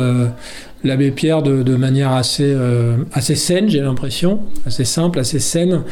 l'abbé 0.84 1.12
Pierre 1.12 1.42
de, 1.42 1.76
manière 1.76 2.12
assez, 2.12 2.44
euh, 2.46 2.98
assez 3.14 3.36
saine, 3.36 3.70
j'ai 3.70 3.82
l'impression, 3.82 4.40
assez 4.66 4.86
simple, 4.86 5.20
assez 5.20 5.40
saine. 5.40 5.84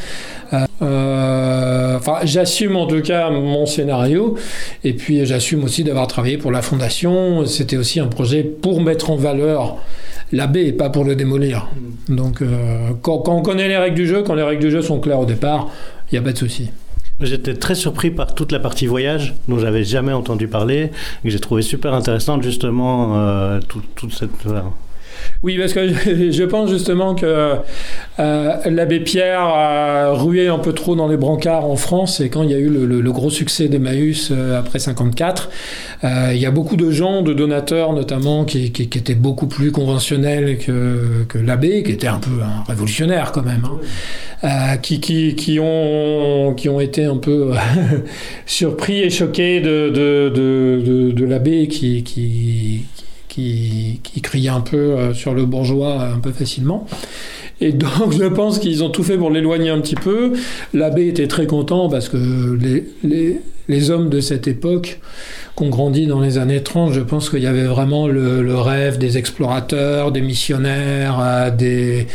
Euh, 0.81 1.97
enfin, 1.97 2.17
j'assume 2.23 2.75
en 2.75 2.87
tout 2.87 3.01
cas 3.01 3.29
mon 3.29 3.65
scénario, 3.65 4.35
et 4.83 4.93
puis 4.93 5.25
j'assume 5.25 5.63
aussi 5.63 5.83
d'avoir 5.83 6.07
travaillé 6.07 6.37
pour 6.37 6.51
la 6.51 6.61
fondation. 6.61 7.45
C'était 7.45 7.77
aussi 7.77 7.99
un 7.99 8.07
projet 8.07 8.43
pour 8.43 8.81
mettre 8.81 9.11
en 9.11 9.15
valeur 9.15 9.77
l'abbé 10.31 10.67
et 10.67 10.73
pas 10.73 10.89
pour 10.89 11.05
le 11.05 11.15
démolir. 11.15 11.67
Donc, 12.07 12.41
euh, 12.41 12.91
quand, 13.01 13.19
quand, 13.19 13.35
on 13.35 13.41
connaît 13.41 13.67
les 13.67 13.77
règles 13.77 13.95
du 13.95 14.07
jeu, 14.07 14.23
quand 14.23 14.35
les 14.35 14.43
règles 14.43 14.63
du 14.63 14.71
jeu 14.71 14.81
sont 14.81 14.99
claires 14.99 15.19
au 15.19 15.25
départ, 15.25 15.69
il 16.11 16.15
n'y 16.15 16.19
a 16.19 16.21
pas 16.21 16.33
de 16.33 16.37
souci. 16.37 16.69
J'étais 17.21 17.53
très 17.55 17.75
surpris 17.75 18.11
par 18.11 18.33
toute 18.33 18.51
la 18.51 18.59
partie 18.59 18.87
voyage, 18.87 19.35
dont 19.47 19.59
j'avais 19.59 19.83
jamais 19.83 20.13
entendu 20.13 20.47
parler, 20.47 20.91
que 21.23 21.29
j'ai 21.29 21.39
trouvé 21.39 21.61
super 21.61 21.93
intéressante 21.93 22.43
justement 22.43 23.17
euh, 23.17 23.59
toute 23.67 24.13
cette. 24.13 24.47
Oui, 25.41 25.57
parce 25.57 25.73
que 25.73 25.87
je 26.31 26.43
pense 26.43 26.69
justement 26.69 27.15
que 27.15 27.55
euh, 28.19 28.55
l'abbé 28.65 28.99
Pierre 28.99 29.39
a 29.39 30.11
rué 30.11 30.49
un 30.49 30.59
peu 30.59 30.73
trop 30.73 30.95
dans 30.95 31.07
les 31.07 31.15
brancards 31.15 31.65
en 31.65 31.77
France, 31.77 32.19
et 32.19 32.29
quand 32.29 32.43
il 32.43 32.51
y 32.51 32.53
a 32.53 32.57
eu 32.57 32.69
le, 32.69 33.11
gros 33.11 33.29
succès 33.29 33.69
d'Emmaüs 33.69 34.31
euh, 34.31 34.59
après 34.59 34.79
54, 34.79 35.49
euh, 36.03 36.31
il 36.33 36.41
y 36.41 36.45
a 36.45 36.51
beaucoup 36.51 36.75
de 36.75 36.91
gens, 36.91 37.21
de 37.21 37.33
donateurs 37.33 37.93
notamment, 37.93 38.43
qui, 38.43 38.65
étaient 38.65 39.15
beaucoup 39.15 39.47
plus 39.47 39.71
conventionnels 39.71 40.57
que, 40.57 41.37
l'abbé, 41.37 41.83
qui 41.83 41.91
était 41.91 42.07
un 42.07 42.19
peu 42.19 42.41
un 42.43 42.63
révolutionnaire 42.67 43.31
quand 43.31 43.43
même. 43.43 43.63
Hein. 43.65 43.79
Euh, 44.41 44.77
qui, 44.77 45.59
ont, 45.59 46.79
été 46.79 47.03
un 47.03 47.17
peu 47.17 47.51
surpris 48.45 49.01
et 49.01 49.09
choqués 49.09 49.59
de, 49.59 49.89
de, 49.89 51.25
l'abbé 51.25 51.67
qui, 51.67 52.85
qui, 53.39 54.21
qui, 54.21 54.49
un 54.49 54.61
peu 54.61 54.77
euh, 54.77 55.13
sur 55.13 55.33
le 55.33 55.45
bourgeois 55.45 56.03
un 56.03 56.19
peu 56.19 56.31
facilement. 56.31 56.87
Et 57.61 57.71
donc 57.71 58.11
je 58.17 58.25
pense 58.25 58.59
qu'ils 58.59 58.83
ont 58.83 58.89
tout 58.89 59.03
fait 59.03 59.17
pour 59.17 59.31
l'éloigner 59.31 59.69
un 59.69 59.79
petit 59.79 59.95
peu. 59.95 60.33
L'abbé 60.73 61.07
était 61.07 61.27
très 61.27 61.47
content 61.47 61.89
parce 61.89 62.09
que 62.09 62.57
les 63.67 63.91
hommes 63.91 64.09
de 64.09 64.19
cette 64.19 64.47
époque 64.47 64.99
qu'on 65.59 65.69
grandit 65.69 66.07
dans 66.07 66.21
les 66.21 66.37
années 66.37 66.63
30, 66.63 66.93
je 66.93 67.01
pense 67.01 67.29
qu'il 67.29 67.43
y 67.43 67.47
avait 67.47 67.65
vraiment 67.65 68.07
le, 68.07 68.41
le, 68.41 68.55
rêve 68.55 68.97
des 68.97 69.17
explorateurs, 69.17 70.13
des 70.13 70.21
missionnaires, 70.21 71.19
euh, 71.21 71.51
des 71.51 72.07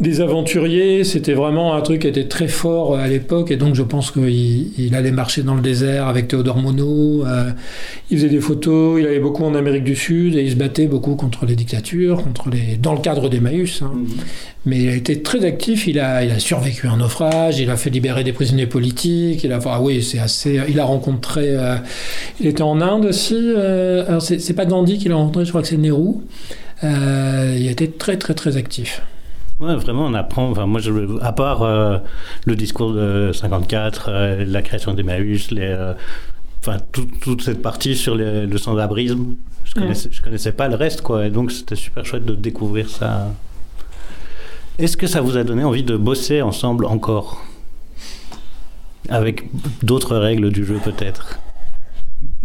des 0.00 0.20
aventuriers, 0.20 1.02
c'était 1.02 1.32
vraiment 1.32 1.74
un 1.74 1.80
truc 1.80 2.02
qui 2.02 2.06
était 2.06 2.28
très 2.28 2.46
fort 2.46 2.96
à 2.96 3.08
l'époque, 3.08 3.50
et 3.50 3.56
donc 3.56 3.74
je 3.74 3.82
pense 3.82 4.12
qu'il 4.12 4.78
il 4.78 4.94
allait 4.94 5.10
marcher 5.10 5.42
dans 5.42 5.56
le 5.56 5.60
désert 5.60 6.06
avec 6.06 6.28
Théodore 6.28 6.58
Monod, 6.58 7.26
euh, 7.26 7.50
il 8.08 8.18
faisait 8.18 8.28
des 8.28 8.40
photos, 8.40 9.00
il 9.00 9.06
allait 9.06 9.18
beaucoup 9.18 9.44
en 9.44 9.56
Amérique 9.56 9.82
du 9.82 9.96
Sud, 9.96 10.36
et 10.36 10.42
il 10.42 10.52
se 10.52 10.56
battait 10.56 10.86
beaucoup 10.86 11.16
contre 11.16 11.46
les 11.46 11.56
dictatures, 11.56 12.22
contre 12.22 12.48
les... 12.48 12.76
dans 12.76 12.94
le 12.94 13.00
cadre 13.00 13.28
d'Emmaüs. 13.28 13.82
Hein. 13.82 13.92
Mais 14.66 14.78
il 14.82 14.88
a 14.88 14.94
été 14.94 15.20
très 15.20 15.44
actif, 15.44 15.88
il 15.88 15.98
a, 15.98 16.22
il 16.22 16.30
a 16.30 16.38
survécu 16.38 16.86
un 16.86 16.98
naufrage, 16.98 17.58
il 17.58 17.68
a 17.68 17.76
fait 17.76 17.90
libérer 17.90 18.22
des 18.22 18.32
prisonniers 18.32 18.66
politiques, 18.66 19.42
il 19.42 19.52
a, 19.52 19.58
ah 19.64 19.80
oui, 19.82 20.02
c'est 20.02 20.20
assez, 20.20 20.60
il 20.68 20.78
a 20.78 20.84
rencontré, 20.84 21.56
euh, 21.56 21.74
il 22.40 22.46
était 22.46 22.62
en 22.62 22.80
Inde 22.80 23.06
aussi, 23.06 23.34
euh, 23.36 24.06
alors 24.06 24.22
c'est 24.22 24.54
pas 24.54 24.64
Gandhi 24.64 24.98
qu'il 24.98 25.10
a 25.10 25.16
rencontré, 25.16 25.44
je 25.44 25.50
crois 25.50 25.62
que 25.62 25.68
c'est 25.68 25.76
Nehru, 25.76 26.14
Euh, 26.84 27.56
il 27.58 27.66
a 27.66 27.72
été 27.72 27.90
très 27.90 28.16
très 28.18 28.34
très 28.34 28.56
actif. 28.56 29.02
Ouais, 29.60 29.74
vraiment, 29.74 30.06
on 30.06 30.14
apprend. 30.14 30.50
Enfin, 30.50 30.66
moi, 30.66 30.80
je, 30.80 30.92
à 31.20 31.32
part 31.32 31.62
euh, 31.62 31.98
le 32.46 32.54
discours 32.56 32.92
de 32.92 33.30
54, 33.34 34.08
euh, 34.08 34.44
la 34.46 34.62
création 34.62 34.94
d'Emmaüs, 34.94 35.50
les, 35.50 35.62
euh, 35.62 35.94
enfin, 36.60 36.76
tout- 36.92 37.08
toute 37.20 37.42
cette 37.42 37.60
partie 37.60 37.96
sur 37.96 38.14
les- 38.14 38.46
le 38.46 38.58
sans-abrisme, 38.58 39.34
je 39.64 39.74
connaissais, 39.74 40.08
je 40.12 40.22
connaissais 40.22 40.52
pas 40.52 40.68
le 40.68 40.76
reste, 40.76 41.02
quoi. 41.02 41.26
Et 41.26 41.30
donc, 41.30 41.50
c'était 41.50 41.74
super 41.76 42.06
chouette 42.06 42.24
de 42.24 42.34
découvrir 42.36 42.88
ça. 42.88 43.32
Est-ce 44.78 44.96
que 44.96 45.08
ça 45.08 45.20
vous 45.20 45.36
a 45.36 45.42
donné 45.42 45.64
envie 45.64 45.82
de 45.82 45.96
bosser 45.96 46.40
ensemble 46.40 46.84
encore? 46.86 47.42
Avec 49.08 49.44
d'autres 49.82 50.16
règles 50.16 50.50
du 50.52 50.64
jeu, 50.64 50.78
peut-être? 50.84 51.40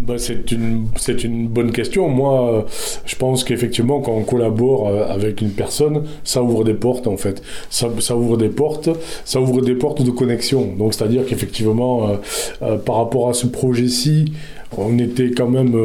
Bah, 0.06 0.16
c'est 0.18 0.52
une, 0.52 0.88
c'est 0.98 1.24
une 1.24 1.48
bonne 1.48 1.72
question. 1.72 2.10
Moi, 2.10 2.58
euh, 2.58 2.62
je 3.06 3.16
pense 3.16 3.46
qu'effectivement, 3.46 4.02
quand 4.02 4.12
on 4.12 4.24
collabore 4.24 4.90
euh, 4.90 5.06
avec 5.08 5.40
une 5.40 5.52
personne, 5.52 6.04
ça 6.26 6.44
ouvre 6.44 6.66
des 6.66 6.74
portes, 6.74 7.08
en 7.08 7.16
fait. 7.16 7.42
Ça, 7.70 7.88
ouvre 8.18 8.36
des 8.36 8.50
portes, 8.50 8.90
ça 9.24 9.40
ouvre 9.40 9.62
des 9.62 9.76
portes 9.76 10.02
de 10.04 10.12
connexion. 10.12 10.74
Donc, 10.78 10.94
c'est-à-dire 10.94 11.26
qu'effectivement, 11.26 12.18
euh, 12.62 12.78
par 12.78 12.98
rapport 12.98 13.30
à 13.30 13.34
ce 13.34 13.48
projet-ci, 13.48 14.34
on 14.78 15.00
était 15.00 15.32
quand 15.32 15.48
même 15.48 15.78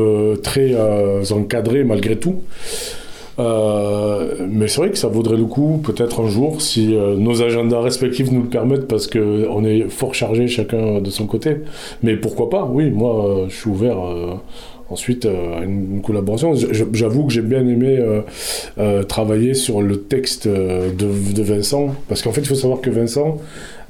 très 0.43 0.75
encadré 1.31 1.85
malgré 1.85 2.17
tout. 2.17 2.37
Euh, 3.39 4.47
mais 4.49 4.67
c'est 4.69 4.81
vrai 4.81 4.91
que 4.91 4.99
ça 4.99 5.09
vaudrait 5.09 5.37
le 5.37 5.45
coup, 5.45 5.81
peut-être 5.83 6.21
un 6.21 6.29
jour, 6.29 6.61
si 6.61 6.95
euh, 6.97 7.17
nos 7.17 7.43
agendas 7.43 7.81
respectifs 7.81 8.31
nous 8.33 8.43
le 8.43 8.49
permettent, 8.49 8.89
parce 8.89 9.07
que 9.07 9.47
on 9.49 9.65
est 9.65 9.89
fort 9.89 10.15
chargés 10.15 10.49
chacun 10.49 11.01
de 11.01 11.11
son 11.11 11.27
côté. 11.27 11.59
Mais 12.03 12.17
pourquoi 12.17 12.51
pas? 12.51 12.65
Oui, 12.65 12.91
moi, 12.91 13.27
euh, 13.27 13.49
je 13.49 13.55
suis 13.55 13.71
ouvert. 13.71 13.97
Ensuite, 14.91 15.27
euh, 15.27 15.59
à 15.59 15.65
une, 15.65 16.01
collaboration. 16.01 16.55
J'avoue 16.55 17.27
que 17.27 17.33
j'ai 17.33 17.43
bien 17.43 17.67
aimé 17.67 17.99
euh, 17.99 18.23
euh, 18.79 19.03
travailler 19.03 19.53
sur 19.53 19.83
le 19.83 20.01
texte 20.01 20.49
de, 20.49 20.91
de 20.91 21.43
Vincent, 21.43 21.95
parce 22.09 22.23
qu'en 22.23 22.33
fait, 22.33 22.41
il 22.41 22.47
faut 22.47 22.55
savoir 22.55 22.81
que 22.81 22.89
Vincent, 22.89 23.37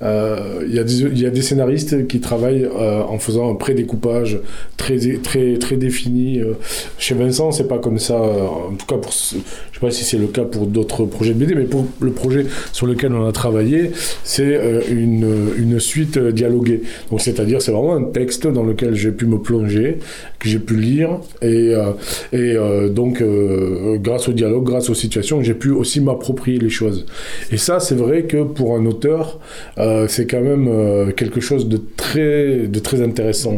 il 0.02 0.72
y, 0.72 1.20
y 1.20 1.26
a 1.26 1.30
des 1.30 1.42
scénaristes 1.42 2.06
qui 2.06 2.20
travaillent 2.20 2.64
euh, 2.64 3.00
en 3.02 3.18
faisant 3.18 3.50
un 3.50 3.54
pré-découpage 3.56 4.38
très, 4.76 4.96
très, 5.22 5.56
très 5.58 5.76
défini. 5.76 6.40
euh. 6.40 6.54
Chez 6.98 7.14
Vincent, 7.14 7.50
c'est 7.52 7.66
pas 7.68 7.78
comme 7.78 7.98
ça. 7.98 8.14
euh, 8.14 8.46
En 8.70 8.74
tout 8.76 8.86
cas, 8.86 8.96
pour, 8.96 9.10
je 9.12 9.36
sais 9.36 9.80
pas 9.80 9.90
si 9.90 10.04
c'est 10.04 10.18
le 10.18 10.26
cas 10.28 10.44
pour 10.44 10.66
d'autres 10.66 11.04
projets 11.04 11.34
de 11.34 11.38
BD, 11.38 11.54
mais 11.54 11.64
pour 11.64 11.86
le 12.00 12.10
projet 12.12 12.46
sur 12.72 12.86
lequel 12.86 13.12
on 13.12 13.26
a 13.26 13.32
travaillé, 13.32 13.90
c'est 14.24 14.54
euh, 14.56 14.80
une, 14.90 15.28
une 15.58 15.80
suite 15.80 16.16
euh, 16.16 16.30
dialoguée. 16.32 16.82
Donc, 17.10 17.20
c'est-à-dire, 17.20 17.60
c'est 17.62 17.72
vraiment 17.72 17.94
un 17.96 18.04
texte 18.04 18.46
dans 18.46 18.62
lequel 18.64 18.94
j'ai 18.94 19.10
pu 19.10 19.26
me 19.26 19.38
plonger, 19.38 19.98
que 20.38 20.48
j'ai 20.48 20.58
pu 20.58 20.76
lire, 20.76 21.10
et, 21.42 21.74
euh, 21.74 21.90
et 22.32 22.56
euh, 22.56 22.88
donc, 22.88 23.20
euh, 23.20 23.96
grâce 23.98 24.28
au 24.28 24.32
dialogue, 24.32 24.64
grâce 24.64 24.90
aux 24.90 24.94
situations, 24.94 25.42
j'ai 25.42 25.54
pu 25.54 25.70
aussi 25.70 26.00
m'approprier 26.00 26.58
les 26.58 26.70
choses. 26.70 27.06
Et 27.50 27.56
ça, 27.56 27.80
c'est 27.80 27.94
vrai 27.96 28.24
que 28.24 28.42
pour 28.44 28.76
un 28.76 28.84
auteur, 28.86 29.40
euh, 29.78 29.87
c'est 30.08 30.26
quand 30.26 30.40
même 30.40 30.66
euh, 30.68 31.12
quelque 31.12 31.40
chose 31.40 31.68
de 31.68 31.80
très, 31.96 32.68
intéressant. 33.02 33.56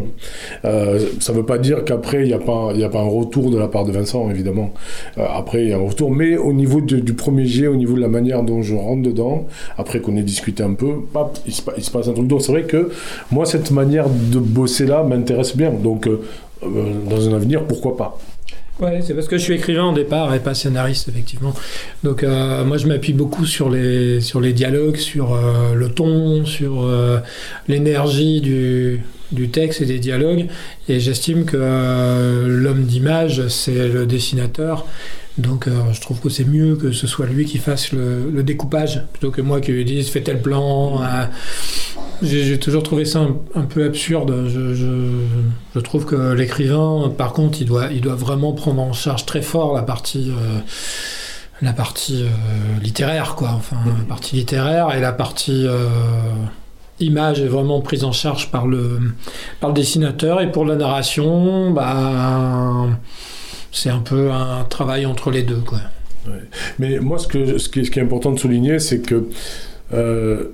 Euh, 0.65 0.99
ça 1.21 1.33
ne 1.33 1.39
veut 1.39 1.47
pas 1.47 1.59
dire 1.59 1.85
qu'après, 1.85 2.23
il 2.23 2.27
n'y 2.27 2.33
a, 2.33 2.39
pas- 2.39 2.73
un 2.73 3.09
retour 3.09 3.51
de 3.51 3.59
la 3.59 3.69
part 3.69 3.85
de 3.85 3.93
Vincent, 3.93 4.29
évidemment. 4.31 4.73
Euh, 5.19 5.25
après, 5.29 5.63
il 5.63 5.69
y 5.71 5.73
a 5.73 5.77
un 5.77 5.87
retour. 5.87 6.11
Mais 6.11 6.37
au 6.37 6.53
niveau 6.53 6.81
du 6.81 7.15
premier 7.15 7.47
jet, 7.47 7.67
au 7.67 7.77
niveau 7.77 7.95
de 7.95 8.01
la 8.01 8.09
manière 8.09 8.43
dont 8.43 8.63
je 8.63 8.75
rentre 8.75 9.03
dedans, 9.03 9.47
après 9.79 10.01
qu'on 10.01 10.17
ait 10.17 10.23
discuté 10.23 10.63
un 10.63 10.75
peu, 10.75 10.93
il, 11.47 11.53
se, 11.53 11.91
passe 11.91 12.09
un 12.09 12.13
truc. 12.13 12.27
Donc 12.27 12.43
c'est 12.43 12.53
vrai 12.53 12.65
que 12.65 12.91
moi, 13.31 13.47
cette 13.47 13.71
manière 13.71 14.07
de 14.09 14.39
bosser 14.39 14.87
là 14.87 15.03
m'intéresse 15.03 15.57
bien. 15.57 15.71
Donc, 15.73 16.07
euh, 16.07 16.21
euh, 16.63 16.93
dans 17.09 17.29
un 17.29 17.35
avenir, 17.35 17.65
pourquoi 17.65 17.97
pas 17.97 18.19
Ouais, 18.81 19.01
c'est 19.03 19.13
parce 19.13 19.29
que 19.29 19.37
je 19.37 19.43
suis 19.43 19.55
écrivain 19.55 19.91
au 19.91 19.93
départ 19.93 20.35
et 20.35 20.41
pas 20.41 20.55
scénariste, 20.55 21.09
effectivement. 21.09 21.53
Donc, 22.03 22.23
euh, 22.23 22.65
moi, 22.65 22.79
je 22.79 22.87
m'appuie 22.87 23.13
beaucoup 23.13 23.45
sur 23.45 23.69
les, 23.69 24.23
sur 24.23 24.41
les 24.41 24.55
dialogues, 24.55 24.97
sur 24.97 25.35
euh, 25.35 25.75
le 25.75 25.91
ton, 25.91 26.47
sur 26.47 26.85
euh, 26.85 27.19
l'énergie 27.69 28.41
du, 28.41 29.03
du 29.33 29.51
texte 29.51 29.83
et 29.83 29.87
des 29.87 29.99
dialogues. 29.99 30.47
Et 30.89 30.99
j'estime 30.99 31.45
que 31.45 32.47
l'homme 32.47 32.85
d'image, 32.85 33.49
c'est 33.49 33.89
le 33.89 34.07
dessinateur. 34.07 34.87
Donc, 35.39 35.69
euh, 35.69 35.93
je 35.93 36.01
trouve 36.01 36.21
que 36.21 36.29
c'est 36.29 36.45
mieux 36.45 36.77
que 36.77 36.93
ce 36.93 37.07
soit 37.07 37.27
lui 37.27 37.45
qui 37.45 37.59
fasse 37.59 37.93
le, 37.93 38.43
découpage 38.43 39.05
plutôt 39.13 39.31
que 39.31 39.41
moi 39.41 39.61
qui 39.61 39.73
lui 39.73 39.85
dise 39.85 40.09
fais 40.09 40.23
tel 40.23 40.43
plan. 40.43 41.03
euh, 41.03 41.27
j'ai 42.23 42.59
toujours 42.59 42.83
trouvé 42.83 43.05
ça 43.05 43.27
un, 43.55 43.63
peu 43.63 43.85
absurde. 43.85 44.49
Je, 44.49 45.81
trouve 45.81 46.05
que 46.05 46.33
l'écrivain, 46.33 47.11
par 47.17 47.33
contre, 47.33 47.61
il 47.61 47.67
doit, 47.67 47.87
il 47.93 48.01
doit 48.01 48.15
vraiment 48.15 48.53
prendre 48.53 48.83
en 48.83 48.93
charge 48.93 49.25
très 49.25 49.41
fort 49.41 49.75
la 49.75 49.83
partie, 49.83 50.31
euh, 50.31 50.59
la 51.63 51.73
partie 51.73 52.25
euh, 52.25 52.81
littéraire, 52.83 53.37
quoi. 53.37 53.51
Enfin, 53.55 53.77
la 53.87 54.05
partie 54.05 54.37
littéraire 54.37 54.95
et 54.95 55.01
la 55.01 55.13
partie 55.13 55.67
image 56.99 57.41
est 57.41 57.49
vraiment 57.49 57.81
prise 57.81 58.05
en 58.05 58.13
charge 58.13 58.51
par 58.51 58.67
le, 58.67 59.01
par 59.61 59.71
le 59.71 59.75
dessinateur. 59.75 60.43
Et 60.43 60.51
pour 60.51 60.67
la 60.67 60.77
narration, 60.77 61.71
bah, 61.71 62.89
c'est 63.73 63.91
un 63.91 64.01
peu 64.01 64.31
un 64.31 64.65
travail 64.65 65.07
entre 65.07 65.31
les 65.31 65.43
deux, 65.43 65.61
quoi. 65.61 65.81
Mais 66.79 66.99
moi, 66.99 67.19
ce, 67.19 67.27
qui, 67.27 67.81
est 67.81 67.99
important 67.99 68.33
de 68.33 68.39
souligner, 68.39 68.79
c'est 68.79 69.01
que 69.01 69.29
euh, 69.93 70.53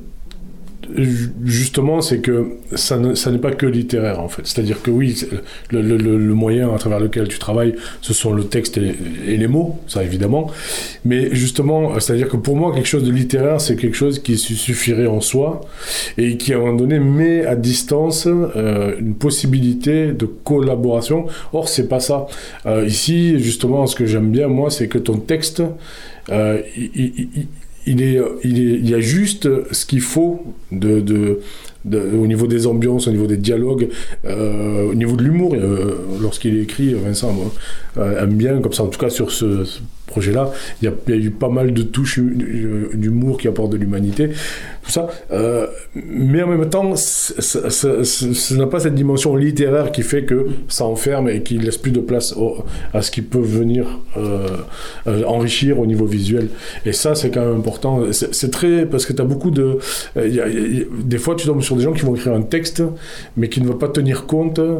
justement, 1.44 2.00
c'est 2.00 2.18
que 2.20 2.56
ça 2.74 2.98
ne- 2.98 3.14
n'est 3.30 3.38
pas 3.38 3.52
que 3.52 3.66
littéraire, 3.66 4.20
en 4.20 4.28
fait. 4.28 4.42
C'est-à-dire 4.44 4.82
que 4.82 4.90
oui, 4.90 5.16
le, 5.70 6.34
moyen 6.34 6.72
à 6.74 6.78
travers 6.78 7.00
lequel 7.00 7.28
tu 7.28 7.38
travailles, 7.38 7.74
ce 8.00 8.12
sont 8.14 8.32
le 8.32 8.44
texte 8.44 8.78
et, 8.78 9.36
les 9.36 9.46
mots, 9.48 9.78
ça 9.86 10.02
évidemment. 10.04 10.50
Mais 11.04 11.28
justement, 11.34 11.98
c'est-à-dire 12.00 12.28
que 12.28 12.36
pour 12.36 12.56
moi, 12.56 12.72
quelque 12.74 12.86
chose 12.88 13.04
de 13.04 13.10
littéraire, 13.12 13.60
c'est 13.60 13.76
quelque 13.76 13.96
chose 13.96 14.18
qui 14.18 14.36
su- 14.38 14.54
suffirait 14.54 15.06
en 15.06 15.20
soi 15.20 15.60
et 16.18 16.36
qui, 16.36 16.52
à 16.52 16.56
un 16.56 16.60
moment 16.60 16.74
donné, 16.74 16.98
met 16.98 17.44
à 17.46 17.56
distance 17.56 18.26
euh, 18.26 18.94
une 18.98 19.14
possibilité 19.14 20.12
de 20.12 20.26
collaboration. 20.26 21.26
Or, 21.52 21.68
c'est 21.68 21.88
pas 21.88 22.00
ça. 22.00 22.26
Euh, 22.66 22.86
ici, 22.86 23.38
justement, 23.40 23.86
ce 23.86 23.94
que 23.96 24.06
j'aime 24.06 24.30
bien, 24.30 24.48
moi, 24.48 24.70
c'est 24.70 24.88
que 24.88 24.98
ton 24.98 25.16
texte, 25.18 25.62
euh, 26.30 26.60
il- 26.76 27.28
il 27.86 28.88
y 28.88 28.94
a 28.94 29.00
juste 29.00 29.48
ce 29.72 29.86
qu'il 29.86 30.00
faut 30.00 30.42
au 30.72 32.26
niveau 32.26 32.46
des 32.46 32.66
ambiances, 32.66 33.06
au 33.06 33.12
niveau 33.12 33.26
des 33.26 33.36
dialogues, 33.36 33.88
euh, 34.24 34.90
au 34.90 34.94
niveau 34.94 35.16
de 35.16 35.22
l'humour. 35.22 35.54
euh, 35.54 35.98
Lorsqu'il 36.20 36.58
écrit, 36.58 36.94
Vincent 36.94 37.32
euh, 37.96 38.22
aime 38.22 38.34
bien, 38.34 38.60
comme 38.60 38.72
ça, 38.72 38.82
en 38.82 38.88
tout 38.88 38.98
cas 38.98 39.10
sur 39.10 39.30
ce 39.30 39.64
projet-là, 40.06 40.52
il 40.82 40.90
y, 41.08 41.12
a, 41.12 41.16
eu 41.16 41.30
pas 41.30 41.48
mal 41.48 41.72
de 41.72 41.82
touches 41.82 42.18
hu- 42.18 42.90
d'humour 42.94 43.38
qui 43.38 43.48
apportent 43.48 43.72
de 43.72 43.76
l'humanité, 43.76 44.28
tout 44.84 44.90
ça. 44.90 45.08
Euh, 45.32 45.66
mais 45.94 46.42
en 46.42 46.48
même 46.48 46.68
temps, 46.68 46.94
ça 46.96 48.56
n'a 48.56 48.66
pas 48.66 48.80
cette 48.80 48.94
dimension 48.94 49.34
littéraire 49.36 49.92
qui 49.92 50.02
fait 50.02 50.24
que 50.24 50.46
ça 50.68 50.84
enferme 50.84 51.28
et 51.28 51.42
qui 51.42 51.58
laisse 51.58 51.78
plus 51.78 51.90
de 51.92 52.00
place 52.00 52.34
à 52.94 53.02
ce 53.02 53.10
qui 53.10 53.22
peut 53.22 53.38
venir 53.40 53.86
euh, 54.16 54.46
euh, 55.06 55.24
enrichir 55.24 55.78
au 55.80 55.86
niveau 55.86 56.06
visuel. 56.06 56.48
Et 56.84 56.92
ça, 56.92 57.14
c'est 57.14 57.30
quand 57.30 57.44
même 57.44 57.56
important. 57.56 58.00
C'est 58.12 58.50
très. 58.50 58.86
Parce 58.86 59.06
que 59.06 59.12
tu 59.12 59.20
as 59.22 59.24
beaucoup 59.24 59.50
de. 59.50 59.78
euh, 60.16 60.84
des 61.02 61.18
fois, 61.18 61.34
tu 61.34 61.46
tombes 61.46 61.62
sur 61.62 61.76
des 61.76 61.82
gens 61.82 61.92
qui 61.92 62.02
vont 62.02 62.14
écrire 62.14 62.34
un 62.34 62.42
texte, 62.42 62.82
mais 63.36 63.48
qui 63.48 63.60
ne 63.60 63.66
vont 63.66 63.74
pas 63.76 63.88
tenir 63.88 64.26
compte 64.26 64.60
de, 64.60 64.76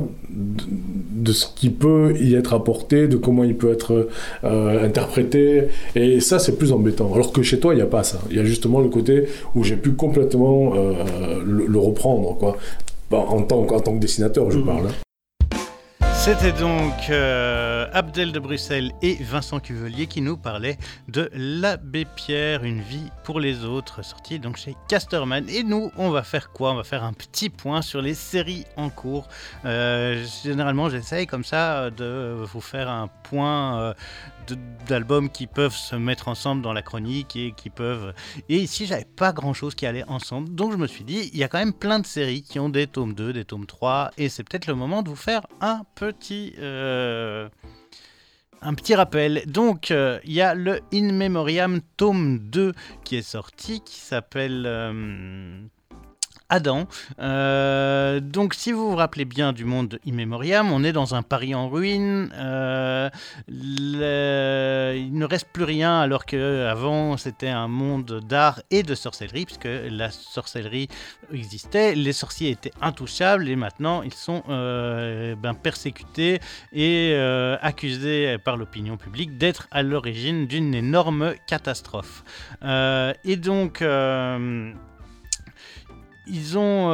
de 1.27 1.33
ce 1.33 1.47
qui 1.55 1.70
peut 1.70 2.14
y 2.20 2.35
être 2.35 2.55
apporté, 2.55 3.09
de 3.09 3.16
comment 3.16 3.45
il 3.45 3.57
peut 3.57 3.72
être 3.72 4.09
euh, 4.45 4.85
interprété. 4.87 5.68
Et 5.95 6.20
ça, 6.20 6.39
c'est 6.39 6.57
plus 6.57 6.72
embêtant. 6.72 7.12
Alors 7.14 7.33
que 7.33 7.43
chez 7.43 7.59
toi, 7.61 7.74
il 7.74 7.77
n'y 7.77 7.83
a 7.83 7.87
pas 7.99 8.05
ça. 8.05 8.18
Il 8.31 8.37
y 8.37 8.41
a 8.41 8.45
justement 8.45 8.81
le 8.81 8.89
côté 8.89 9.24
où 9.55 9.64
j'ai 9.64 9.77
pu 9.77 9.91
complètement 9.93 10.72
euh, 10.77 10.93
le, 11.45 11.66
le 11.66 11.79
reprendre, 11.79 12.37
quoi. 12.39 12.57
Bah, 13.11 13.24
en, 13.29 13.43
tant, 13.43 13.61
en 13.61 13.81
tant 13.81 13.95
que 13.95 14.01
dessinateur, 14.01 14.51
je 14.51 14.59
parle. 14.59 14.87
hein. 14.89 15.06
C'était 16.27 16.51
donc 16.51 17.09
euh, 17.09 17.87
Abdel 17.93 18.33
de 18.33 18.41
Bruxelles 18.41 18.91
et 19.01 19.14
Vincent 19.14 19.61
Cuvelier 19.61 20.09
qui 20.09 20.22
nous 20.22 20.37
parlaient 20.37 20.77
de 21.07 21.31
L'abbé 21.33 22.05
Pierre, 22.05 22.64
une 22.64 22.81
vie 22.81 23.12
pour 23.22 23.39
les 23.39 23.64
autres, 23.64 24.03
sorti 24.03 24.41
donc 24.41 24.57
chez 24.57 24.74
Casterman. 24.89 25.49
Et 25.49 25.62
nous, 25.62 25.93
on 25.97 26.11
va 26.11 26.24
faire 26.24 26.51
quoi? 26.51 26.72
On 26.72 26.74
va 26.74 26.83
faire 26.83 27.05
un 27.05 27.12
petit 27.12 27.49
point 27.49 27.81
sur 27.81 28.03
les 28.03 28.14
séries 28.14 28.64
en 28.77 28.91
cours. 28.91 29.29
Euh, 29.66 30.24
généralement, 30.43 30.89
j'essaye 30.89 31.29
comme 31.29 31.45
ça 31.45 31.91
de 31.91 32.35
vous 32.43 32.61
faire 32.61 32.89
un 32.89 33.07
point 33.22 33.81
euh, 33.81 33.95
d'albums 34.89 35.31
qui 35.31 35.47
peuvent 35.47 35.75
se 35.75 35.97
mettre 35.97 36.29
ensemble 36.29 36.63
dans 36.63 36.73
la 36.73 36.83
chronique 36.83 37.37
et 37.37 37.53
qui 37.53 37.71
peuvent. 37.71 38.15
Et 38.49 38.57
ici, 38.57 38.87
j'avais 38.87 39.05
pas 39.05 39.33
grand 39.33 39.53
chose 39.53 39.75
qui 39.75 39.87
allait 39.87 40.05
ensemble. 40.09 40.55
Donc, 40.55 40.73
je 40.73 40.77
me 40.77 40.87
suis 40.87 41.05
dit, 41.05 41.31
il 41.33 41.39
y 41.39 41.45
a 41.45 41.49
quand 41.49 41.59
même 41.59 41.73
plein 41.73 41.99
de 41.99 42.07
séries 42.07 42.43
qui 42.43 42.59
ont 42.59 42.69
des 42.69 42.87
tomes 42.87 43.15
2, 43.15 43.33
des 43.33 43.45
tomes 43.45 43.67
3. 43.67 44.13
Et 44.19 44.29
c'est 44.29 44.45
peut-être 44.45 44.67
le 44.67 44.75
moment 44.75 45.03
de 45.03 45.09
vous 45.09 45.17
faire 45.17 45.47
un 45.61 45.83
petit. 45.95 46.55
euh, 46.59 47.49
un 48.63 48.75
petit 48.75 48.95
rappel. 48.95 49.43
Donc, 49.47 49.91
euh, 49.91 50.19
il 50.25 50.33
y 50.33 50.41
a 50.41 50.55
le 50.55 50.81
In 50.93 51.13
Memoriam 51.13 51.81
tome 51.97 52.39
2 52.39 52.73
qui 53.05 53.17
est 53.17 53.23
sorti, 53.23 53.81
qui 53.81 53.99
s'appelle 53.99 54.65
euh, 54.67 55.61
Adam. 56.49 56.87
Euh, 57.19 58.21
donc, 58.21 58.55
si 58.55 58.73
vous 58.73 58.91
vous 58.91 58.97
rappelez 58.97 59.25
bien 59.25 59.53
du 59.53 59.65
monde 59.65 59.99
In 60.07 60.13
Memoriam, 60.13 60.73
on 60.73 60.85
est 60.85 60.93
dans 60.93 61.15
un 61.15 61.23
Paris 61.23 61.55
en 61.55 61.69
ruine. 61.69 62.33
Euh, 62.35 63.11
Il 63.49 63.99
ne 65.13 65.25
reste 65.25 65.49
plus 65.53 65.65
rien 65.65 66.01
alors 66.01 66.25
qu'avant, 66.25 67.17
c'était 67.17 67.49
un 67.49 67.69
monde 67.69 68.21
d'art 68.29 68.61
et 68.71 68.83
de 68.83 68.95
sorcellerie, 68.95 69.45
puisque 69.45 69.69
la 69.91 70.11
sorcellerie 70.11 70.89
existait. 71.33 71.95
Les 71.95 72.13
sorciers 72.13 72.51
étaient 72.51 72.73
intouchables 72.81 73.49
et 73.49 73.57
maintenant, 73.57 74.03
ils 74.03 74.15
sont 74.15 74.43
euh, 74.49 75.35
ben, 75.35 75.55
persécutés 75.55 76.41
et 76.73 77.15
accusés 77.61 78.39
par 78.39 78.57
l'opinion 78.57 78.97
publique 78.97 79.37
d'être 79.39 79.67
à 79.71 79.83
l'origine 79.83 80.47
d'une 80.47 80.75
énorme 80.75 81.35
catastrophe. 81.47 82.23
Et 83.25 83.37
donc, 83.37 83.83
ils 86.27 86.59
ont... 86.59 86.91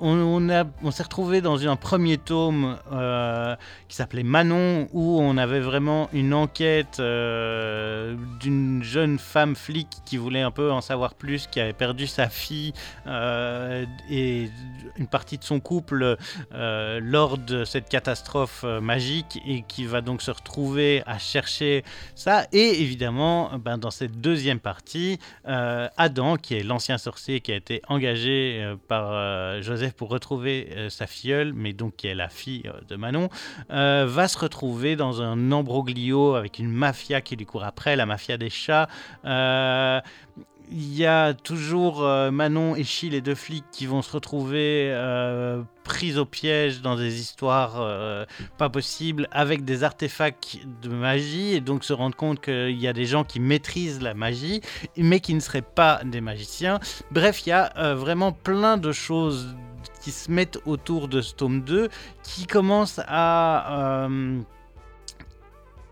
on, 0.00 0.90
s'est 0.90 1.02
retrouvé 1.02 1.40
dans 1.40 1.66
un 1.66 1.76
premier 1.76 2.18
tome 2.18 2.78
euh, 2.92 3.54
qui 3.88 3.96
s'appelait 3.96 4.22
Manon, 4.22 4.88
où 4.92 5.20
on 5.20 5.36
avait 5.36 5.60
vraiment 5.60 6.08
une 6.12 6.34
enquête 6.34 6.98
euh, 7.00 8.16
d'une 8.40 8.82
jeune 8.82 9.18
femme 9.18 9.54
flic 9.54 9.88
qui 10.04 10.16
voulait 10.16 10.40
un 10.40 10.50
peu 10.50 10.70
en 10.72 10.80
savoir 10.80 11.14
plus, 11.14 11.46
qui 11.46 11.60
avait 11.60 11.72
perdu 11.72 12.06
sa 12.06 12.28
fille 12.28 12.72
euh, 13.06 13.84
et 14.10 14.50
une 14.96 15.06
partie 15.06 15.38
de 15.38 15.44
son 15.44 15.60
couple 15.60 16.16
lors 16.52 17.38
de 17.38 17.64
cette 17.64 17.88
catastrophe 17.88 18.64
magique 18.64 19.40
et 19.46 19.62
qui 19.66 19.84
va 19.84 20.00
donc 20.00 20.22
se 20.22 20.30
retrouver 20.30 21.02
à 21.06 21.18
chercher 21.18 21.84
ça. 22.14 22.46
Et 22.52 22.82
évidemment, 22.82 23.50
ben, 23.58 23.78
dans 23.78 23.90
cette 23.90 24.20
deuxième 24.20 24.60
partie, 24.60 25.18
Adam, 25.44 26.36
qui 26.36 26.54
est 26.54 26.62
l'ancien 26.62 26.98
sorcier 26.98 27.40
qui 27.40 27.52
a 27.52 27.56
été 27.56 27.82
engagé 27.88 28.74
par 28.88 29.10
euh, 29.12 29.62
Pour 29.96 30.08
retrouver 30.08 30.68
euh, 30.76 30.90
sa 30.90 31.06
filleule, 31.06 31.52
mais 31.52 31.72
donc 31.72 31.96
qui 31.96 32.06
est 32.06 32.14
la 32.14 32.28
fille 32.28 32.62
euh, 32.66 32.80
de 32.88 32.96
Manon, 32.96 33.28
euh, 33.70 34.06
va 34.08 34.28
se 34.28 34.38
retrouver 34.38 34.96
dans 34.96 35.22
un 35.22 35.52
embroglio 35.52 36.34
avec 36.34 36.58
une 36.58 36.70
mafia 36.70 37.20
qui 37.20 37.36
lui 37.36 37.46
court 37.46 37.64
après, 37.64 37.96
la 37.96 38.06
mafia 38.06 38.36
des 38.36 38.50
chats. 38.50 38.88
Il 40.72 40.96
y 40.96 41.04
a 41.04 41.34
toujours 41.34 42.04
euh, 42.04 42.30
Manon 42.30 42.76
et 42.76 42.84
Chi, 42.84 43.10
les 43.10 43.20
deux 43.20 43.34
flics, 43.34 43.64
qui 43.72 43.86
vont 43.86 44.02
se 44.02 44.12
retrouver 44.12 44.90
euh, 44.92 45.62
pris 45.82 46.16
au 46.16 46.24
piège 46.24 46.82
dans 46.82 46.94
des 46.94 47.18
histoires 47.20 47.80
euh, 47.80 48.24
pas 48.58 48.68
possibles 48.68 49.26
avec 49.32 49.64
des 49.64 49.82
artefacts 49.82 50.58
de 50.82 50.88
magie 50.88 51.54
et 51.54 51.60
donc 51.60 51.82
se 51.82 51.92
rendre 51.92 52.14
compte 52.14 52.40
qu'il 52.40 52.80
y 52.80 52.86
a 52.86 52.92
des 52.92 53.06
gens 53.06 53.24
qui 53.24 53.40
maîtrisent 53.40 54.00
la 54.00 54.14
magie 54.14 54.60
mais 54.96 55.18
qui 55.18 55.34
ne 55.34 55.40
seraient 55.40 55.62
pas 55.62 56.00
des 56.04 56.20
magiciens. 56.20 56.78
Bref, 57.10 57.44
il 57.44 57.48
y 57.48 57.52
a 57.52 57.72
euh, 57.76 57.96
vraiment 57.96 58.30
plein 58.30 58.76
de 58.76 58.92
choses 58.92 59.56
qui 60.00 60.12
se 60.12 60.30
mettent 60.30 60.60
autour 60.66 61.08
de 61.08 61.20
ce 61.20 61.34
tome 61.34 61.62
2 61.62 61.88
qui 62.22 62.46
commencent 62.46 63.00
à... 63.08 64.06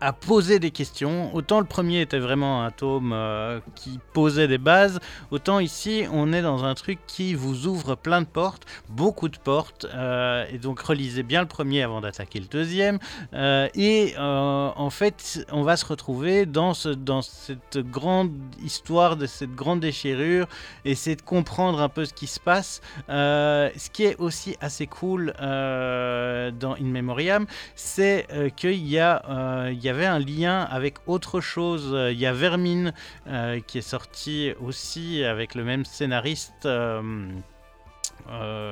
à 0.01 0.13
poser 0.13 0.59
des 0.59 0.71
questions. 0.71 1.33
Autant 1.35 1.59
le 1.59 1.65
premier 1.65 2.01
était 2.01 2.19
vraiment 2.19 2.63
un 2.63 2.71
tome 2.71 3.11
euh, 3.13 3.59
qui 3.75 3.99
posait 4.13 4.47
des 4.47 4.57
bases, 4.57 4.99
autant 5.31 5.59
ici 5.59 6.05
on 6.11 6.33
est 6.33 6.41
dans 6.41 6.63
un 6.63 6.73
truc 6.75 6.99
qui 7.07 7.33
vous 7.33 7.67
ouvre 7.67 7.95
plein 7.95 8.21
de 8.21 8.25
portes, 8.25 8.65
beaucoup 8.89 9.29
de 9.29 9.37
portes, 9.37 9.85
euh, 9.93 10.45
et 10.51 10.57
donc 10.57 10.79
relisez 10.79 11.23
bien 11.23 11.41
le 11.41 11.47
premier 11.47 11.83
avant 11.83 12.01
d'attaquer 12.01 12.39
le 12.39 12.45
deuxième. 12.45 12.99
Euh, 13.33 13.67
et 13.75 14.15
en 14.19 14.89
fait, 14.89 15.45
on 15.51 15.63
va 15.63 15.77
se 15.77 15.85
retrouver 15.85 16.45
dans, 16.45 16.73
dans 16.97 17.21
cette 17.21 17.77
grande 17.77 18.31
histoire, 18.63 19.17
de 19.17 19.25
cette 19.25 19.53
grande 19.53 19.79
déchirure, 19.79 20.47
essayer 20.85 21.15
de 21.15 21.21
comprendre 21.21 21.81
un 21.81 21.89
peu 21.89 22.05
ce 22.05 22.13
qui 22.13 22.27
se 22.27 22.39
passe. 22.39 22.81
Ce 23.07 23.89
qui 23.89 24.03
est 24.03 24.17
aussi 24.17 24.55
assez 24.61 24.87
cool 24.87 25.33
dans 25.39 26.75
In 26.79 26.85
Memoriam, 26.85 27.45
c'est 27.75 28.27
qu'il 28.55 28.85
y, 28.87 28.99
a, 28.99 29.71
avait 29.89 30.05
un 30.05 30.19
lien 30.19 30.61
avec 30.61 30.95
autre 31.07 31.41
chose. 31.41 31.91
Euh, 31.93 32.11
Il 32.11 32.19
y 32.19 32.25
a 32.25 32.33
Vermine 32.33 32.93
euh, 33.27 33.59
qui 33.65 33.77
est 33.77 33.81
sorti 33.81 34.53
aussi 34.61 35.23
avec 35.23 35.55
le 35.55 35.63
même 35.63 35.85
scénariste. 35.85 36.65
euh, 36.65 37.29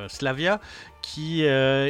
Slavia, 0.07 0.59
qui, 1.01 1.43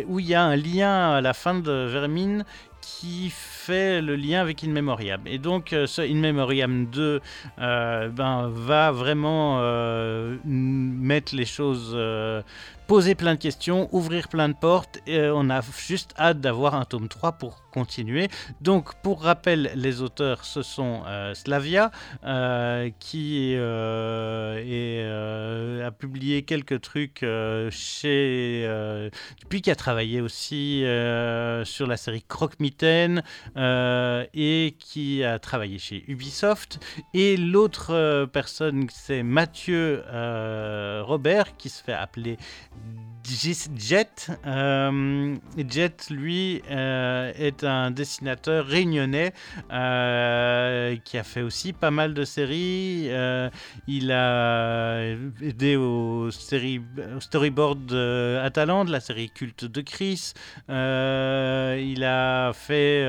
où 0.07 0.19
il 0.19 0.25
y 0.25 0.35
a 0.35 0.43
un 0.43 0.55
lien 0.55 1.15
à 1.15 1.21
la 1.21 1.33
fin 1.33 1.55
de 1.55 1.71
Vermine 1.71 2.45
qui 2.81 3.29
fait 3.29 3.56
le 3.69 4.15
lien 4.15 4.41
avec 4.41 4.63
In 4.63 4.69
Memoriam. 4.69 5.21
Et 5.25 5.37
donc, 5.37 5.73
euh, 5.73 5.87
ce 5.87 6.01
In 6.01 6.15
Memoriam 6.15 6.85
2 6.85 7.21
euh, 7.59 8.09
ben, 8.09 8.49
va 8.49 8.91
vraiment 8.91 9.59
euh, 9.61 10.37
mettre 10.45 11.35
les 11.35 11.45
choses, 11.45 11.97
poser 12.87 13.15
plein 13.15 13.35
de 13.35 13.39
questions, 13.39 13.89
ouvrir 13.91 14.27
plein 14.27 14.49
de 14.49 14.53
portes. 14.53 14.99
Et 15.07 15.29
on 15.33 15.49
a 15.49 15.61
juste 15.61 16.13
hâte 16.17 16.39
d'avoir 16.39 16.75
un 16.75 16.85
tome 16.85 17.07
3 17.07 17.33
pour 17.33 17.63
continuer. 17.71 18.29
Donc, 18.61 18.95
pour 19.01 19.23
rappel, 19.23 19.71
les 19.75 20.01
auteurs, 20.01 20.45
ce 20.45 20.61
sont 20.61 21.03
Slavia, 21.33 21.91
qui 22.99 23.55
a 25.87 25.91
publié 25.91 26.43
quelques 26.43 26.81
trucs 26.81 27.25
chez... 27.69 28.63
euh, 28.65 29.09
puis 29.49 29.61
qui 29.61 29.71
a 29.71 29.75
travaillé 29.75 30.21
aussi 30.21 30.81
sur 31.63 31.87
la 31.87 31.97
série 31.97 32.23
Croque-Mitaine 32.27 33.23
euh, 33.57 34.25
et 34.33 34.75
qui 34.79 35.23
a 35.23 35.39
travaillé 35.39 35.79
chez 35.79 36.03
Ubisoft. 36.07 36.79
Et 37.13 37.37
l'autre 37.37 37.93
euh, 37.93 38.25
personne, 38.25 38.87
c'est 38.91 39.23
Mathieu 39.23 40.03
euh, 40.07 41.01
Robert, 41.03 41.57
qui 41.57 41.69
se 41.69 41.83
fait 41.83 41.93
appeler 41.93 42.37
Jet. 43.75 44.29
Euh, 44.45 45.35
Jet, 45.57 46.09
lui, 46.09 46.61
euh, 46.71 47.31
est 47.37 47.63
un 47.63 47.91
dessinateur 47.91 48.65
réunionnais 48.65 49.33
euh, 49.71 50.95
qui 51.03 51.17
a 51.17 51.23
fait 51.23 51.41
aussi 51.41 51.73
pas 51.73 51.91
mal 51.91 52.13
de 52.13 52.23
séries. 52.23 53.09
Il 53.87 54.11
a 54.11 55.01
aidé 55.41 55.75
au, 55.75 56.31
série, 56.31 56.81
au 57.15 57.19
storyboard 57.19 57.85
de 57.85 58.39
Atalante, 58.41 58.89
la 58.89 58.99
série 58.99 59.29
culte 59.29 59.65
de 59.65 59.81
Chris. 59.81 60.33
Il 60.69 62.03
a 62.03 62.51
fait 62.53 63.05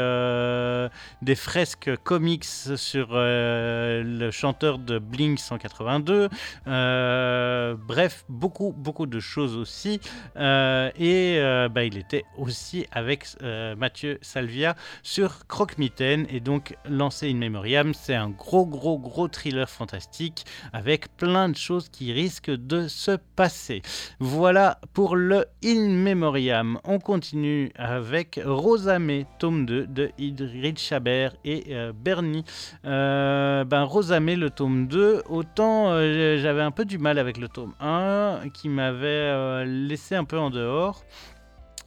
des 1.23 1.35
fresques 1.35 1.91
comics 2.05 2.45
sur 2.45 3.09
le 3.13 4.31
chanteur 4.31 4.79
de 4.79 4.99
Blink 4.99 5.39
182. 5.39 6.29
Euh, 6.67 7.75
bref, 7.77 8.25
beaucoup, 8.29 8.75
beaucoup 8.77 9.07
de 9.07 9.21
choses 9.21 9.57
aussi. 9.57 10.01
Euh, 10.37 10.91
et 10.97 11.39
euh, 11.39 11.69
bah, 11.69 11.85
il 11.85 11.99
était 11.99 12.25
aussi 12.37 12.87
avec 12.93 13.27
euh, 13.43 13.75
Mathieu 13.77 14.19
Salvia 14.23 14.77
sur 15.03 15.47
Croque-Mitaine 15.47 16.27
et 16.31 16.41
donc 16.41 16.77
lancé 16.89 17.31
In 17.31 17.37
Memoriam. 17.37 17.95
C'est 17.95 18.15
un 18.15 18.31
gros, 18.31 18.67
gros, 18.67 18.99
gros 18.99 19.29
thriller 19.29 19.69
fantastique 19.69 20.45
avec 20.73 21.17
plein 21.17 21.49
de 21.49 21.57
choses 21.57 21.89
qui 21.89 22.13
risquent 22.13 22.51
de 22.51 22.89
se 22.89 23.19
passer. 23.37 23.83
Voilà 24.21 24.81
pour 24.93 25.17
le 25.17 25.47
In 25.65 25.89
Memoriam. 25.89 26.79
On 26.85 26.99
continue 26.99 27.73
avec 27.77 28.41
Rosamé, 28.45 29.27
tome 29.39 29.67
2 29.67 29.87
de 29.87 30.11
Idrid 30.19 30.79
Chabert 30.79 31.35
et 31.45 31.75
Bernie. 31.95 32.45
Ben, 32.85 33.83
Rosamé, 33.83 34.37
le 34.37 34.51
tome 34.51 34.87
2, 34.87 35.23
autant 35.29 35.89
j'avais 36.39 36.63
un 36.63 36.71
peu 36.71 36.85
du 36.85 36.99
mal 36.99 37.19
avec 37.19 37.39
le 37.39 37.49
tome 37.49 37.75
1 37.81 38.41
qui 38.53 38.69
m'avait 38.69 39.07
euh, 39.07 39.65
laissé 39.99 40.15
un 40.15 40.25
peu 40.25 40.39
en 40.39 40.51
dehors. 40.51 41.03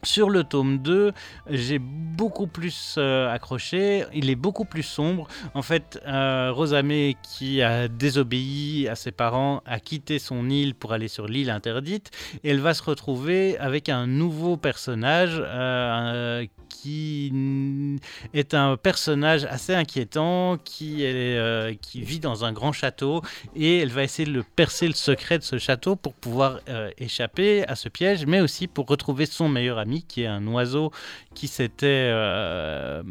Sur 0.04 0.30
le 0.30 0.42
tome 0.42 0.78
2, 0.78 1.12
j'ai 1.48 1.78
beaucoup 1.78 2.48
plus 2.48 2.96
euh, 2.98 3.32
accroché, 3.32 4.04
il 4.12 4.30
est 4.30 4.36
beaucoup 4.36 4.64
plus 4.64 4.82
sombre. 4.82 5.28
En 5.54 5.62
fait, 5.62 6.00
euh, 6.06 6.50
Rosamé, 6.52 7.16
qui 7.22 7.62
a 7.62 7.86
désobéi 7.86 8.88
à 8.88 8.96
ses 8.96 9.12
parents, 9.12 9.62
a 9.64 9.78
quitté 9.78 10.18
son 10.18 10.50
île 10.50 10.74
pour 10.74 10.92
aller 10.92 11.06
sur 11.06 11.28
l'île 11.28 11.50
interdite, 11.50 12.10
et 12.42 12.50
elle 12.50 12.58
va 12.58 12.74
se 12.74 12.82
retrouver 12.82 13.56
avec 13.58 13.88
un 13.88 14.08
nouveau 14.08 14.56
personnage 14.56 15.40
euh, 15.40 16.44
qui 16.72 18.00
est 18.34 18.54
un 18.54 18.76
personnage 18.76 19.44
assez 19.44 19.74
inquiétant, 19.74 20.56
qui, 20.64 21.04
est, 21.04 21.78
qui 21.80 22.00
vit 22.02 22.18
dans 22.18 22.44
un 22.44 22.52
grand 22.52 22.72
château, 22.72 23.22
et 23.54 23.78
elle 23.78 23.90
va 23.90 24.02
essayer 24.02 24.30
de 24.30 24.42
percer 24.56 24.88
le 24.88 24.94
secret 24.94 25.38
de 25.38 25.44
ce 25.44 25.58
château 25.58 25.96
pour 25.96 26.14
pouvoir 26.14 26.60
échapper 26.98 27.66
à 27.68 27.76
ce 27.76 27.88
piège, 27.88 28.26
mais 28.26 28.40
aussi 28.40 28.66
pour 28.66 28.86
retrouver 28.86 29.26
son 29.26 29.48
meilleur 29.48 29.78
ami 29.78 30.04
qui 30.08 30.22
est 30.22 30.26
un 30.26 30.46
oiseau 30.46 30.90
qui 31.34 31.48
s'était 31.48 32.10
euh, 32.10 33.02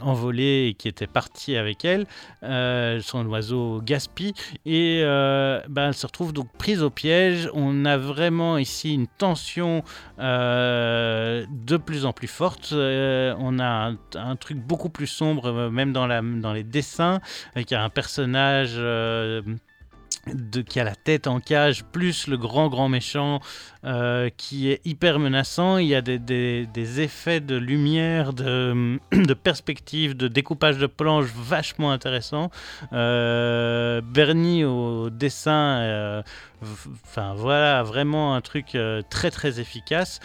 envolé 0.00 0.68
et 0.68 0.74
qui 0.74 0.88
était 0.88 1.06
parti 1.06 1.56
avec 1.56 1.84
elle, 1.84 2.06
euh, 2.42 3.00
son 3.00 3.26
oiseau 3.26 3.80
Gaspi, 3.82 4.34
et 4.66 5.00
euh, 5.02 5.60
ben, 5.68 5.88
elle 5.88 5.94
se 5.94 6.06
retrouve 6.06 6.32
donc 6.32 6.48
prise 6.58 6.82
au 6.82 6.90
piège. 6.90 7.48
On 7.54 7.84
a 7.84 7.96
vraiment 7.96 8.58
ici 8.58 8.94
une 8.94 9.06
tension 9.06 9.82
de 10.18 11.76
plus 11.76 12.04
en 12.04 12.12
plus 12.12 12.28
forte. 12.28 12.72
on 12.72 13.58
a 13.58 13.92
un, 14.14 14.36
truc 14.36 14.58
beaucoup 14.58 14.90
plus 14.90 15.06
sombre, 15.06 15.70
même 15.70 15.92
dans, 15.92 16.06
la, 16.06 16.22
dans 16.22 16.52
les 16.52 16.64
dessins, 16.64 17.20
avec 17.54 17.72
un 17.72 17.88
personnage 17.88 18.78
qui 20.66 20.80
a 20.80 20.84
la 20.84 20.94
tête 20.94 21.26
en 21.26 21.40
cage, 21.40 21.84
plus 21.84 22.26
le 22.26 22.36
grand 22.36 22.68
grand 22.68 22.88
méchant 22.88 23.40
euh, 23.84 24.28
qui 24.36 24.70
est 24.70 24.80
hyper 24.84 25.18
menaçant. 25.18 25.78
Il 25.78 25.86
y 25.86 25.94
a 25.94 26.00
des, 26.02 27.00
effets 27.00 27.40
de 27.40 27.56
lumière, 27.56 28.32
de, 28.32 28.98
de, 29.12 29.34
perspective, 29.34 30.16
de 30.16 30.28
découpage 30.28 30.78
de 30.78 30.86
planches 30.86 31.30
vachement 31.34 31.92
intéressants. 31.92 32.50
Euh, 32.92 34.00
Bernie 34.00 34.64
au 34.64 35.10
dessin, 35.10 35.78
euh, 35.80 36.22
enfin 37.04 37.34
voilà, 37.34 37.82
vraiment 37.82 38.34
un 38.34 38.40
truc 38.40 38.76
très 39.10 39.30
très 39.30 39.60
efficace. 39.60 40.20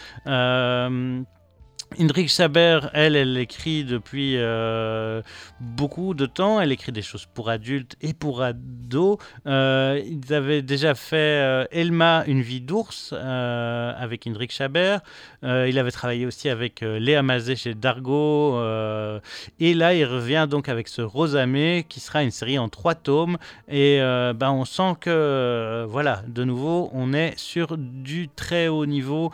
Indrik 1.98 2.28
Saber, 2.28 2.80
elle, 2.92 3.14
elle 3.14 3.38
écrit 3.38 3.84
depuis 3.84 4.34
euh, 4.36 5.22
beaucoup 5.60 6.14
de 6.14 6.26
temps. 6.26 6.60
Elle 6.60 6.72
écrit 6.72 6.90
des 6.90 7.02
choses 7.02 7.26
pour 7.32 7.48
adultes 7.50 7.96
et 8.00 8.14
pour 8.14 8.42
ados. 8.42 9.18
Euh, 9.46 10.00
ils 10.04 10.34
avaient 10.34 10.62
déjà 10.62 10.94
fait 10.94 11.16
euh, 11.16 11.66
Elma, 11.70 12.24
une 12.26 12.42
vie 12.42 12.60
d'ours, 12.60 13.12
avec 13.12 14.26
Indrik 14.26 14.50
Saber. 14.52 14.98
il 15.42 15.78
avait 15.78 15.90
travaillé 15.90 16.26
aussi 16.26 16.48
avec 16.48 16.80
Léa 16.80 17.22
Mazet 17.22 17.56
chez 17.56 17.74
Dargo. 17.74 18.58
et 19.60 19.74
là, 19.74 19.94
il 19.94 20.04
revient 20.04 20.46
donc 20.50 20.68
avec 20.68 20.88
ce 20.88 21.02
Rosamé, 21.02 21.86
qui 21.88 22.00
sera 22.00 22.22
une 22.22 22.30
série 22.30 22.58
en 22.58 22.68
trois 22.68 22.94
tomes. 22.94 23.38
Et 23.68 23.98
ben, 24.00 24.50
on 24.50 24.64
sent 24.64 24.94
que, 25.00 25.86
voilà, 25.88 26.22
de 26.26 26.44
nouveau, 26.44 26.90
on 26.92 27.12
est 27.12 27.38
sur 27.38 27.76
du 27.78 28.28
très 28.28 28.68
haut 28.68 28.86
niveau 28.86 29.30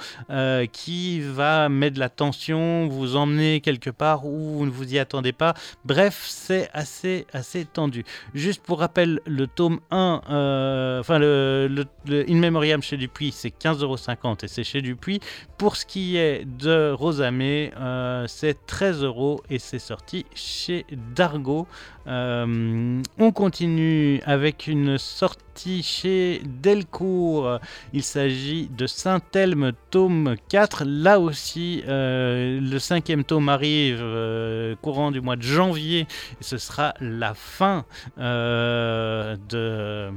qui 0.72 1.20
va 1.20 1.68
mettre 1.68 1.94
de 1.94 2.01
la 2.01 2.09
tension 2.09 2.49
vous 2.53 3.16
emmenez 3.16 3.61
quelque 3.61 3.90
part 3.90 4.26
où 4.26 4.59
vous 4.59 4.66
ne 4.66 4.70
vous 4.70 4.94
y 4.94 4.98
attendez 4.98 5.32
pas. 5.32 5.55
Bref, 5.84 6.24
c'est 6.26 6.68
assez, 6.72 7.26
assez 7.32 7.64
tendu. 7.64 8.05
Juste 8.34 8.62
pour 8.62 8.80
rappel, 8.80 9.20
le 9.26 9.46
tome 9.46 9.80
1, 9.90 10.22
euh, 10.30 11.01
enfin 11.01 11.18
le, 11.18 11.68
le, 12.07 12.30
In 12.30 12.36
Memoriam 12.36 12.82
chez 12.82 12.96
Dupuis, 12.96 13.32
c'est 13.32 13.51
15,50€ 13.51 14.44
et 14.44 14.48
c'est 14.48 14.64
chez 14.64 14.82
Dupuis. 14.82 15.20
Pour 15.59 15.76
ce 15.76 15.84
qui 15.86 16.16
est 16.16 16.44
de 16.44 16.92
Rosamé, 16.92 17.72
euh, 17.78 18.26
c'est 18.28 18.66
13 18.66 19.03
euros 19.05 19.42
et 19.51 19.59
c'est 19.59 19.78
sorti 19.78 20.26
chez 20.34 20.86
Dargo. 21.14 21.66
Euh, 22.11 23.03
on 23.19 23.33
continue 23.33 24.21
avec 24.25 24.67
une 24.67 24.99
sortie 24.99 25.83
chez 25.83 26.43
Delcourt. 26.45 27.61
Il 27.93 28.03
s'agit 28.03 28.69
de 28.69 28.87
Saint-Elme, 28.87 29.73
tome 29.91 30.35
4. 30.49 30.85
Là 30.85 31.21
aussi, 31.21 31.85
euh, 31.87 32.61
le 32.61 32.79
cinquième 32.79 33.23
tome 33.25 33.49
arrive 33.49 34.01
euh, 34.03 34.75
courant 34.83 35.13
du 35.13 35.21
mois 35.21 35.37
de 35.37 35.43
janvier. 35.43 36.07
ce 36.41 36.59
sera 36.59 36.95
la 37.01 37.35
fin 37.35 37.85
de 38.19 40.11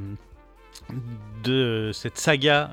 cette 1.92 2.18
saga 2.18 2.70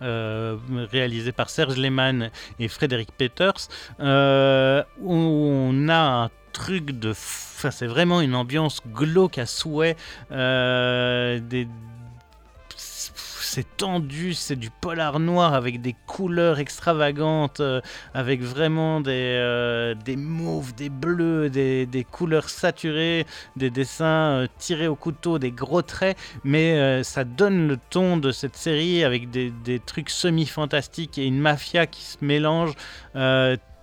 réalisée 0.91 1.31
par 1.31 1.49
Serge 1.49 1.77
Lehmann 1.77 2.31
et 2.59 2.67
Frédéric 2.67 3.11
Peters, 3.17 3.67
on 3.99 5.87
a 5.89 6.29
truc 6.51 6.91
de... 6.91 7.11
Enfin, 7.11 7.71
c'est 7.71 7.87
vraiment 7.87 8.21
une 8.21 8.35
ambiance 8.35 8.81
glauque 8.87 9.37
à 9.37 9.45
souhait. 9.45 9.95
Euh, 10.31 11.39
des... 11.39 11.67
C'est 12.75 13.75
tendu, 13.75 14.33
c'est 14.33 14.55
du 14.55 14.69
polar 14.69 15.19
noir 15.19 15.53
avec 15.53 15.81
des 15.81 15.93
couleurs 16.07 16.59
extravagantes, 16.59 17.59
euh, 17.59 17.81
avec 18.13 18.41
vraiment 18.41 19.01
des, 19.01 19.11
euh, 19.11 19.93
des 19.93 20.15
mauves, 20.15 20.73
des 20.73 20.89
bleus, 20.89 21.49
des, 21.49 21.85
des, 21.85 22.05
couleurs 22.05 22.47
saturées, 22.47 23.25
des 23.57 23.69
dessins 23.69 24.47
tirés 24.57 24.87
au 24.87 24.95
couteau, 24.95 25.37
des 25.37 25.51
gros 25.51 25.81
traits, 25.81 26.17
mais 26.45 27.03
ça 27.03 27.25
donne 27.25 27.67
le 27.67 27.77
ton 27.89 28.15
de 28.15 28.31
cette 28.31 28.55
série 28.55 29.03
avec 29.03 29.29
des, 29.31 29.51
des 29.65 29.79
trucs 29.79 30.11
semi-fantastiques 30.11 31.17
et 31.17 31.25
une 31.25 31.39
mafia 31.39 31.87
qui 31.87 32.03
se 32.03 32.23
mélange 32.23 32.71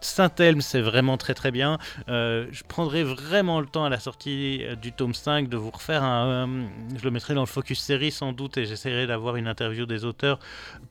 Saint-Elme, 0.00 0.60
c'est 0.60 0.80
vraiment 0.80 1.16
très 1.16 1.34
très 1.34 1.50
bien. 1.50 1.78
Euh, 2.08 2.46
je 2.52 2.62
prendrai 2.62 3.02
vraiment 3.02 3.60
le 3.60 3.66
temps 3.66 3.84
à 3.84 3.88
la 3.88 3.98
sortie 3.98 4.60
euh, 4.62 4.76
du 4.76 4.92
tome 4.92 5.14
5 5.14 5.48
de 5.48 5.56
vous 5.56 5.70
refaire 5.70 6.04
un. 6.04 6.46
Euh, 6.48 6.66
je 6.96 7.04
le 7.04 7.10
mettrai 7.10 7.34
dans 7.34 7.42
le 7.42 7.46
focus 7.46 7.80
série 7.80 8.12
sans 8.12 8.32
doute 8.32 8.58
et 8.58 8.64
j'essaierai 8.64 9.06
d'avoir 9.06 9.36
une 9.36 9.48
interview 9.48 9.86
des 9.86 10.04
auteurs 10.04 10.38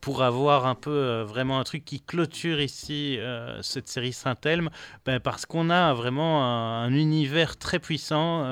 pour 0.01 0.23
avoir 0.23 0.65
un 0.65 0.75
peu 0.75 1.21
vraiment 1.21 1.59
un 1.59 1.63
truc 1.63 1.85
qui 1.85 2.01
clôture 2.01 2.59
ici 2.59 3.17
cette 3.61 3.87
série 3.87 4.13
Saint-Elme 4.13 4.69
ben, 5.05 5.19
parce 5.19 5.45
qu'on 5.45 5.69
a 5.69 5.93
vraiment 5.93 6.43
un, 6.43 6.93
univers 6.93 7.57
très 7.57 7.79
puissant. 7.79 8.45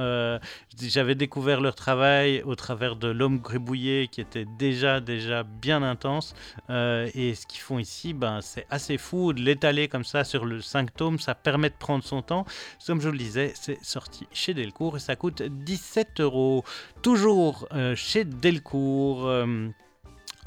J'avais 0.82 1.16
découvert 1.16 1.62
leur 1.62 1.76
travail 1.76 2.42
au 2.44 2.56
travers 2.56 2.96
de 2.96 3.08
L'homme 3.08 3.40
gribouillé 3.40 4.08
qui 4.08 4.22
était 4.22 4.46
déjà 4.58 5.00
déjà 5.00 5.44
bien 5.44 5.84
intense 5.84 6.34
et 6.70 7.36
ce 7.36 7.46
qu'ils 7.46 7.62
font 7.62 7.80
ici, 7.80 8.14
ben, 8.14 8.40
c'est 8.42 8.66
assez 8.70 8.98
fou 8.98 9.34
de 9.34 9.42
l'étaler 9.42 9.88
comme 9.88 10.04
ça 10.04 10.24
sur 10.24 10.45
le 10.46 10.62
5 10.62 10.94
tomes, 10.96 11.20
ça 11.20 11.36
permet 11.36 11.70
de 11.70 11.76
prendre 11.76 12.04
son 12.04 12.22
temps. 12.22 12.46
Comme 12.86 13.02
je 13.02 13.10
le 13.10 13.18
disais, 13.18 13.54
c'est 13.56 13.84
sorti 13.84 14.28
chez 14.32 14.54
Delcourt 14.54 14.98
et 14.98 15.00
ça 15.00 15.16
coûte 15.16 15.42
17 15.42 16.22
euros. 16.22 16.64
Toujours 17.02 17.68
euh, 17.74 17.96
chez 17.96 18.26
Delcourt. 18.26 19.28
Euh, 19.28 19.70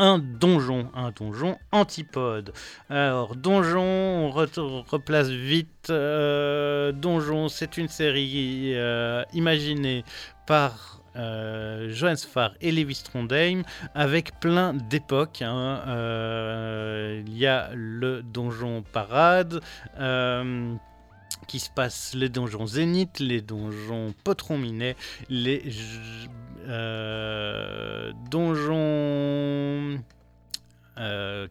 un 0.00 0.20
donjon, 0.20 0.92
un 0.94 1.10
donjon 1.10 1.58
antipode. 1.72 2.52
Alors, 2.88 3.34
donjon, 3.34 3.82
on 3.82 4.30
replace 4.30 5.28
vite. 5.28 5.90
Euh, 5.90 6.92
donjon, 6.92 7.48
c'est 7.48 7.78
une 7.78 7.88
série 7.88 8.76
imaginée 9.32 10.04
par 10.46 10.97
euh, 11.16 11.90
Johannes 11.90 12.16
Farr 12.16 12.52
et 12.60 12.70
Lévis 12.72 13.02
Trondheim 13.04 13.62
avec 13.94 14.38
plein 14.40 14.74
d'époques. 14.74 15.42
Hein. 15.42 15.82
Euh, 15.86 17.22
il 17.26 17.36
y 17.36 17.46
a 17.46 17.70
le 17.74 18.22
donjon 18.22 18.82
Parade. 18.82 19.60
Euh, 19.98 20.74
qui 21.46 21.60
se 21.60 21.70
passe 21.70 22.14
les 22.14 22.28
donjons 22.28 22.66
Zénith, 22.66 23.20
les 23.20 23.40
donjons 23.40 24.12
Potron 24.22 24.58
Minet, 24.58 24.96
les 25.30 25.62
donjons 28.30 28.74
euh, 28.76 29.96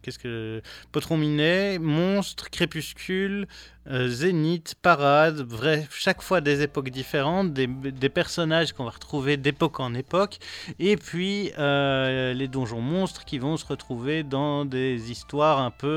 qu'est-ce 0.02 0.18
que 0.18 0.62
Potron 0.92 1.16
Minet, 1.16 1.78
Monstre, 1.78 2.50
Crépuscule, 2.50 3.46
euh, 3.90 4.08
Zénith, 4.08 4.74
Parade, 4.82 5.46
chaque 5.90 6.20
fois 6.20 6.40
des 6.40 6.62
époques 6.62 6.90
différentes, 6.90 7.54
des, 7.54 8.08
personnages 8.08 8.72
qu'on 8.72 8.84
va 8.84 8.90
retrouver 8.90 9.36
d'époque 9.36 9.80
en 9.80 9.94
époque, 9.94 10.38
et 10.78 10.96
puis 10.96 11.52
euh, 11.58 12.34
les 12.34 12.48
donjons 12.48 12.82
monstres 12.82 13.24
qui 13.24 13.38
vont 13.38 13.56
se 13.56 13.64
retrouver 13.64 14.24
dans 14.24 14.64
des 14.66 15.10
histoires 15.10 15.58
un 15.60 15.70
peu 15.70 15.88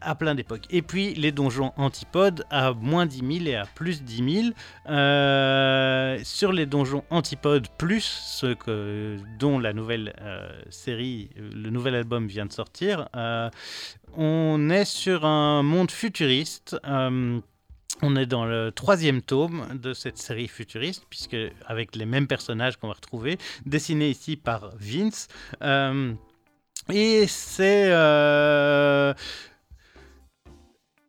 à 0.00 0.14
plein 0.14 0.34
d'époques. 0.34 0.64
Et 0.70 0.82
puis 0.82 1.14
les 1.14 1.32
donjons 1.32 1.72
antipodes 1.76 2.44
à 2.50 2.72
moins 2.72 3.06
10 3.06 3.38
000 3.38 3.46
et 3.46 3.56
à 3.56 3.66
plus 3.66 4.02
10 4.02 4.42
000. 4.42 4.54
Euh, 4.88 6.18
sur 6.24 6.52
les 6.52 6.66
donjons 6.66 7.04
antipodes 7.10 7.68
plus, 7.78 8.04
ceux 8.04 8.54
que, 8.54 9.18
dont 9.38 9.58
la 9.58 9.72
nouvelle 9.72 10.14
euh, 10.20 10.48
série, 10.70 11.30
le 11.36 11.70
nouvel 11.70 11.94
album 11.94 12.26
vient 12.26 12.46
de 12.46 12.52
sortir, 12.52 13.08
euh, 13.16 13.50
on 14.16 14.70
est 14.70 14.84
sur 14.84 15.24
un 15.24 15.62
monde 15.62 15.90
futuriste. 15.90 16.76
on 18.00 18.14
est 18.16 18.26
dans 18.26 18.44
le 18.44 18.70
troisième 18.70 19.22
tome 19.22 19.66
de 19.74 19.92
cette 19.92 20.18
série 20.18 20.48
futuriste, 20.48 21.04
puisque 21.10 21.36
avec 21.66 21.96
les 21.96 22.06
mêmes 22.06 22.26
personnages 22.26 22.76
qu'on 22.76 22.88
va 22.88 22.94
retrouver, 22.94 23.38
dessinés 23.66 24.10
ici 24.10 24.36
par 24.36 24.70
Vince. 24.78 25.28
et 26.90 27.26
c'est 27.26 27.92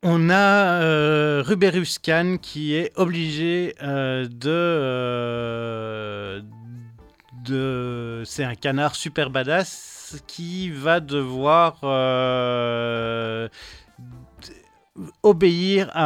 On 0.02 0.30
a 0.30 0.82
euh, 0.82 1.44
Ruberus 1.46 2.00
Khan 2.02 2.38
qui 2.42 2.74
est 2.74 2.94
obligé 2.96 3.76
euh, 3.84 4.28
de, 4.30 4.50
euh, 4.50 6.42
de... 7.44 8.24
C'est 8.26 8.46
un 8.46 8.56
canard 8.56 8.96
super 8.96 9.30
badass 9.30 10.22
qui 10.26 10.70
va 10.70 11.02
devoir 11.02 11.80
euh, 11.84 13.50
obéir 15.24 15.90
à 15.94 16.04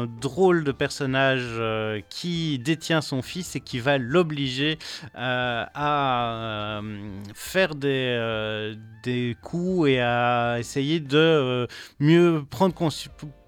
un 0.00 0.06
drôle 0.06 0.64
de 0.64 0.72
personnage 0.72 1.44
euh, 1.58 2.00
qui 2.08 2.58
détient 2.58 3.00
son 3.00 3.22
fils 3.22 3.56
et 3.56 3.60
qui 3.60 3.78
va 3.78 3.98
l'obliger 3.98 4.78
euh, 5.16 5.64
à 5.74 6.32
euh, 6.80 7.20
faire 7.34 7.74
des, 7.74 8.74
des 9.02 9.36
coups 9.42 9.88
et 9.90 10.00
à 10.00 10.56
essayer 10.58 11.00
de 11.00 11.66
mieux 12.00 12.42
prendre 12.48 12.74
cons- 12.74 12.88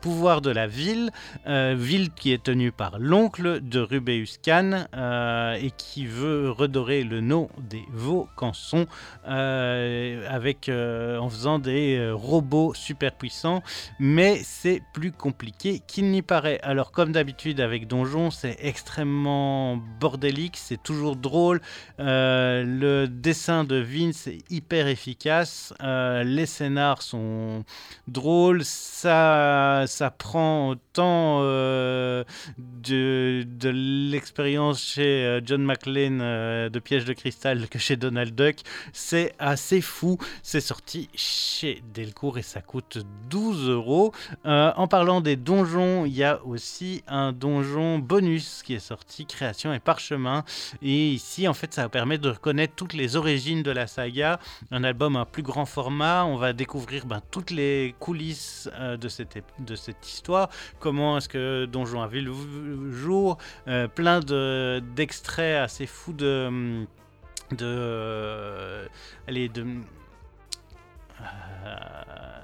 pouvoir 0.05 0.43
de 0.43 0.51
la 0.51 0.67
ville, 0.67 1.11
euh, 1.47 1.75
ville 1.79 2.11
qui 2.11 2.35
est 2.35 2.43
tenue 2.43 2.73
par 2.73 2.99
l'oncle 2.99 3.63
de 3.63 3.81
Rubeus 3.81 4.37
Khan 4.45 4.85
euh, 4.95 5.55
et 5.55 5.71
qui 5.71 6.05
veut 6.05 6.51
redorer 6.51 7.05
le 7.05 7.23
nom 7.23 7.49
des 7.57 7.83
Vaucanson 7.91 8.85
euh, 9.27 10.29
avec, 10.29 10.69
en 10.69 11.31
faisant 11.31 11.59
des 11.59 12.11
robots 12.13 12.75
super 12.75 13.13
puissants 13.13 13.63
mais 13.99 14.43
c'est 14.45 14.83
plus 14.93 15.11
compliqué 15.11 15.81
qu'il 15.87 16.11
n'y 16.11 16.21
paraît. 16.21 16.61
Alors 16.63 16.93
comme 16.93 17.13
d'habitude 17.13 17.59
avec 17.61 17.87
Donjon, 17.87 18.31
c'est 18.31 18.59
extrêmement 18.61 19.79
bordélique, 20.01 20.59
c'est 20.59 20.83
toujours 20.83 21.17
drôle. 21.17 21.63
Le 21.99 23.07
dessin 23.07 23.65
de 23.65 23.77
Vince 23.77 24.27
est 24.27 24.45
hyper 24.51 24.87
efficace, 24.87 25.73
les 25.81 26.45
scénars 26.45 27.01
sont 27.01 27.65
drôles, 28.07 28.65
ça, 28.65 29.85
ça 29.95 30.11
prend 30.11 30.71
autant 30.71 31.41
euh, 31.43 32.25
de, 32.59 33.45
l'expérience 33.69 34.83
chez 34.83 35.25
euh, 35.25 35.41
John 35.45 35.63
McClane 35.63 36.21
euh, 36.21 36.69
de 36.69 36.79
Piège 36.81 37.05
de 37.05 37.13
cristal 37.13 37.69
que 37.69 37.79
chez 37.79 37.97
Donald 37.97 38.35
Duck. 38.35 38.57
C'est 38.93 39.35
assez 39.39 39.81
fou, 39.81 40.19
c'est 40.43 40.61
sorti 40.61 41.09
chez 41.15 41.83
Delcourt 41.95 42.39
et 42.39 42.43
ça 42.43 42.61
coûte 42.61 42.99
12 43.31 43.69
euros. 43.71 44.13
En 44.45 44.89
parlant 44.89 45.21
des 45.21 45.37
donjons, 45.37 46.05
il 46.05 46.15
y 46.15 46.25
a 46.25 46.43
aussi 46.45 47.03
un 47.07 47.33
donjon 47.33 47.99
bonus 47.99 48.63
qui 48.65 48.75
est 48.75 48.81
sorti, 48.81 49.27
Création 49.27 49.73
et 49.73 49.81
Parchemin. 49.81 50.45
Et 50.83 51.11
ici, 51.11 51.47
en 51.47 51.55
fait, 51.55 51.73
ça 51.73 51.89
permet 51.89 52.19
de 52.19 52.31
reconnaître 52.31 52.75
toutes 52.75 52.95
les 52.95 53.17
origines 53.17 53.63
de 53.63 53.71
la 53.71 53.87
saga. 53.87 54.41
Un 54.71 54.83
album 54.83 55.17
à 55.17 55.25
plus 55.25 55.43
grand 55.43 55.67
format. 55.67 56.25
On 56.25 56.37
va 56.37 56.53
découvrir 56.53 57.07
ben, 57.07 57.23
toutes 57.31 57.51
les 57.51 57.95
coulisses 58.01 58.69
de, 59.01 59.09
cette, 59.09 59.39
de 59.61 59.77
cette 59.85 60.07
histoire. 60.09 60.49
Comment 60.81 61.19
est-ce 61.19 61.29
que 61.29 61.65
Donjon 61.67 62.03
a 62.03 62.07
vu 62.09 62.21
le 62.23 62.93
jour. 62.93 63.39
Euh, 63.69 63.87
plein 63.89 64.21
de- 64.21 64.83
d'extraits 64.97 65.57
assez 65.63 65.87
fous 65.87 66.13
de. 66.13 66.85
de 67.53 67.57
euh, 67.63 68.87
allez, 69.29 69.49
de. 69.49 69.65
euh, 71.21 72.41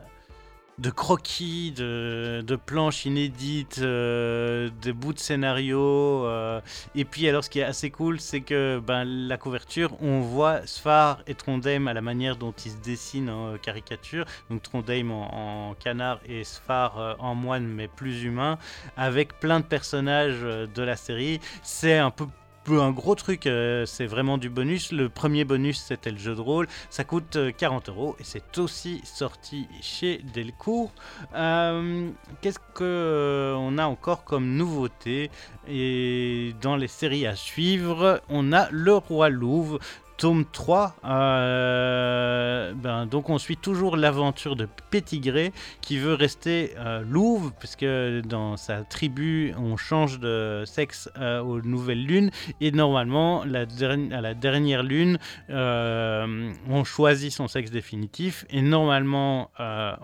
de 0.81 0.91
croquis, 0.91 1.73
de, 1.73 2.43
de 2.47 2.57
planches 2.57 3.05
inédites, 3.05 3.81
euh, 3.83 4.71
de 4.83 4.93
bouts 4.93 5.13
de 5.13 5.19
scénario. 5.19 5.79
euh, 6.25 6.61
et 6.95 7.05
puis 7.05 7.29
alors 7.29 7.45
ce 7.45 7.51
qui 7.51 7.61
est 7.61 7.65
assez 7.65 7.91
cool, 7.91 8.19
c'est 8.19 8.41
que 8.41 8.81
ben, 8.85 9.05
la 9.05 9.37
couverture, 9.37 9.91
on 10.01 10.21
voit 10.21 10.67
Sfar 10.67 11.21
et 11.27 11.35
Trondheim 11.35 11.87
à 11.87 11.93
la 11.93 12.01
manière 12.01 12.37
dont 12.37 12.55
ils 12.65 12.73
se 12.73 12.79
dessinent 12.79 13.29
en 13.31 13.59
caricature. 13.59 14.25
Donc 14.49 14.63
Trondheim 14.63 15.11
en, 15.11 15.71
en 15.71 15.75
canard 15.75 16.19
et 16.27 16.45
Sfar 16.45 16.99
euh, 16.99 17.15
en 17.19 17.35
moine 17.35 17.67
mais 17.67 17.89
plus 17.89 18.23
humain, 18.25 18.59
avec 18.97 19.39
plein 19.39 19.61
de 19.61 19.67
personnages 19.67 20.41
euh, 20.43 20.67
de 20.67 20.83
la 20.83 20.97
série. 20.97 21.41
C'est 21.63 21.99
un 21.99 22.11
peu 22.11 22.27
un 22.69 22.91
gros 22.93 23.15
truc, 23.15 23.47
euh, 23.47 23.87
c'est 23.87 24.07
vraiment 24.07 24.39
du 24.39 24.49
bonus. 24.49 24.93
Le 24.93 25.09
premier 25.09 25.45
bonus, 25.45 25.81
c'était 25.81 26.11
le 26.11 26.19
jeu 26.19 26.35
de 26.35 26.41
rôle. 26.41 26.69
Ça 26.89 27.05
coûte 27.05 27.37
euh, 27.37 27.53
40 27.57 27.89
euros 27.89 28.17
et 28.21 28.25
c'est 28.25 28.59
aussi 28.59 29.01
sorti 29.05 29.67
chez 29.81 30.21
Delcourt. 30.35 30.93
Euh, 31.35 32.11
Qu'est-ce 32.41 32.59
que 32.59 32.85
euh, 32.85 33.55
on 33.57 33.79
a 33.79 33.87
encore 33.87 34.25
comme 34.25 34.55
nouveauté? 34.57 35.31
Et 35.69 36.55
dans 36.61 36.77
les 36.77 36.89
séries 36.89 37.27
à 37.27 37.35
suivre, 37.35 38.23
on 38.29 38.53
a 38.53 38.69
Le 38.71 38.95
Roi 38.95 39.29
Louve. 39.31 39.79
Tome 40.21 40.45
3, 40.45 40.97
euh, 41.07 42.75
ben, 42.75 43.07
donc 43.07 43.31
on 43.31 43.39
suit 43.39 43.57
toujours 43.57 43.97
l'aventure 43.97 44.55
de 44.55 44.69
Pétigré 44.91 45.51
qui 45.81 45.97
veut 45.97 46.13
rester 46.13 46.75
euh, 46.77 47.03
louve, 47.09 47.53
puisque 47.59 47.87
dans 48.27 48.59
sa 48.59 48.83
tribu 48.83 49.55
on 49.57 49.79
change 49.79 50.21
de 50.21 50.65
sexe 50.67 51.09
euh, 51.17 51.41
aux 51.41 51.63
nouvelles 51.63 52.05
lunes, 52.05 52.31
et 52.61 52.71
normalement 52.71 53.45
la 53.47 53.61
à 53.63 54.21
la 54.21 54.35
dernière 54.35 54.83
lune 54.83 55.19
euh, 55.49 56.53
on 56.69 56.85
choisit 56.85 57.33
son 57.33 57.49
sexe 57.49 57.71
définitif, 57.71 58.45
et 58.51 58.61
normalement 58.61 59.51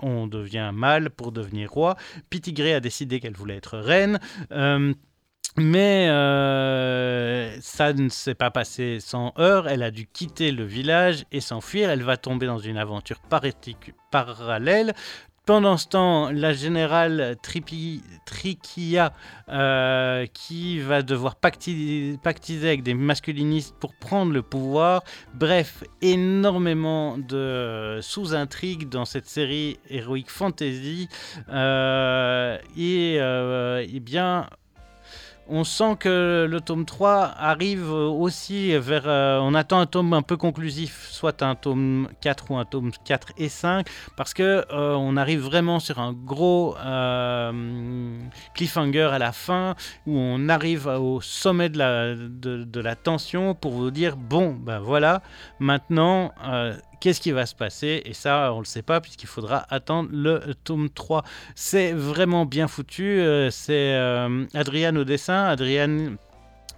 on 0.01 0.27
devient 0.27 0.71
mâle 0.73 1.11
pour 1.11 1.31
devenir 1.31 1.71
roi. 1.71 1.95
Pétigré 2.31 2.73
a 2.73 2.81
décidé 2.81 3.21
qu'elle 3.21 3.37
voulait 3.37 3.57
être 3.57 3.77
reine. 3.77 4.19
Euh, 5.59 5.63
mais 5.63 6.09
euh, 6.09 7.57
ça 7.61 7.93
ne 7.93 8.09
s'est 8.09 8.35
pas 8.35 8.51
passé 8.51 8.99
sans 9.01 9.33
heurts. 9.39 9.69
Elle 9.69 9.83
a 9.83 9.91
dû 9.91 10.07
quitter 10.07 10.53
le 10.53 10.65
village 10.65 11.25
et 11.33 11.41
s'enfuir. 11.41 11.91
Elle 11.91 12.03
va 12.03 12.17
tomber 12.17 12.47
dans 12.47 12.59
une 12.59 12.79
aventure 12.79 13.21
parallèle. 14.11 14.95
Pendant 15.47 15.77
ce 15.77 15.87
temps, 15.87 16.31
la 16.33 16.53
générale 16.53 17.37
Tripi- 17.41 18.03
Trichia, 18.25 19.13
euh, 19.49 20.27
qui 20.35 20.81
va 20.81 21.03
devoir 21.03 21.37
pacti- 21.37 22.19
pactiser 22.19 22.67
avec 22.67 22.83
des 22.83 22.95
masculinistes 22.95 23.77
pour 23.79 23.95
prendre 23.95 24.33
le 24.33 24.43
pouvoir. 24.43 25.05
Bref, 25.35 25.85
énormément 26.03 27.17
de 27.17 28.01
sous-intrigues 28.03 28.89
dans 28.89 29.05
cette 29.05 29.29
série 29.29 29.79
Heroic 29.89 30.25
Fantasy. 30.27 31.09
Euh, 31.49 32.59
et 32.77 33.19
euh, 33.21 33.87
eh 33.89 34.01
bien, 34.01 34.49
on 35.49 35.65
sent 35.65 35.97
que 36.01 36.47
le 36.49 36.61
tome 36.61 36.85
3 36.85 37.35
arrive 37.37 37.91
aussi 37.91 38.77
vers... 38.77 39.05
euh, 39.07 39.39
on 39.41 39.55
attend 39.55 39.79
un 39.81 39.87
tome 39.87 40.13
un 40.13 40.23
peu 40.23 40.37
conclusif, 40.37 41.09
soit 41.11 41.43
un 41.43 41.55
tome 41.55 42.09
4 42.21 42.51
ou 42.51 42.57
un 42.57 42.65
tome 42.65 42.91
4 43.05 43.33
et 43.39 43.49
5, 43.49 43.87
parce 44.17 44.35
que 44.35 44.65
euh, 44.71 44.95
on 44.95 45.17
arrive 45.17 45.41
vraiment 45.41 45.81
sur 45.81 45.99
un 45.99 46.13
gros 46.13 46.77
euh, 46.79 48.19
cliffhanger 48.55 49.09
à 49.13 49.19
la 49.19 49.33
fin, 49.33 49.75
où 50.07 50.17
on 50.17 50.49
arrive 50.49 50.87
au 50.87 51.21
sommet 51.21 51.69
de 51.69 51.79
la, 51.79 52.15
de, 52.15 52.65
de 52.65 52.81
la 52.81 52.97
tension 52.97 53.55
pour 53.55 53.73
vous 53.73 53.91
dire, 53.91 54.17
bon, 54.17 54.53
ben 54.55 54.79
voilà, 54.79 55.23
maintenant... 55.59 56.33
Qu'est-ce 57.01 57.21
qui 57.21 57.33
va 57.33 57.47
se 57.47 57.55
passer 57.55 58.03
Et 58.05 58.15
ça, 58.15 58.53
on 58.53 58.57
ne 58.57 58.61
le 58.61 58.67
sait 58.67 58.83
pas 58.83 59.01
puisqu'il 59.01 59.27
faudra 59.27 59.67
attendre 59.69 60.09
le 60.13 60.55
tome 60.65 60.89
3. 60.91 61.25
C'est 61.55 61.93
vraiment 61.93 62.47
bien 62.47 62.69
foutu. 62.69 63.21
euh, 63.21 63.51
C'est 63.51 63.95
euh, 63.95 64.47
au 64.55 65.05
dessin. 65.05 65.45
Adrian 65.45 66.17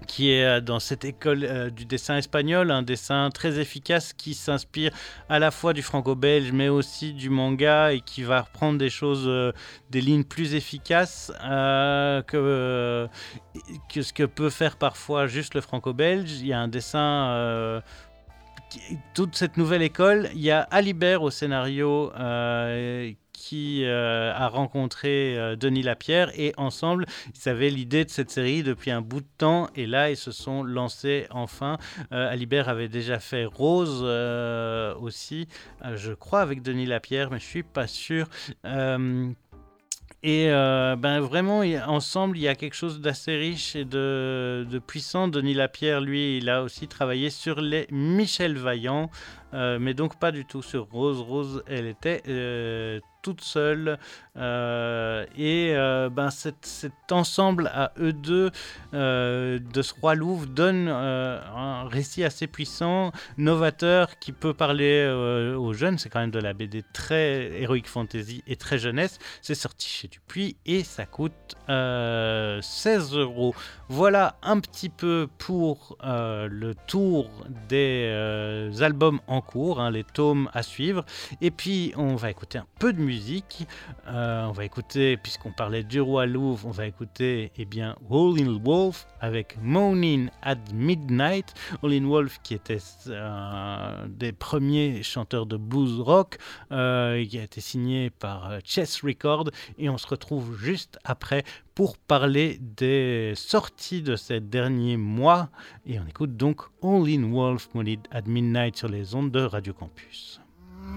qui 0.06 0.30
est 0.30 0.44
euh, 0.44 0.60
dans 0.60 0.78
cette 0.78 1.04
école 1.04 1.44
euh, 1.44 1.70
du 1.70 1.84
dessin 1.84 2.16
espagnol, 2.16 2.70
un 2.70 2.82
dessin 2.82 3.30
très 3.30 3.58
efficace 3.58 4.12
qui 4.12 4.34
s'inspire 4.34 4.92
à 5.28 5.40
la 5.40 5.50
fois 5.50 5.72
du 5.72 5.82
franco-belge 5.82 6.52
mais 6.52 6.68
aussi 6.68 7.12
du 7.12 7.30
manga 7.30 7.92
et 7.92 8.00
qui 8.00 8.22
va 8.22 8.42
reprendre 8.42 8.78
des 8.78 8.90
choses, 8.90 9.28
des 9.90 10.00
lignes 10.00 10.24
plus 10.24 10.54
efficaces 10.54 11.32
que 12.26 13.08
ce 14.00 14.12
que 14.12 14.22
peut 14.24 14.50
faire 14.50 14.76
parfois 14.76 15.26
juste 15.26 15.54
le 15.54 15.60
franco-belge. 15.60 16.30
Il 16.40 16.46
y 16.46 16.52
a 16.52 16.60
un 16.60 16.68
dessin... 16.68 17.82
toute 19.14 19.34
cette 19.34 19.56
nouvelle 19.56 19.82
école, 19.82 20.28
il 20.34 20.40
y 20.40 20.50
a 20.50 20.60
Alibert 20.60 21.22
au 21.22 21.30
scénario 21.30 22.12
euh, 22.14 23.12
qui 23.32 23.84
euh, 23.84 24.32
a 24.34 24.48
rencontré 24.48 25.38
euh, 25.38 25.56
Denis 25.56 25.82
Lapierre 25.82 26.30
et 26.34 26.52
ensemble, 26.56 27.06
ils 27.34 27.48
avaient 27.48 27.70
l'idée 27.70 28.04
de 28.04 28.10
cette 28.10 28.30
série 28.30 28.62
depuis 28.62 28.90
un 28.90 29.00
bout 29.00 29.20
de 29.20 29.28
temps 29.38 29.68
et 29.74 29.86
là, 29.86 30.10
ils 30.10 30.16
se 30.16 30.32
sont 30.32 30.62
lancés 30.62 31.26
enfin. 31.30 31.78
Alibert 32.10 32.68
avait 32.68 32.88
déjà 32.88 33.18
fait 33.18 33.44
Rose 33.44 34.02
aussi, 35.00 35.48
je 35.94 36.12
crois 36.12 36.40
avec 36.40 36.62
Denis 36.62 36.86
Lapierre, 36.86 37.30
mais 37.30 37.38
je 37.38 37.44
suis 37.44 37.62
pas 37.62 37.86
sûr. 37.86 38.28
Et 40.24 40.48
euh, 40.48 40.96
ben 40.96 41.20
vraiment, 41.20 41.60
ensemble, 41.86 42.36
il 42.38 42.40
y 42.42 42.48
a 42.48 42.56
quelque 42.56 42.74
chose 42.74 43.00
d'assez 43.00 43.36
riche 43.36 43.76
et 43.76 43.84
de, 43.84 44.66
de 44.68 44.78
puissant. 44.80 45.28
Denis 45.28 45.54
Lapierre, 45.54 46.00
lui, 46.00 46.38
il 46.38 46.50
a 46.50 46.64
aussi 46.64 46.88
travaillé 46.88 47.30
sur 47.30 47.60
les 47.60 47.86
Michel 47.92 48.56
Vaillant, 48.58 49.10
euh, 49.54 49.78
mais 49.80 49.94
donc 49.94 50.18
pas 50.18 50.32
du 50.32 50.44
tout 50.44 50.60
sur 50.60 50.88
Rose. 50.90 51.20
Rose, 51.20 51.62
elle 51.68 51.86
était 51.86 52.22
euh, 52.26 52.98
toute 53.28 53.42
seule. 53.42 53.98
Euh, 54.38 55.26
et 55.36 55.72
euh, 55.74 56.08
ben, 56.08 56.30
cet, 56.30 56.64
cet 56.64 57.12
ensemble 57.12 57.66
à 57.74 57.92
eux 57.98 58.12
deux 58.12 58.50
euh, 58.94 59.58
de 59.58 59.82
ce 59.82 59.92
roi 60.00 60.14
Louvre 60.14 60.46
donne 60.46 60.88
un 60.88 61.86
récit 61.88 62.24
assez 62.24 62.46
puissant, 62.46 63.12
novateur, 63.36 64.18
qui 64.18 64.32
peut 64.32 64.54
parler 64.54 65.06
aux 65.56 65.74
jeunes. 65.74 65.98
C'est 65.98 66.08
quand 66.08 66.20
même 66.20 66.30
de 66.30 66.38
la 66.38 66.54
BD 66.54 66.82
très 66.94 67.60
Heroic 67.60 67.84
Fantasy 67.86 68.42
et 68.46 68.56
très 68.56 68.78
jeunesse. 68.78 69.18
C'est 69.42 69.54
sorti 69.54 69.88
chez 69.88 70.08
Dupuis 70.08 70.56
et 70.64 70.84
ça 70.84 71.04
coûte 71.04 71.56
euh, 71.68 72.62
16 72.62 73.14
euros. 73.14 73.54
Voilà 73.90 74.36
un 74.42 74.60
petit 74.60 74.88
peu 74.88 75.28
pour 75.36 75.98
le 76.02 76.72
tour 76.86 77.30
des 77.68 78.10
albums 78.80 79.20
en 79.26 79.42
cours, 79.42 79.80
hein, 79.80 79.90
les 79.90 80.04
tomes 80.04 80.48
à 80.54 80.62
suivre. 80.62 81.04
Et 81.42 81.50
puis 81.50 81.92
on 81.96 82.16
va 82.16 82.30
écouter 82.30 82.56
un 82.56 82.66
peu 82.78 82.94
de 82.94 83.00
musique. 83.00 83.17
Euh, 84.06 84.44
on 84.46 84.52
va 84.52 84.64
écouter, 84.64 85.16
puisqu'on 85.16 85.52
parlait 85.52 85.82
du 85.82 86.00
roi 86.00 86.26
Louvre, 86.26 86.66
on 86.66 86.70
va 86.70 86.86
écouter 86.86 87.52
eh 87.56 87.64
bien 87.64 87.96
Howlin' 88.10 88.58
Wolf 88.62 89.06
avec 89.20 89.56
Moaning 89.62 90.28
at 90.42 90.56
Midnight. 90.72 91.54
Howlin' 91.82 92.06
Wolf 92.06 92.40
qui 92.42 92.54
était 92.54 92.78
euh, 93.08 94.06
des 94.08 94.32
premiers 94.32 95.02
chanteurs 95.02 95.46
de 95.46 95.56
blues 95.56 96.00
rock, 96.00 96.38
euh, 96.72 97.24
qui 97.24 97.38
a 97.38 97.42
été 97.42 97.60
signé 97.60 98.10
par 98.10 98.58
Chess 98.64 99.02
Record. 99.02 99.50
Et 99.78 99.88
on 99.88 99.98
se 99.98 100.06
retrouve 100.06 100.58
juste 100.58 100.98
après 101.04 101.44
pour 101.74 101.96
parler 101.96 102.58
des 102.60 103.34
sorties 103.36 104.02
de 104.02 104.16
ces 104.16 104.40
derniers 104.40 104.96
mois. 104.96 105.48
Et 105.86 105.98
on 105.98 106.06
écoute 106.06 106.36
donc 106.36 106.62
All 106.82 107.08
in 107.08 107.30
Wolf 107.30 107.68
Moaning 107.74 108.00
at 108.10 108.22
Midnight 108.22 108.76
sur 108.76 108.88
les 108.88 109.14
ondes 109.14 109.30
de 109.30 109.40
Radio 109.40 109.72
Campus. 109.72 110.40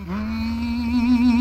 Yeah, 0.08 1.41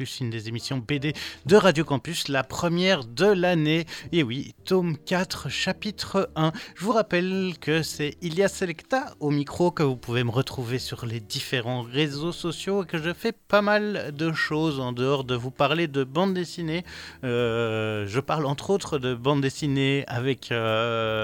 une 0.00 0.30
des 0.30 0.48
émissions 0.48 0.78
BD 0.78 1.12
de 1.44 1.56
Radio 1.56 1.84
Campus, 1.84 2.28
la 2.28 2.42
première 2.42 3.04
de 3.04 3.26
l'année. 3.26 3.84
Et 4.12 4.22
oui, 4.22 4.54
tome 4.64 4.96
4, 4.96 5.50
chapitre 5.50 6.30
1. 6.36 6.52
Je 6.74 6.84
vous 6.84 6.92
rappelle 6.92 7.52
que 7.60 7.82
c'est 7.82 8.16
Ilia 8.22 8.48
Selecta 8.48 9.14
au 9.20 9.30
micro 9.30 9.70
que 9.70 9.82
vous 9.82 9.96
pouvez 9.96 10.24
me 10.24 10.30
retrouver 10.30 10.78
sur 10.78 11.04
les 11.04 11.20
différents 11.20 11.82
réseaux 11.82 12.32
sociaux 12.32 12.84
et 12.84 12.86
que 12.86 12.96
je 12.96 13.12
fais 13.12 13.32
pas 13.32 13.60
mal 13.60 14.14
de 14.16 14.32
choses 14.32 14.80
en 14.80 14.92
dehors 14.92 15.24
de 15.24 15.34
vous 15.34 15.50
parler 15.50 15.86
de 15.86 16.02
bande 16.02 16.32
dessinée. 16.32 16.82
Euh, 17.22 18.06
je 18.06 18.20
parle 18.20 18.46
entre 18.46 18.70
autres 18.70 18.98
de 18.98 19.14
bande 19.14 19.42
dessinée 19.42 20.04
avec 20.06 20.50
euh, 20.50 21.19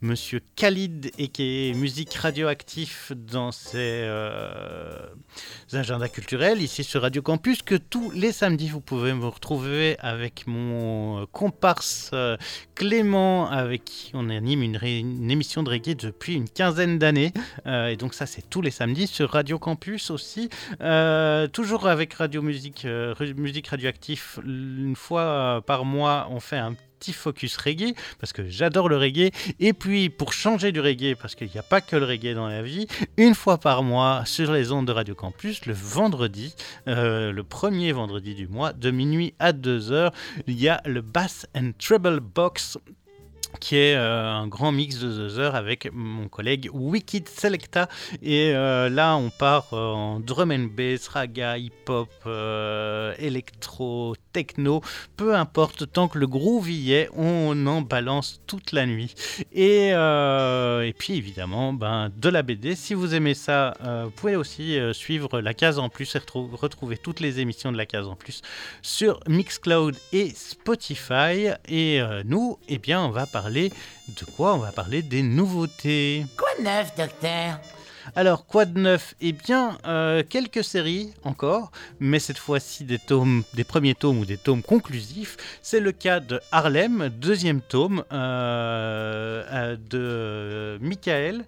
Monsieur 0.00 0.40
Khalid 0.54 1.10
et 1.18 1.26
qui 1.26 1.70
est 1.70 1.74
musique 1.74 2.14
radioactive 2.14 3.12
dans 3.16 3.50
ses 3.50 4.02
euh, 4.04 5.06
agendas 5.72 6.06
culturels 6.08 6.62
ici 6.62 6.84
sur 6.84 7.02
Radio 7.02 7.20
Campus 7.20 7.62
que 7.62 7.74
tous 7.74 8.12
les 8.12 8.30
samedis 8.30 8.68
vous 8.68 8.80
pouvez 8.80 9.12
me 9.12 9.26
retrouver 9.26 9.96
avec 9.98 10.46
mon 10.46 11.22
euh, 11.22 11.26
comparse 11.32 12.10
euh, 12.12 12.36
Clément 12.76 13.50
avec 13.50 13.84
qui 13.86 14.12
on 14.14 14.30
anime 14.30 14.62
une, 14.62 15.30
émission 15.30 15.64
de 15.64 15.70
reggae 15.70 15.96
depuis 15.96 16.34
une 16.34 16.48
quinzaine 16.48 16.98
d'années. 16.98 17.32
Et 17.66 17.96
donc 17.96 18.14
ça 18.14 18.26
c'est 18.26 18.48
tous 18.48 18.62
les 18.62 18.70
samedis 18.70 19.08
sur 19.08 19.30
Radio 19.30 19.58
Campus 19.58 20.12
aussi. 20.12 20.48
Toujours 21.52 21.88
avec 21.88 22.14
Radio 22.14 22.40
Musique 22.40 22.86
Musique 23.36 23.66
Radioactif 23.66 24.38
une 24.44 24.94
fois 24.94 25.60
par 25.66 25.84
mois 25.84 26.28
on 26.30 26.38
fait 26.38 26.56
un 26.56 26.74
petit 26.74 26.87
focus 27.12 27.56
reggae, 27.56 27.94
parce 28.20 28.32
que 28.32 28.48
j'adore 28.48 28.88
le 28.88 28.96
reggae. 28.96 29.30
Et 29.60 29.72
puis, 29.72 30.10
pour 30.10 30.32
changer 30.32 30.72
du 30.72 30.80
reggae, 30.80 31.14
parce 31.14 31.34
qu'il 31.34 31.48
n'y 31.48 31.58
a 31.58 31.62
pas 31.62 31.80
que 31.80 31.96
le 31.96 32.04
reggae 32.04 32.34
dans 32.34 32.48
la 32.48 32.62
vie, 32.62 32.86
une 33.16 33.34
fois 33.34 33.58
par 33.58 33.82
mois 33.82 34.22
sur 34.26 34.52
les 34.52 34.72
ondes 34.72 34.86
de 34.86 34.92
Radio 34.92 35.14
Campus, 35.14 35.66
le 35.66 35.74
vendredi, 35.74 36.54
euh, 36.86 37.32
le 37.32 37.44
premier 37.44 37.92
vendredi 37.92 38.34
du 38.34 38.48
mois, 38.48 38.72
de 38.72 38.90
minuit 38.90 39.34
à 39.38 39.52
2h, 39.52 40.12
il 40.46 40.60
y 40.60 40.68
a 40.68 40.80
le 40.84 41.00
Bass 41.00 41.46
and 41.54 41.72
Treble 41.78 42.20
Box 42.20 42.78
qui 43.60 43.76
est 43.76 43.94
euh, 43.94 44.26
un 44.26 44.46
grand 44.46 44.72
mix 44.72 44.98
de 44.98 45.28
The 45.28 45.38
Heures 45.38 45.54
avec 45.54 45.88
mon 45.92 46.28
collègue 46.28 46.68
Wicked 46.72 47.28
Selecta. 47.28 47.88
Et 48.22 48.52
euh, 48.54 48.88
là, 48.88 49.16
on 49.16 49.30
part 49.30 49.68
euh, 49.72 49.92
en 49.92 50.20
drum 50.20 50.50
and 50.50 50.68
bass, 50.76 51.08
raga, 51.08 51.58
hip-hop, 51.58 52.08
électro, 53.18 54.14
techno, 54.32 54.82
peu 55.16 55.34
importe, 55.34 55.90
tant 55.90 56.08
que 56.08 56.18
le 56.18 56.26
groove 56.26 56.70
y 56.70 56.92
est, 56.92 57.08
on 57.16 57.66
en 57.66 57.80
balance 57.80 58.40
toute 58.46 58.72
la 58.72 58.86
nuit. 58.86 59.14
Et, 59.52 59.88
et 59.88 60.94
puis 60.98 61.14
évidemment, 61.14 61.72
ben, 61.72 62.10
de 62.16 62.28
la 62.28 62.42
BD. 62.42 62.74
Si 62.74 62.94
vous 62.94 63.14
aimez 63.14 63.34
ça, 63.34 63.74
vous 64.04 64.10
pouvez 64.10 64.36
aussi 64.36 64.78
suivre 64.92 65.40
la 65.40 65.54
case 65.54 65.78
en 65.78 65.88
plus 65.88 66.14
et 66.14 66.20
retrouver 66.34 66.96
toutes 66.96 67.20
les 67.20 67.40
émissions 67.40 67.72
de 67.72 67.76
la 67.76 67.86
case 67.86 68.06
en 68.06 68.14
plus 68.14 68.42
sur 68.82 69.20
Mixcloud 69.26 69.96
et 70.12 70.30
Spotify. 70.30 71.50
Et 71.68 72.00
nous, 72.24 72.58
eh 72.68 72.78
bien, 72.78 73.02
on 73.02 73.10
va 73.10 73.26
parler 73.26 73.37
de 73.46 74.24
quoi 74.36 74.54
On 74.54 74.58
va 74.58 74.72
parler 74.72 75.02
des 75.02 75.22
nouveautés. 75.22 76.26
Quoi 76.36 76.48
de 76.58 76.64
neuf, 76.64 76.94
docteur? 76.96 77.60
Alors, 78.16 78.46
quoi 78.46 78.64
de 78.64 78.78
neuf? 78.78 79.14
Eh 79.20 79.32
bien, 79.32 79.78
euh, 79.86 80.22
quelques 80.28 80.64
séries 80.64 81.12
encore, 81.24 81.70
mais 82.00 82.18
cette 82.18 82.38
fois-ci 82.38 82.84
des 82.84 82.98
tomes, 82.98 83.44
des 83.54 83.64
premiers 83.64 83.94
tomes 83.94 84.18
ou 84.18 84.24
des 84.24 84.38
tomes 84.38 84.62
conclusifs. 84.62 85.36
C'est 85.62 85.80
le 85.80 85.92
cas 85.92 86.20
de 86.20 86.40
Harlem, 86.50 87.10
deuxième 87.10 87.60
tome 87.60 88.04
euh, 88.12 89.44
euh, 89.52 89.76
de 89.90 90.78
Michael. 90.82 91.44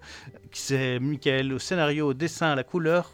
C'est 0.53 0.99
Michael 0.99 1.53
au 1.53 1.59
scénario, 1.59 2.09
au 2.09 2.13
dessin, 2.13 2.51
à 2.51 2.55
la 2.55 2.63
couleur. 2.63 3.09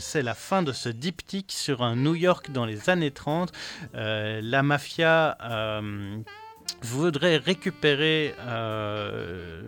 c'est 0.00 0.22
la 0.22 0.34
fin 0.34 0.62
de 0.62 0.72
ce 0.72 0.88
diptyque 0.88 1.52
sur 1.52 1.82
un 1.82 1.94
New 1.94 2.14
York 2.14 2.50
dans 2.50 2.64
les 2.64 2.88
années 2.88 3.10
30. 3.10 3.52
la 3.92 4.62
mafia 4.62 5.36
voudrais 6.84 7.38
récupérer 7.38 8.34
euh, 8.40 9.62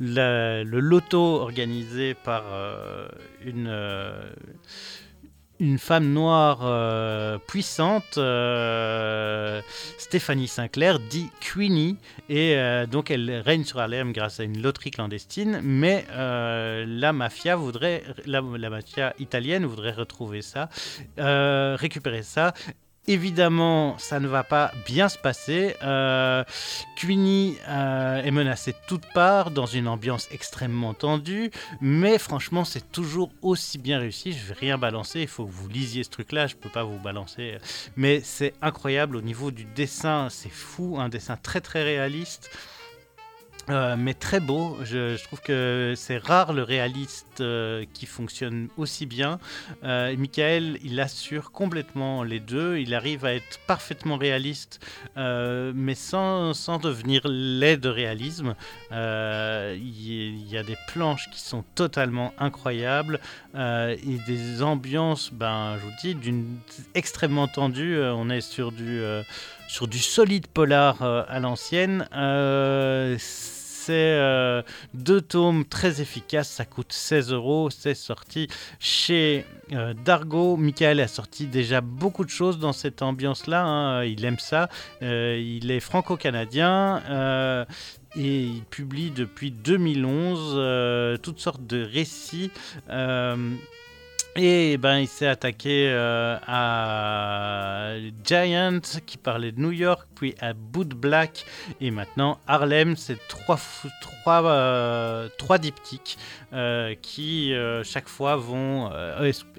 le 0.00 0.80
loto 0.80 1.40
organisé 1.40 2.14
par 2.14 2.44
euh, 2.52 3.08
une, 3.44 3.68
euh, 3.68 4.30
une 5.60 5.78
femme 5.78 6.12
noire 6.12 7.40
puissante, 7.46 8.18
Stéphanie 9.98 10.48
Sinclair, 10.48 10.98
dit 10.98 11.30
Queenie, 11.40 11.96
et 12.28 12.58
donc 12.90 13.10
elle 13.10 13.30
règne 13.44 13.64
sur 13.64 13.78
Harlem 13.78 14.12
grâce 14.12 14.38
à 14.40 14.44
une 14.44 14.60
loterie 14.60 14.90
clandestine, 14.90 15.60
mais 15.62 16.04
la 16.10 17.12
mafia 17.14 17.56
voudrait, 17.56 18.02
la, 18.26 18.42
la, 18.42 18.68
mafia 18.68 19.14
italienne 19.18 19.64
voudrait 19.64 19.92
retrouver 19.92 20.42
ça, 20.42 20.68
récupérer 21.16 22.22
ça, 22.22 22.52
Évidemment, 23.08 23.96
ça 23.98 24.18
ne 24.18 24.26
va 24.26 24.42
pas 24.42 24.72
bien 24.84 25.08
se 25.08 25.16
passer. 25.16 25.76
Euh, 25.84 26.42
Queenie 26.96 27.56
euh, 27.68 28.20
est 28.20 28.32
menacée 28.32 28.72
de 28.72 28.78
toutes 28.88 29.06
parts 29.14 29.52
dans 29.52 29.66
une 29.66 29.86
ambiance 29.86 30.26
extrêmement 30.32 30.92
tendue, 30.92 31.52
mais 31.80 32.18
franchement, 32.18 32.64
c'est 32.64 32.90
toujours 32.90 33.30
aussi 33.42 33.78
bien 33.78 34.00
réussi. 34.00 34.32
Je 34.32 34.46
vais 34.46 34.54
rien 34.58 34.76
balancer, 34.76 35.20
il 35.20 35.28
faut 35.28 35.46
que 35.46 35.52
vous 35.52 35.68
lisiez 35.68 36.02
ce 36.02 36.10
truc-là, 36.10 36.48
je 36.48 36.56
peux 36.56 36.68
pas 36.68 36.82
vous 36.82 36.98
balancer. 36.98 37.58
Mais 37.96 38.20
c'est 38.24 38.54
incroyable 38.60 39.14
au 39.14 39.22
niveau 39.22 39.52
du 39.52 39.64
dessin, 39.64 40.26
c'est 40.28 40.52
fou, 40.52 40.96
un 40.98 41.08
dessin 41.08 41.36
très 41.36 41.60
très 41.60 41.84
réaliste. 41.84 42.50
Euh, 43.68 43.96
mais 43.98 44.14
très 44.14 44.40
beau. 44.40 44.78
Je, 44.84 45.22
trouve 45.24 45.40
que 45.40 45.94
c'est 45.96 46.18
rare 46.18 46.52
le 46.52 46.62
réaliste 46.62 47.40
euh, 47.40 47.84
qui 47.94 48.06
fonctionne 48.06 48.68
aussi 48.76 49.06
bien. 49.06 49.40
Euh, 49.82 50.14
Michael, 50.16 50.78
il 50.84 51.00
assure 51.00 51.50
complètement 51.50 52.22
les 52.22 52.38
deux. 52.38 52.78
Il 52.78 52.94
arrive 52.94 53.24
à 53.24 53.34
être 53.34 53.58
parfaitement 53.66 54.16
réaliste, 54.16 54.80
mais 55.16 55.94
sans, 55.94 56.54
sans, 56.54 56.78
devenir 56.78 57.22
laid 57.26 57.78
de 57.78 57.88
réalisme. 57.88 58.54
Il 58.90 60.48
y, 60.48 60.56
a 60.56 60.62
des 60.62 60.76
planches 60.88 61.28
qui 61.30 61.40
sont 61.40 61.64
totalement 61.74 62.32
incroyables 62.38 63.20
et 63.54 64.18
des 64.26 64.62
ambiances, 64.62 65.32
ben, 65.32 65.76
je 65.78 65.84
vous 65.84 65.92
dis, 66.02 66.14
d'une 66.14 66.58
extrêmement 66.94 67.48
tendue. 67.48 67.98
on 68.00 68.30
est 68.30 68.40
sur 68.40 68.72
du 68.72 69.02
sur 69.68 69.88
du 69.88 69.98
solide 69.98 70.46
polar 70.46 71.02
à 71.02 71.40
l'ancienne. 71.40 72.06
C'est 73.86 73.92
euh, 73.94 74.62
deux 74.94 75.20
tomes 75.20 75.64
très 75.64 76.00
efficaces, 76.00 76.48
ça 76.48 76.64
coûte 76.64 76.92
16 76.92 77.30
euros, 77.32 77.70
c'est 77.70 77.94
sorti 77.94 78.48
chez 78.80 79.44
euh, 79.74 79.94
Dargo. 80.04 80.56
Michael 80.56 80.98
a 80.98 81.06
sorti 81.06 81.46
déjà 81.46 81.80
beaucoup 81.80 82.24
de 82.24 82.30
choses 82.30 82.58
dans 82.58 82.72
cette 82.72 83.00
ambiance-là, 83.00 83.64
hein. 83.64 84.04
il 84.04 84.24
aime 84.24 84.40
ça, 84.40 84.68
euh, 85.02 85.40
il 85.40 85.70
est 85.70 85.78
franco-canadien. 85.78 87.64
et 88.16 88.42
il 88.42 88.64
publie 88.64 89.12
depuis 89.12 89.52
2011 89.52 91.20
toutes 91.22 91.38
sortes 91.38 91.64
de 91.64 91.84
récits 91.84 92.50
et 94.36 94.76
ben, 94.76 94.98
il 94.98 95.08
s'est 95.08 95.26
attaqué 95.26 95.88
euh, 95.88 96.36
à 96.46 97.92
Giant 98.24 98.80
qui 99.06 99.16
parlait 99.16 99.52
de 99.52 99.60
New 99.60 99.72
York, 99.72 100.06
puis 100.14 100.34
à 100.40 100.52
Boot 100.52 100.88
Black 100.88 101.46
et 101.80 101.90
maintenant 101.90 102.38
Harlem. 102.46 102.96
C'est 102.96 103.18
trois, 103.28 103.58
trois, 104.00 104.44
euh, 104.44 105.28
trois 105.38 105.58
diptyques 105.58 106.18
euh, 106.52 106.94
qui 107.00 107.52
chaque 107.84 108.08
fois 108.08 108.36
vont 108.36 108.90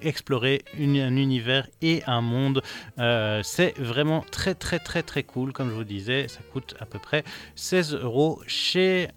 explorer 0.01 0.63
un 0.77 1.15
univers 1.15 1.67
et 1.81 2.03
un 2.07 2.21
monde. 2.21 2.61
c'est 2.97 3.73
vraiment 3.77 4.23
très 4.31 4.55
très 4.55 4.79
très 4.79 5.03
très 5.03 5.23
cool. 5.23 5.53
Comme 5.53 5.69
je 5.69 5.75
vous 5.75 5.83
disais, 5.83 6.27
ça 6.27 6.39
coûte 6.53 6.75
à 6.79 6.85
peu 6.85 6.99
près 6.99 7.23
16 7.55 7.95
euros 7.95 8.41
chez 8.47 9.07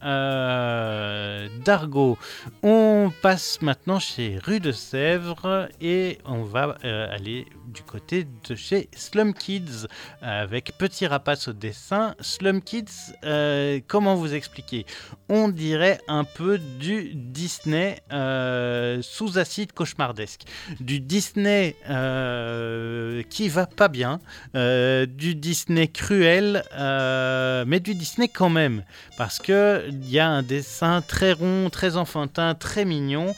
Dargo. 1.65 2.19
On 2.63 3.13
passe 3.23 3.61
maintenant 3.63 3.99
chez 3.99 4.39
Rue 4.43 4.61
de 4.61 4.73
Sèvres 4.73 5.69
et 5.81 6.19
on 6.25 6.43
va 6.43 6.77
euh, 6.85 7.13
aller 7.13 7.47
du 7.67 7.83
côté 7.83 8.27
de 8.49 8.55
chez 8.55 8.89
Slum 8.97 9.35
Kids 9.35 9.87
avec 10.23 10.73
Petit 10.79 11.07
Rapace 11.07 11.49
au 11.49 11.53
dessin. 11.53 12.15
Slum 12.21 12.63
Kids, 12.63 13.15
euh, 13.25 13.81
comment 13.87 14.15
vous 14.15 14.35
expliquer? 14.35 14.87
On 15.29 15.49
dirait 15.49 16.01
un 16.09 16.25
peu 16.25 16.59
du 16.59 17.13
Disney 17.15 17.60
euh, 17.66 18.99
sous 19.03 19.39
acide 19.39 19.73
cauchemardesque. 19.73 20.43
Du 20.81 21.01
Disney 21.01 21.77
qui 23.28 23.49
va 23.49 23.66
pas 23.66 23.89
bien, 23.89 24.20
du 24.55 25.35
Disney 25.35 25.89
cruel, 25.89 26.65
mais 27.66 27.81
du 27.81 27.95
Disney 27.95 28.28
quand 28.28 28.51
même. 28.51 28.85
Parce 29.16 29.39
qu'il 29.39 30.09
y 30.09 30.19
a 30.19 30.28
un 30.28 30.43
dessin 30.43 31.03
très 31.03 31.32
rond, 31.32 31.70
très 31.70 31.97
enfantin, 31.97 32.55
très 32.55 32.85
mignon 32.85 33.35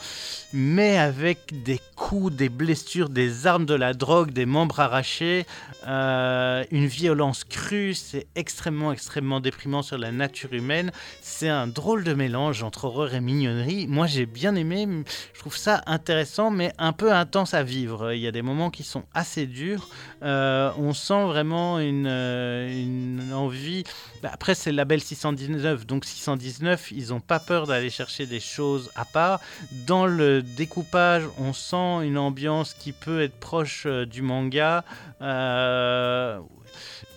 mais 0.53 0.99
avec 0.99 1.65
des 1.65 1.81
coups, 2.03 2.35
des 2.35 2.49
blessures, 2.49 3.09
des 3.09 3.47
armes 3.47 3.65
de 3.65 3.75
la 3.75 3.95
drogue, 3.95 4.33
des 4.33 4.45
membres 4.45 4.81
arrachés, 4.81 5.47
euh, 5.87 6.65
une 6.73 6.87
violence 6.87 7.45
crue, 7.45 7.95
c'est 7.95 8.27
extrêmement, 8.35 8.93
extrêmement 8.93 9.39
déprimant 9.39 9.83
sur 9.83 9.99
la 9.99 10.11
nature 10.11 10.53
humaine. 10.53 10.91
C'est 11.21 11.49
un 11.49 11.69
drôle 11.69 12.03
de 12.03 12.13
mélange 12.13 12.65
entre 12.65 12.87
horreur 12.87 13.15
et 13.15 13.21
mignonnerie. 13.21 13.87
Moi, 13.87 14.09
j'ai 14.09 14.27
bien 14.27 14.57
aimé, 14.57 14.89
je 15.33 15.39
trouve 15.39 15.57
ça 15.57 15.83
intéressant, 15.87 16.51
mais 16.51 16.73
un 16.77 16.93
peu 16.93 17.13
intense 17.13 17.55
à 17.55 17.63
vivre. 17.63 18.13
Il 18.13 18.21
y 18.21 18.27
a 18.27 18.33
des 18.33 18.43
moments 18.43 18.71
qui 18.71 18.83
sont 18.83 19.05
assez 19.15 19.47
durs. 19.47 19.89
Euh, 20.25 20.73
on 20.79 20.95
sent 20.95 21.25
vraiment 21.27 21.79
une, 21.79 22.07
euh, 22.09 22.69
une 22.69 23.33
envie. 23.33 23.85
Bah, 24.23 24.31
après, 24.33 24.57
c'est 24.57 24.73
le 24.73 24.77
label 24.77 25.01
619, 25.01 25.87
donc 25.87 26.05
619, 26.05 26.91
ils 26.91 27.09
n'ont 27.09 27.21
pas 27.21 27.39
peur 27.39 27.69
d'aller 27.69 27.91
chercher 27.91 28.27
des 28.27 28.41
choses 28.41 28.91
à 28.97 29.05
part. 29.05 29.41
Dans 29.87 30.07
le 30.07 30.43
découpage, 30.43 31.23
on 31.39 31.53
sent 31.53 31.92
une 32.01 32.19
ambiance 32.19 32.75
qui 32.75 32.93
peut 32.93 33.23
être 33.23 33.39
proche 33.39 33.85
euh, 33.87 34.07
du 34.07 34.23
manga. 34.23 34.85
Euh, 35.21 36.41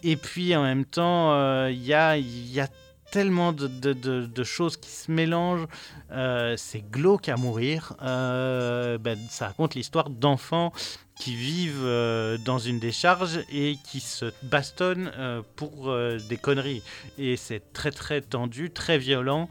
et 0.04 0.18
puis 0.18 0.56
en 0.56 0.64
même 0.64 0.86
temps, 0.86 1.34
euh, 1.34 1.72
il 1.72 1.84
y, 1.84 1.94
a, 1.94 2.18
y, 2.18 2.60
a, 2.60 2.68
tellement 3.12 3.54
de, 3.54 3.68
de, 3.68 4.44
choses 4.44 4.76
qui 4.76 4.90
se 4.90 5.10
mélangent. 5.10 5.68
c'est 6.58 6.84
glauque 6.92 7.30
à 7.30 7.38
mourir. 7.38 7.94
Ben, 8.02 9.18
ça 9.30 9.48
raconte 9.48 9.74
l'histoire 9.74 10.10
d'enfants 10.10 10.74
qui 11.18 11.34
vivent 11.34 11.88
dans 12.44 12.60
une 12.60 12.78
décharge 12.80 13.40
et 13.50 13.78
qui 13.86 14.02
se 14.02 14.26
bastonnent 14.44 15.12
pour 15.56 15.96
des 16.28 16.36
conneries. 16.36 16.84
Et 17.18 17.38
c'est 17.38 17.72
très 17.72 17.92
très 17.92 18.20
tendu, 18.20 18.70
très 18.70 18.98
violent. 18.98 19.48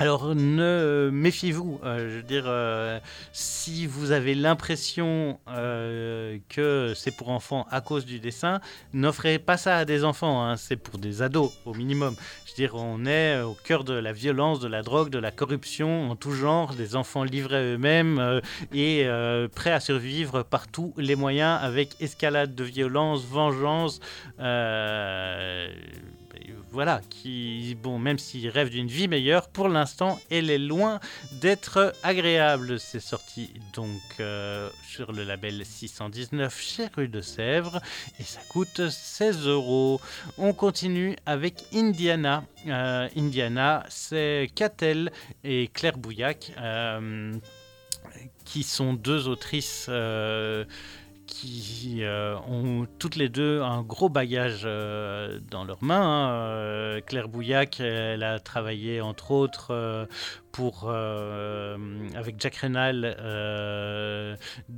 Alors 0.00 0.36
ne 0.36 1.10
méfiez-vous, 1.12 1.80
euh, 1.82 2.08
je 2.08 2.16
veux 2.18 2.22
dire, 2.22 2.44
euh, 2.46 3.00
si 3.32 3.84
vous 3.84 4.12
avez 4.12 4.36
l'impression 4.36 5.40
euh, 5.48 6.38
que 6.48 6.92
c'est 6.94 7.10
pour 7.10 7.30
enfants 7.30 7.66
à 7.72 7.80
cause 7.80 8.06
du 8.06 8.20
dessin, 8.20 8.60
n'offrez 8.92 9.40
pas 9.40 9.56
ça 9.56 9.76
à 9.76 9.84
des 9.84 10.04
enfants, 10.04 10.44
hein, 10.44 10.56
c'est 10.56 10.76
pour 10.76 10.98
des 10.98 11.20
ados 11.20 11.52
au 11.64 11.74
minimum. 11.74 12.14
Je 12.46 12.52
veux 12.52 12.54
dire, 12.54 12.76
on 12.76 13.06
est 13.06 13.40
au 13.40 13.54
cœur 13.54 13.82
de 13.82 13.92
la 13.92 14.12
violence, 14.12 14.60
de 14.60 14.68
la 14.68 14.82
drogue, 14.82 15.10
de 15.10 15.18
la 15.18 15.32
corruption 15.32 16.12
en 16.12 16.14
tout 16.14 16.32
genre, 16.32 16.74
des 16.74 16.94
enfants 16.94 17.24
livrés 17.24 17.56
à 17.56 17.62
eux-mêmes 17.62 18.20
euh, 18.20 18.40
et 18.72 19.02
euh, 19.04 19.48
prêts 19.48 19.72
à 19.72 19.80
survivre 19.80 20.44
par 20.44 20.68
tous 20.68 20.94
les 20.96 21.16
moyens 21.16 21.58
avec 21.60 22.00
escalade 22.00 22.54
de 22.54 22.62
violence, 22.62 23.24
vengeance. 23.24 23.98
Voilà, 26.70 27.00
qui, 27.08 27.76
bon, 27.82 27.98
même 27.98 28.18
s'il 28.18 28.48
rêve 28.48 28.68
d'une 28.68 28.88
vie 28.88 29.08
meilleure, 29.08 29.48
pour 29.48 29.68
l'instant, 29.68 30.18
elle 30.30 30.50
est 30.50 30.58
loin 30.58 31.00
d'être 31.40 31.94
agréable. 32.02 32.78
C'est 32.78 33.00
sorti 33.00 33.50
donc 33.74 34.00
euh, 34.20 34.68
sur 34.86 35.12
le 35.12 35.24
label 35.24 35.64
619 35.64 36.60
chez 36.60 36.88
Rue 36.94 37.08
de 37.08 37.20
Sèvres 37.20 37.80
et 38.20 38.22
ça 38.22 38.40
coûte 38.48 38.88
16 38.88 39.46
euros. 39.46 40.00
On 40.36 40.52
continue 40.52 41.16
avec 41.26 41.64
Indiana. 41.72 42.44
Euh, 42.66 43.08
Indiana, 43.16 43.84
c'est 43.88 44.50
Catel 44.54 45.10
et 45.44 45.68
Claire 45.72 45.96
Bouillac. 45.96 46.52
euh, 46.60 47.32
qui 48.44 48.62
sont 48.62 48.94
deux 48.94 49.28
autrices 49.28 49.90
qui 51.28 51.98
euh, 52.00 52.36
ont 52.48 52.86
toutes 52.98 53.14
les 53.16 53.28
deux 53.28 53.60
un 53.60 53.82
gros 53.82 54.08
bagage 54.08 54.62
euh, 54.64 55.38
dans 55.50 55.64
leurs 55.64 55.84
mains. 55.84 56.00
hein. 56.00 56.30
Euh, 56.30 57.00
Claire 57.02 57.28
Bouillac, 57.28 57.80
elle 57.80 58.22
a 58.24 58.40
travaillé 58.40 59.00
entre 59.00 59.30
autres 59.30 60.08
avec 62.16 62.34
Jack 62.40 62.56
Reynal 62.56 63.16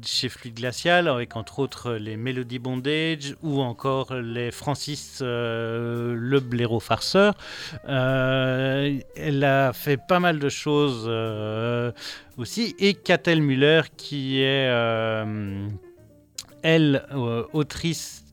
chez 0.04 0.28
Fluide 0.28 0.56
Glacial, 0.56 1.08
avec 1.08 1.36
entre 1.36 1.58
autres 1.60 1.92
les 1.92 2.18
Melody 2.18 2.58
Bondage 2.58 3.34
ou 3.42 3.62
encore 3.62 4.12
les 4.12 4.50
Francis 4.50 5.22
le 5.22 6.38
blaireau 6.40 6.80
farceur. 6.80 7.32
Elle 7.86 9.44
a 9.44 9.72
fait 9.72 9.96
pas 9.96 10.20
mal 10.20 10.38
de 10.38 10.50
choses 10.50 11.08
aussi. 12.36 12.74
Et 12.78 12.92
Catel 12.92 13.40
Muller 13.40 13.82
qui 13.96 14.42
est 14.42 14.68
elle, 16.62 17.06
euh, 17.12 17.44
autrice 17.52 18.24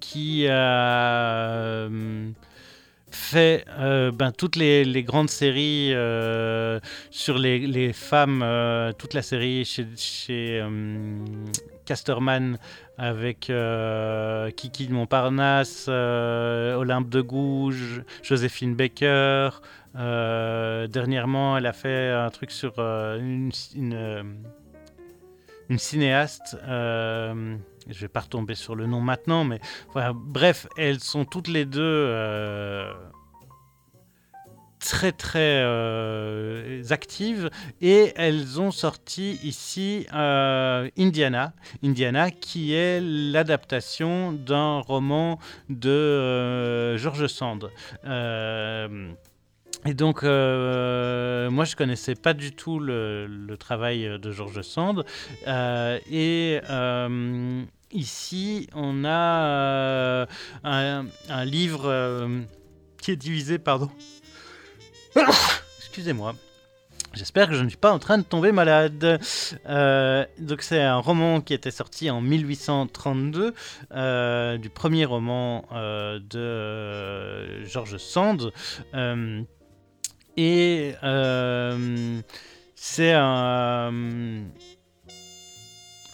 qui 0.00 0.48
a 0.48 0.52
euh, 0.52 2.30
fait 3.08 3.64
euh, 3.78 4.10
ben, 4.10 4.32
toutes 4.32 4.56
les, 4.56 5.04
grandes 5.04 5.30
séries 5.30 5.92
sur 7.10 7.38
les, 7.38 7.92
femmes, 7.92 8.44
toute 8.98 9.14
la 9.14 9.22
série 9.22 9.64
chez, 9.64 10.64
Casterman 11.84 12.58
avec 12.98 13.52
Kiki 14.56 14.86
de 14.88 14.92
Montparnasse, 14.92 15.86
Olympe 15.88 17.08
de 17.08 17.20
Gouges, 17.20 18.02
Joséphine 18.22 18.74
Baker. 18.74 19.50
Dernièrement, 19.94 21.56
elle 21.56 21.66
a 21.66 21.72
fait 21.72 22.10
un 22.10 22.30
truc 22.30 22.50
sur 22.50 22.80
une, 22.80 23.52
une 25.68 25.78
cinéaste. 25.78 26.56
euh, 26.66 27.56
je 27.88 28.00
vais 28.00 28.08
pas 28.08 28.20
retomber 28.20 28.54
sur 28.54 28.74
le 28.74 28.86
nom 28.86 29.00
maintenant, 29.00 29.44
mais 29.44 29.60
voilà. 29.92 30.12
Bref, 30.14 30.66
elles 30.76 31.00
sont 31.00 31.24
toutes 31.24 31.48
les 31.48 31.64
deux 31.64 31.80
euh, 31.80 32.92
très 34.80 35.12
très 35.12 35.60
euh, 35.62 36.82
actives 36.90 37.50
et 37.80 38.12
elles 38.16 38.60
ont 38.60 38.70
sorti 38.70 39.38
ici 39.42 40.06
euh, 40.12 40.88
Indiana, 40.98 41.52
Indiana 41.82 42.30
qui 42.30 42.74
est 42.74 43.00
l'adaptation 43.00 44.32
d'un 44.32 44.80
roman 44.80 45.38
de 45.68 46.96
George 46.96 47.26
Sand. 47.28 47.70
Euh, 49.86 49.90
et 49.90 49.94
donc, 49.94 50.22
euh, 50.22 51.50
moi, 51.50 51.64
je 51.64 51.76
connaissais 51.76 52.14
pas 52.14 52.34
du 52.34 52.52
tout 52.52 52.78
le, 52.78 53.56
travail 53.58 54.18
de 54.20 54.30
George 54.32 54.60
Sand. 54.62 55.04
Euh, 55.46 55.98
et 56.10 56.60
euh, 56.68 57.62
ici, 57.92 58.68
on 58.74 59.04
a 59.04 59.46
euh, 59.46 60.26
un, 60.64 61.44
livre 61.44 61.86
euh, 61.86 62.40
qui 63.00 63.12
est 63.12 63.16
divisé, 63.16 63.58
pardon. 63.58 63.90
Excusez-moi. 65.78 66.34
J'espère 67.14 67.48
que 67.48 67.54
je 67.54 67.62
ne 67.62 67.68
suis 67.70 67.78
pas 67.78 67.92
en 67.92 67.98
train 67.98 68.18
de 68.18 68.24
tomber 68.24 68.52
malade. 68.52 69.18
Euh, 69.66 70.26
donc 70.38 70.60
c'est 70.60 70.82
un 70.82 70.98
roman 70.98 71.40
qui 71.40 71.54
était 71.54 71.70
sorti 71.70 72.10
en 72.10 72.20
1832, 72.20 73.54
euh, 73.92 74.58
du 74.58 74.68
premier 74.68 75.06
roman 75.06 75.64
euh, 75.72 76.18
de 76.18 76.38
euh, 76.38 77.64
George 77.64 77.96
Sand. 77.96 78.52
Euh, 80.38 80.42
et 80.42 80.94
euh, 81.02 82.20
c'est 82.74 83.12
un, 83.12 83.92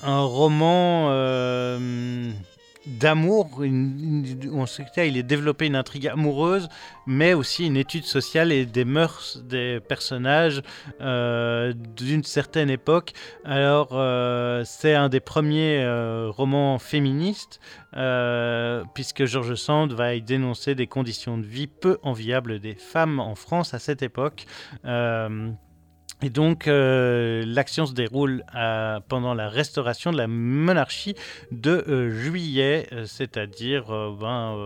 un 0.02 0.20
roman 0.20 1.08
euh, 1.10 2.30
d'amour. 2.86 3.62
On 4.52 4.66
sait 4.66 4.84
qu'il 4.92 5.16
est 5.16 5.22
développé 5.22 5.66
une 5.66 5.76
intrigue 5.76 6.08
amoureuse, 6.08 6.68
mais 7.06 7.34
aussi 7.34 7.66
une 7.66 7.76
étude 7.76 8.04
sociale 8.04 8.52
et 8.52 8.66
des 8.66 8.84
mœurs 8.84 9.42
des 9.44 9.80
personnages 9.80 10.62
euh, 11.00 11.72
d'une 11.96 12.24
certaine 12.24 12.70
époque. 12.70 13.12
Alors, 13.44 13.90
euh, 13.92 14.62
c'est 14.64 14.94
un 14.94 15.08
des 15.08 15.20
premiers 15.20 15.82
euh, 15.82 16.30
romans 16.30 16.78
féministes, 16.78 17.60
puisque 18.94 19.26
George 19.26 19.54
Sand 19.54 19.92
va 19.92 20.14
y 20.14 20.22
dénoncer 20.22 20.74
des 20.74 20.86
conditions 20.86 21.36
de 21.36 21.44
vie 21.44 21.66
peu 21.66 21.98
enviables 22.02 22.58
des 22.58 22.74
femmes 22.74 23.20
en 23.20 23.34
France 23.34 23.74
à 23.74 23.78
cette 23.78 24.02
époque. 24.02 24.46
Et 26.24 26.30
donc, 26.30 26.68
euh, 26.68 27.42
l'action 27.44 27.84
se 27.84 27.94
déroule 27.94 28.44
pendant 29.08 29.34
la 29.34 29.48
restauration 29.48 30.12
de 30.12 30.16
la 30.16 30.28
monarchie 30.28 31.16
de 31.50 31.84
euh, 31.88 32.10
juillet, 32.10 32.86
euh, 32.92 33.06
c'est-à-dire, 33.06 33.86
ben, 34.20 34.56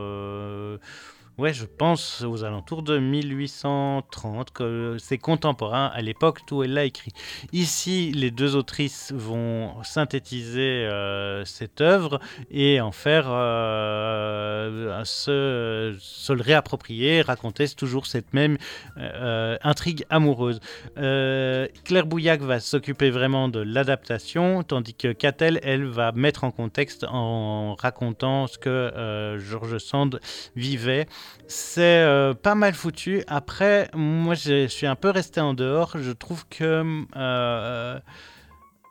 ouais, 1.39 1.53
je 1.53 1.65
pense 1.65 2.23
aux 2.23 2.45
alentours 2.45 2.83
de 2.83 2.99
1830, 2.99 4.51
que 4.53 4.97
c'est 4.99 5.19
contemporain 5.19 5.87
à 5.95 6.03
l'époque 6.03 6.41
où 6.51 6.63
elle 6.63 6.75
l'a 6.75 6.85
écrit. 6.85 7.13
Ici, 7.53 8.13
les 8.13 8.31
deux 8.31 8.57
autrices 8.57 9.13
vont 9.15 9.83
synthétiser 9.83 10.61
euh, 10.61 11.45
cette 11.45 11.81
œuvre 11.81 12.21
et 12.51 12.81
en 12.81 12.93
faire 12.93 13.27
euh, 13.29 15.05
se, 15.05 15.97
se 15.99 16.33
le 16.33 16.43
réapproprier, 16.43 17.23
raconter 17.23 17.67
toujours 17.75 18.07
cette 18.07 18.35
même 18.35 18.59
euh, 18.99 19.57
intrigue 19.63 20.05
amoureuse. 20.11 20.61
Euh, 20.99 21.67
Claire 21.85 22.07
Bouillac 22.07 22.41
va 22.41 22.61
s'occuper 22.61 23.11
vraiment 23.11 23.49
de 23.49 23.61
l'adaptation, 23.61 24.63
tandis 24.63 24.95
que 24.95 25.13
Catel, 25.13 25.59
elle, 25.63 25.85
va 25.85 26.13
mettre 26.13 26.45
en 26.45 26.51
contexte 26.51 27.05
en 27.09 27.75
racontant 27.75 28.47
ce 28.47 28.59
que 28.59 28.69
euh, 28.69 29.39
George 29.39 29.79
Sand 29.79 30.21
vivait. 30.55 31.07
C'est 31.48 31.81
euh, 32.03 32.35
pas 32.35 32.55
mal 32.55 32.74
foutu. 32.74 33.23
Après, 33.28 33.89
moi, 33.94 34.35
je 34.35 34.66
suis 34.66 34.86
un 34.86 34.97
peu 34.97 35.11
resté 35.11 35.40
en 35.40 35.55
dehors. 35.55 35.93
Je 35.97 36.11
trouve 36.11 36.44
que 36.48 37.05
euh, 37.16 38.01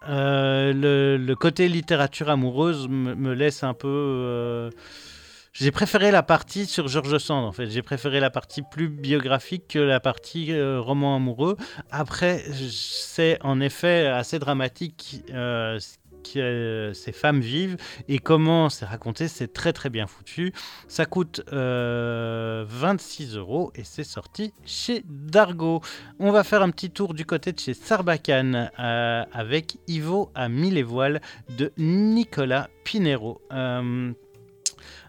euh, 0.08 1.18
le, 1.18 1.36
côté 1.36 1.68
littérature 1.68 2.30
amoureuse 2.30 2.88
me, 2.88 3.34
laisse 3.34 3.64
un 3.64 3.74
peu. 3.74 4.70
j'ai 5.52 5.72
préféré 5.72 6.12
la 6.12 6.24
partie 6.24 6.66
sur 6.66 6.88
George 6.88 7.18
Sand 7.18 7.44
en 7.44 7.52
fait. 7.52 7.70
J'ai 7.70 7.82
préféré 7.82 8.22
la 8.22 8.30
partie 8.30 8.62
plus 8.62 8.88
biographique 8.88 9.68
que 9.70 9.80
la 9.80 10.00
partie 10.00 10.54
roman 10.78 11.18
amoureux. 11.18 11.58
Après, 11.92 12.46
c'est 12.72 13.38
en 13.42 13.60
effet 13.60 14.08
assez 14.08 14.40
dramatique 14.40 15.24
euh, 16.38 16.94
ces 16.94 17.12
femmes 17.12 17.42
vivent 17.42 17.78
et 18.08 18.20
comment 18.20 18.70
c'est 18.70 18.86
raconté. 18.86 19.28
C'est 19.28 19.52
très 19.54 19.74
très 19.74 19.90
bien 19.90 20.08
foutu. 20.08 20.54
Ça 20.88 21.06
coûte 21.06 21.42
euh, 21.54 22.66
26 22.68 23.38
euros 23.38 23.72
et 23.76 23.84
c'est 23.84 24.04
sorti 24.04 24.54
chez 24.66 25.04
Dargo. 25.06 25.82
On 26.20 26.32
va 26.32 26.44
faire 26.44 26.62
un 26.62 26.70
petit 26.70 26.90
tour 26.90 27.14
du 27.14 27.26
côté 27.26 27.52
de 27.52 27.60
chez 27.60 27.74
Sarbacane 27.74 28.72
euh, 28.80 29.24
avec 29.32 29.78
Ivo 29.88 30.32
à 30.36 30.50
mille 30.50 30.78
et 30.78 30.84
voiles 30.84 31.22
de 31.58 31.72
Nicolas 31.78 32.70
Pinero. 32.84 33.42
Euh, 33.52 34.14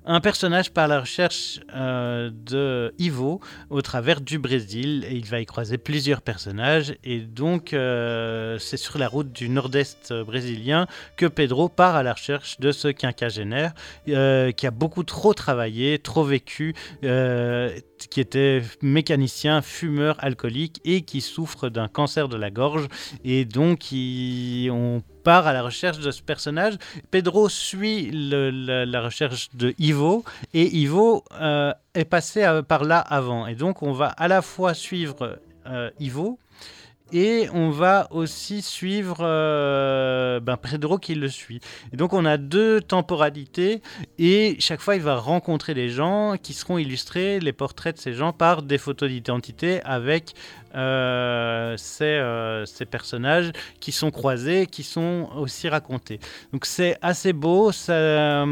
un 0.07 0.21
personnage 0.21 0.71
par 0.71 0.89
la 0.89 1.01
recherche 1.01 1.61
euh, 1.75 2.31
de 2.33 2.95
Ivo 2.99 3.41
au 3.71 3.83
travers 3.83 4.21
du 4.21 4.39
Brésil. 4.39 5.05
Et 5.09 5.17
il 5.17 5.27
va 5.27 5.41
y 5.41 5.47
croiser 5.47 5.79
plusieurs 5.79 6.23
personnages. 6.23 6.95
Et 7.05 7.21
donc 7.21 7.73
euh, 7.73 8.59
c'est 8.59 8.77
sur 8.77 8.99
la 8.99 9.09
route 9.09 9.33
du 9.33 9.49
nord-est 9.49 10.13
brésilien 10.13 10.87
que 11.17 11.27
Pedro 11.27 11.69
part 11.69 11.97
à 11.97 12.03
la 12.03 12.13
recherche 12.13 12.61
de 12.61 12.73
ce 12.73 12.89
quinquagénaire 12.89 13.73
euh, 14.09 14.53
qui 14.53 14.67
a 14.67 14.71
beaucoup 14.71 15.03
trop 15.03 15.35
travaillé, 15.35 15.99
trop 15.99 16.25
vécu, 16.25 16.75
euh, 17.05 17.71
qui 18.11 18.21
était 18.21 18.63
mécanicien, 18.83 19.63
fumeur, 19.63 20.17
alcoolique 20.21 20.81
et 20.85 21.03
qui 21.03 21.21
souffre 21.21 21.69
d'un 21.69 21.89
cancer 21.89 22.29
de 22.29 22.37
la 22.37 22.51
gorge. 22.51 22.87
Et 23.25 23.45
donc 23.45 23.89
on 23.93 25.03
part 25.25 25.49
à 25.49 25.53
la 25.53 25.63
recherche 25.63 25.99
de 25.99 26.11
ce 26.13 26.23
personnage. 26.23 26.75
Pedro 27.11 27.49
suit 27.49 28.11
la 28.13 29.01
recherche 29.01 29.49
de 29.55 29.75
Ivo 29.79 29.96
et 30.55 30.67
Ivo 30.77 31.25
euh, 31.41 31.73
est 31.95 32.05
passé 32.05 32.43
à- 32.43 32.63
par 32.63 32.85
là 32.85 32.99
avant. 32.99 33.47
Et 33.47 33.55
donc 33.55 33.83
on 33.83 33.93
va 33.93 34.09
à 34.09 34.29
la 34.29 34.43
fois 34.43 34.75
suivre 34.75 35.39
euh, 35.67 35.91
Ivo 36.01 36.39
et 37.13 37.49
on 37.55 37.71
va 37.71 38.09
aussi 38.11 38.63
suivre 38.63 39.19
euh, 39.21 40.41
ben, 40.41 40.57
Pedro 40.57 40.99
qui 40.99 41.15
le 41.15 41.29
suit. 41.29 41.61
Donc 41.93 42.13
on 42.13 42.25
a 42.25 42.37
deux 42.37 42.81
temporalités 42.81 43.81
et 44.19 44.57
chaque 44.59 44.81
fois 44.81 44.97
il 44.97 45.03
va 45.03 45.17
rencontrer 45.17 45.73
des 45.73 45.89
gens 45.89 46.35
qui 46.43 46.53
seront 46.53 46.79
illustrés, 46.79 47.39
les 47.39 47.53
portraits 47.53 47.95
de 47.95 48.01
ces 48.01 48.13
gens, 48.13 48.33
par 48.33 48.63
des 48.63 48.79
photos 48.79 49.09
d'identité 49.09 49.81
avec 49.85 50.35
euh, 50.75 51.77
ces, 51.77 52.05
euh, 52.05 52.67
ces 52.67 52.87
personnages 52.87 53.53
qui 53.79 53.93
sont 53.93 54.11
croisés, 54.11 54.67
qui 54.67 54.83
sont 54.83 55.29
aussi 55.37 55.69
racontés. 55.69 56.19
Donc 56.53 56.67
c'est 56.67 56.99
assez 57.03 57.33
beau, 57.33 57.71
ça... 57.71 58.45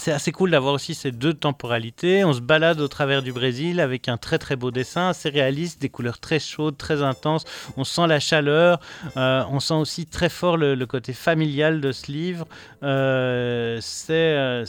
c'est 0.00 0.12
assez 0.12 0.30
cool 0.32 0.52
d'avoir 0.52 0.74
aussi 0.74 0.94
ces 0.94 1.10
deux 1.10 1.34
temporalités. 1.34 2.24
On 2.24 2.32
se 2.32 2.40
balade 2.40 2.80
au 2.80 2.88
travers 2.88 3.22
du 3.22 3.32
Brésil 3.32 3.80
avec 3.80 4.08
un 4.08 4.16
très 4.16 4.38
très 4.38 4.54
beau 4.54 4.70
dessin, 4.70 5.08
assez 5.08 5.28
réaliste, 5.28 5.80
des 5.80 5.88
couleurs 5.88 6.20
très 6.20 6.38
chaudes, 6.38 6.76
très 6.76 7.02
intenses. 7.02 7.44
On 7.76 7.84
sent 7.84 8.06
la 8.06 8.20
chaleur, 8.20 8.80
euh, 9.16 9.42
on 9.50 9.60
sent 9.60 9.74
aussi 9.74 10.06
très 10.06 10.28
fort 10.28 10.56
le, 10.56 10.86
côté 10.86 11.12
familial 11.12 11.80
de 11.80 11.92
ce 11.92 12.10
livre. 12.10 12.46
Euh, 12.82 13.80
euh, 14.10 14.64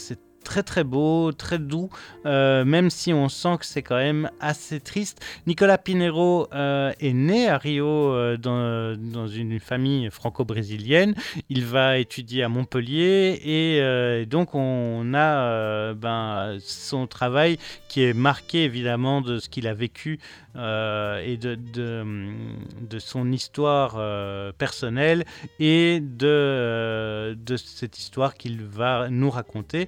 très 0.50 0.64
très 0.64 0.84
beau, 0.84 1.32
très 1.32 1.60
doux, 1.60 1.90
euh, 2.26 2.66
même 2.66 2.90
si 2.90 3.14
on 3.14 3.30
sent 3.30 3.58
que 3.60 3.68
c'est 3.68 3.84
quand 3.84 3.98
même 3.98 4.32
assez 4.40 4.80
triste. 4.80 5.24
Nicolas 5.46 5.78
Pinheiro 5.78 6.48
euh, 6.56 6.92
est 7.00 7.14
né 7.14 7.48
à 7.48 7.60
Rio 7.60 7.86
euh, 7.88 8.36
dans, 8.36 9.28
une 9.28 9.60
famille 9.60 10.10
franco-brésilienne. 10.10 11.14
Il 11.50 11.66
va 11.66 12.00
étudier 12.00 12.42
à 12.42 12.50
Montpellier 12.50 13.40
et 13.46 14.26
donc 14.26 14.56
on 14.56 15.14
a 15.14 15.94
ben, 15.94 16.58
son 16.62 17.06
travail 17.06 17.60
qui 17.88 18.04
est 18.04 18.14
marqué 18.16 18.64
évidemment 18.64 19.22
de 19.22 19.38
ce 19.38 19.50
qu'il 19.50 19.68
a 19.68 19.76
vécu 19.76 20.20
et 20.56 21.38
de, 21.38 22.98
son 22.98 23.32
histoire 23.32 24.54
personnelle 24.54 25.26
et 25.60 26.00
de, 26.02 27.38
cette 27.56 28.00
histoire 28.00 28.34
qu'il 28.34 28.64
va 28.64 29.10
nous 29.10 29.30
raconter. 29.30 29.88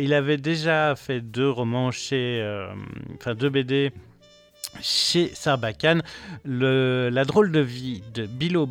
Il 0.00 0.14
avait 0.14 0.36
déjà 0.36 0.94
fait 0.96 1.20
deux 1.20 1.50
romans 1.50 1.90
chez, 1.90 2.40
euh, 2.42 2.66
enfin 3.14 3.34
deux 3.34 3.50
BD 3.50 3.92
chez 4.80 5.28
Sarbacane, 5.34 6.02
le, 6.44 7.10
La 7.10 7.24
drôle 7.24 7.52
de 7.52 7.60
vie 7.60 8.02
de 8.14 8.26
Bilo 8.26 8.68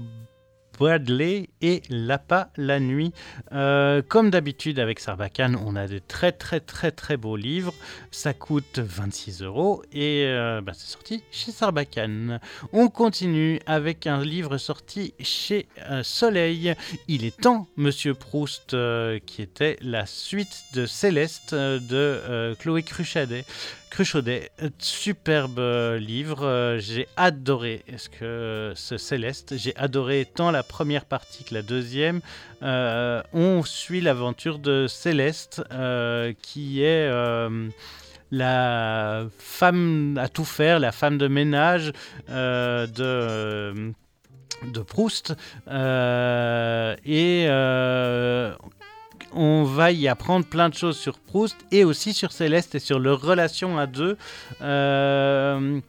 Bradley 0.81 1.51
et 1.61 1.83
Lapa 1.91 2.49
la 2.57 2.79
nuit. 2.79 3.13
Euh, 3.51 4.01
comme 4.01 4.31
d'habitude 4.31 4.79
avec 4.79 4.99
Sarbacane, 4.99 5.55
on 5.63 5.75
a 5.75 5.85
des 5.85 6.01
très 6.01 6.31
très 6.31 6.59
très 6.59 6.89
très 6.89 7.17
beaux 7.17 7.35
livres. 7.35 7.71
Ça 8.09 8.33
coûte 8.33 8.79
26 8.79 9.43
euros 9.43 9.83
et 9.93 10.23
euh, 10.25 10.59
bah, 10.59 10.71
c'est 10.73 10.91
sorti 10.91 11.23
chez 11.29 11.51
Sarbacane. 11.51 12.39
On 12.73 12.87
continue 12.87 13.59
avec 13.67 14.07
un 14.07 14.23
livre 14.23 14.57
sorti 14.57 15.13
chez 15.19 15.67
euh, 15.91 16.01
Soleil. 16.01 16.73
Il 17.07 17.25
est 17.25 17.39
temps, 17.39 17.67
Monsieur 17.75 18.15
Proust, 18.15 18.75
qui 19.27 19.43
était 19.43 19.77
la 19.81 20.07
suite 20.07 20.63
de 20.73 20.87
Céleste 20.87 21.53
de 21.53 22.55
Chloé 22.59 22.81
Cruchadet. 22.81 23.45
Cruchaudet, 23.91 24.51
euh, 24.63 24.69
superbe 24.79 25.59
euh, 25.59 25.99
livre, 25.99 26.45
euh, 26.45 26.79
j'ai 26.79 27.09
adoré 27.17 27.83
ce 27.97 28.07
que 28.07 28.71
ce 28.73 28.97
Céleste, 28.97 29.57
j'ai 29.57 29.75
adoré 29.75 30.25
tant 30.33 30.49
la 30.49 30.63
première 30.63 31.03
partie 31.03 31.43
que 31.43 31.53
la 31.53 31.61
deuxième. 31.61 32.21
On 32.61 33.63
suit 33.65 33.99
l'aventure 33.99 34.59
de 34.59 34.87
Céleste 34.87 35.61
qui 36.41 36.81
est 36.83 37.09
la 38.31 39.25
femme 39.37 40.17
à 40.17 40.29
tout 40.29 40.45
faire, 40.45 40.79
la 40.79 40.93
femme 40.93 41.17
de 41.17 41.27
ménage 41.27 41.91
de 42.29 43.91
de 44.73 44.79
Proust 44.79 45.33
et 45.67 47.47
on 49.33 49.63
va 49.63 49.91
y 49.91 50.07
apprendre 50.07 50.45
plein 50.45 50.69
de 50.69 50.73
choses 50.73 50.97
sur 50.97 51.19
Proust 51.19 51.57
et 51.71 51.83
aussi 51.83 52.13
sur 52.13 52.31
Céleste 52.31 52.75
et 52.75 52.79
sur 52.79 52.99
leur 52.99 53.21
relation 53.21 53.77
à 53.77 53.87
deux. 53.87 54.17
Euh, 54.61 55.79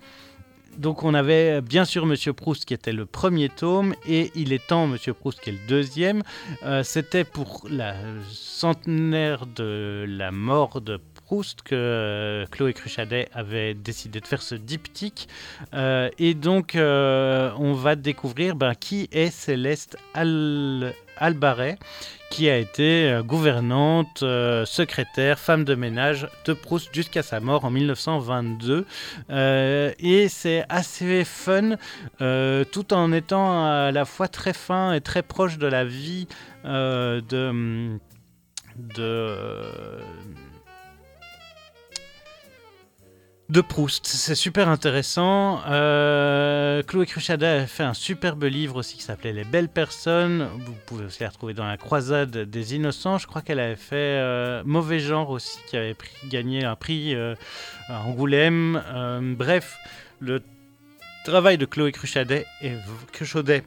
donc 0.78 1.02
on 1.02 1.12
avait 1.12 1.60
bien 1.60 1.84
sûr 1.84 2.06
Monsieur 2.06 2.32
Proust 2.32 2.64
qui 2.64 2.72
était 2.72 2.92
le 2.92 3.04
premier 3.04 3.48
tome 3.50 3.94
et 4.06 4.30
Il 4.34 4.52
est 4.52 4.66
temps 4.66 4.86
Monsieur 4.86 5.12
Proust 5.12 5.40
qui 5.40 5.50
est 5.50 5.54
le 5.54 5.68
deuxième. 5.68 6.22
Euh, 6.64 6.82
C'était 6.82 7.24
pour 7.24 7.66
la 7.68 7.94
centenaire 8.30 9.46
de 9.46 10.06
la 10.08 10.30
mort 10.30 10.80
de 10.80 10.98
Proust 11.26 11.62
que 11.62 11.74
euh, 11.74 12.46
Chloé 12.50 12.72
Cruchadet 12.72 13.28
avait 13.32 13.74
décidé 13.74 14.20
de 14.20 14.26
faire 14.26 14.42
ce 14.42 14.54
diptyque. 14.54 15.28
Et 16.18 16.34
donc 16.34 16.72
on 16.76 17.72
va 17.74 17.96
découvrir 17.96 18.56
ben, 18.56 18.74
qui 18.74 19.08
est 19.12 19.30
Céleste 19.30 19.96
Al 20.14 20.94
Albaret 21.22 21.78
qui 22.32 22.48
a 22.48 22.56
été 22.56 23.10
euh, 23.10 23.22
gouvernante, 23.22 24.22
euh, 24.22 24.64
secrétaire, 24.64 25.38
femme 25.38 25.64
de 25.64 25.74
ménage 25.74 26.28
de 26.46 26.54
Proust 26.54 26.88
jusqu'à 26.94 27.22
sa 27.22 27.40
mort 27.40 27.66
en 27.66 27.70
1922. 27.70 28.86
Euh, 29.28 29.92
et 29.98 30.28
c'est 30.28 30.64
assez 30.70 31.24
fun, 31.24 31.76
tout 32.72 32.94
en 32.94 33.12
étant 33.12 33.66
à 33.66 33.92
la 33.92 34.04
fois 34.06 34.28
très 34.28 34.54
fin 34.54 34.94
et 34.94 35.02
très 35.02 35.22
proche 35.22 35.58
de 35.58 35.66
la 35.66 35.84
vie 35.84 36.26
de... 36.64 37.98
de 38.76 40.00
de 43.52 43.60
Proust. 43.60 44.06
C'est 44.06 44.34
super 44.34 44.70
intéressant. 44.70 45.60
Euh, 45.68 46.82
Chloé 46.84 47.04
Cruchadet 47.04 47.46
a 47.46 47.66
fait 47.66 47.82
un 47.82 47.92
superbe 47.92 48.44
livre 48.44 48.76
aussi 48.76 48.96
qui 48.96 49.02
s'appelait 49.02 49.34
Les 49.34 49.44
Belles 49.44 49.68
Personnes. 49.68 50.48
Vous 50.58 50.72
pouvez 50.86 51.04
aussi 51.04 51.22
la 51.22 51.28
retrouver 51.28 51.52
dans 51.52 51.66
La 51.66 51.76
Croisade 51.76 52.30
des 52.30 52.74
Innocents. 52.74 53.18
Je 53.18 53.26
crois 53.26 53.42
qu'elle 53.42 53.60
avait 53.60 53.76
fait 53.76 53.96
euh, 53.96 54.62
Mauvais 54.64 55.00
Genre 55.00 55.28
aussi, 55.28 55.58
qui 55.68 55.76
avait 55.76 55.92
pris, 55.92 56.12
gagné 56.30 56.64
un 56.64 56.76
prix 56.76 57.14
euh, 57.14 57.34
à 57.88 58.00
Angoulême. 58.04 58.82
Bref, 59.36 59.76
le 60.18 60.42
travail 61.26 61.58
de 61.58 61.66
Chloé 61.66 61.92
Cruchadet 61.92 62.46
est, 62.62 62.78
Cruchadet 63.12 63.64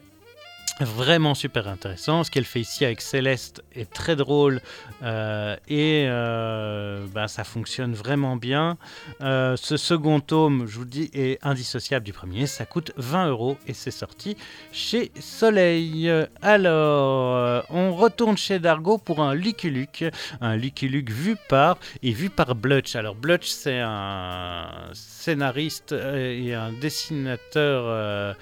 vraiment 0.84 1.34
super 1.34 1.68
intéressant. 1.68 2.24
Ce 2.24 2.30
qu'elle 2.30 2.44
fait 2.44 2.60
ici 2.60 2.84
avec 2.84 3.00
Céleste 3.00 3.62
est 3.74 3.90
très 3.90 4.16
drôle 4.16 4.60
euh, 5.02 5.56
et 5.68 6.06
euh, 6.08 7.06
ben, 7.14 7.28
ça 7.28 7.44
fonctionne 7.44 7.94
vraiment 7.94 8.36
bien. 8.36 8.76
Euh, 9.20 9.56
ce 9.56 9.76
second 9.76 10.20
tome, 10.20 10.66
je 10.66 10.78
vous 10.78 10.84
dis, 10.84 11.10
est 11.14 11.38
indissociable 11.42 12.04
du 12.04 12.12
premier. 12.12 12.46
Ça 12.46 12.66
coûte 12.66 12.92
20 12.96 13.28
euros 13.28 13.56
et 13.66 13.72
c'est 13.72 13.90
sorti 13.90 14.36
chez 14.72 15.12
Soleil. 15.18 16.12
Alors, 16.42 17.64
on 17.70 17.94
retourne 17.94 18.36
chez 18.36 18.58
Dargo 18.58 18.98
pour 18.98 19.22
un 19.22 19.34
Lucky 19.34 19.70
Luke. 19.70 20.04
Un 20.40 20.56
Lucky 20.56 20.88
Luke 20.88 21.10
vu 21.10 21.36
par 21.48 21.78
et 22.02 22.12
vu 22.12 22.28
par 22.28 22.54
Blutch. 22.54 22.96
Alors, 22.96 23.14
Blutch, 23.14 23.48
c'est 23.48 23.80
un 23.80 24.68
scénariste 24.92 25.92
et 25.92 26.54
un 26.54 26.72
dessinateur 26.72 28.36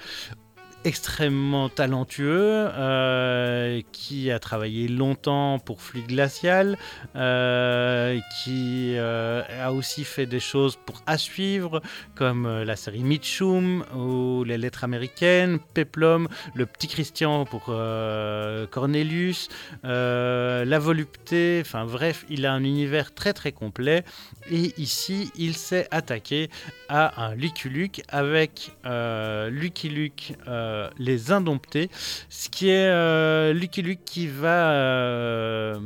extrêmement 0.85 1.67
talentueux, 1.67 2.69
euh, 2.77 3.81
qui 3.91 4.29
a 4.29 4.37
travaillé 4.37 4.87
longtemps 4.87 5.57
pour 5.57 5.81
Fluide 5.81 6.07
Glacial, 6.07 6.77
euh, 7.15 8.19
qui 8.43 8.93
euh, 8.95 9.41
a 9.61 9.73
aussi 9.73 10.03
fait 10.03 10.27
des 10.27 10.39
choses 10.39 10.77
pour 10.85 11.01
À 11.07 11.17
suivre, 11.17 11.81
comme 12.13 12.47
la 12.63 12.75
série 12.75 13.03
Mitchum 13.03 13.83
ou 13.95 14.43
Les 14.43 14.59
Lettres 14.59 14.83
américaines, 14.83 15.57
Peplum, 15.73 16.27
Le 16.53 16.67
Petit 16.67 16.87
Christian 16.87 17.45
pour 17.45 17.65
Cornelius, 17.65 19.49
La 19.83 20.79
Volupté, 20.79 21.61
enfin 21.65 21.85
bref, 21.85 22.25
il 22.29 22.45
a 22.45 22.53
un 22.53 22.63
univers 22.63 23.13
très 23.13 23.33
très 23.33 23.51
complet. 23.51 24.03
Et 24.51 24.73
ici, 24.77 25.31
il 25.35 25.55
s'est 25.55 25.87
attaqué 25.89 26.49
à 26.89 27.25
un 27.25 27.33
Lucky 27.35 27.69
Luke 27.69 28.03
avec 28.09 28.71
Lucky 28.85 29.89
Luke 29.89 30.33
euh, 30.75 30.89
Les 30.97 31.31
Indomptés, 31.31 31.89
ce 32.29 32.49
qui 32.49 32.69
est 32.69 32.89
euh, 32.89 33.53
Lucky 33.53 33.81
Luke 33.81 34.03
qui 34.05 34.27
va 34.27 34.71
euh, 34.71 35.79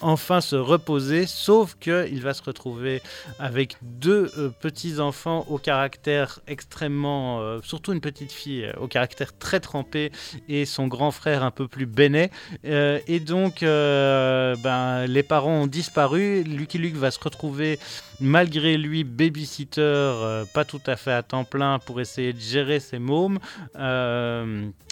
enfin 0.00 0.40
se 0.40 0.56
reposer, 0.56 1.26
sauf 1.26 1.76
qu'il 1.78 2.22
va 2.22 2.34
se 2.34 2.42
retrouver 2.42 3.02
avec 3.38 3.76
deux 3.82 4.30
euh, 4.38 4.50
petits-enfants 4.60 5.44
au 5.48 5.58
caractère 5.58 6.40
extrêmement, 6.46 7.40
euh, 7.40 7.60
surtout 7.62 7.92
une 7.92 8.00
petite 8.00 8.32
fille 8.32 8.64
euh, 8.64 8.72
au 8.80 8.88
caractère 8.88 9.36
très 9.36 9.60
trempé 9.60 10.12
et 10.48 10.64
son 10.64 10.86
grand 10.86 11.10
frère 11.10 11.42
un 11.42 11.50
peu 11.50 11.68
plus 11.68 11.86
bénet. 11.86 12.30
Et 12.64 13.20
donc, 13.20 13.60
ben, 13.60 15.06
les 15.06 15.22
parents 15.22 15.62
ont 15.62 15.66
disparu. 15.66 16.42
Lucky 16.44 16.78
Luke 16.78 16.96
va 16.96 17.10
se 17.10 17.20
retrouver 17.20 17.78
malgré 18.20 18.76
lui 18.76 19.04
babysitter, 19.04 20.44
pas 20.52 20.64
tout 20.64 20.80
à 20.86 20.96
fait 20.96 21.12
à 21.12 21.22
temps 21.22 21.44
plein 21.44 21.78
pour 21.78 22.00
essayer 22.00 22.32
de 22.32 22.40
gérer 22.40 22.80
ses 22.80 22.98
mômes. 22.98 23.38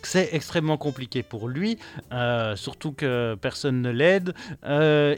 C'est 0.02 0.30
extrêmement 0.32 0.76
compliqué 0.76 1.22
pour 1.22 1.48
lui, 1.48 1.78
surtout 2.56 2.92
que 2.92 3.36
personne 3.40 3.82
ne 3.82 3.90
l'aide. 3.90 4.34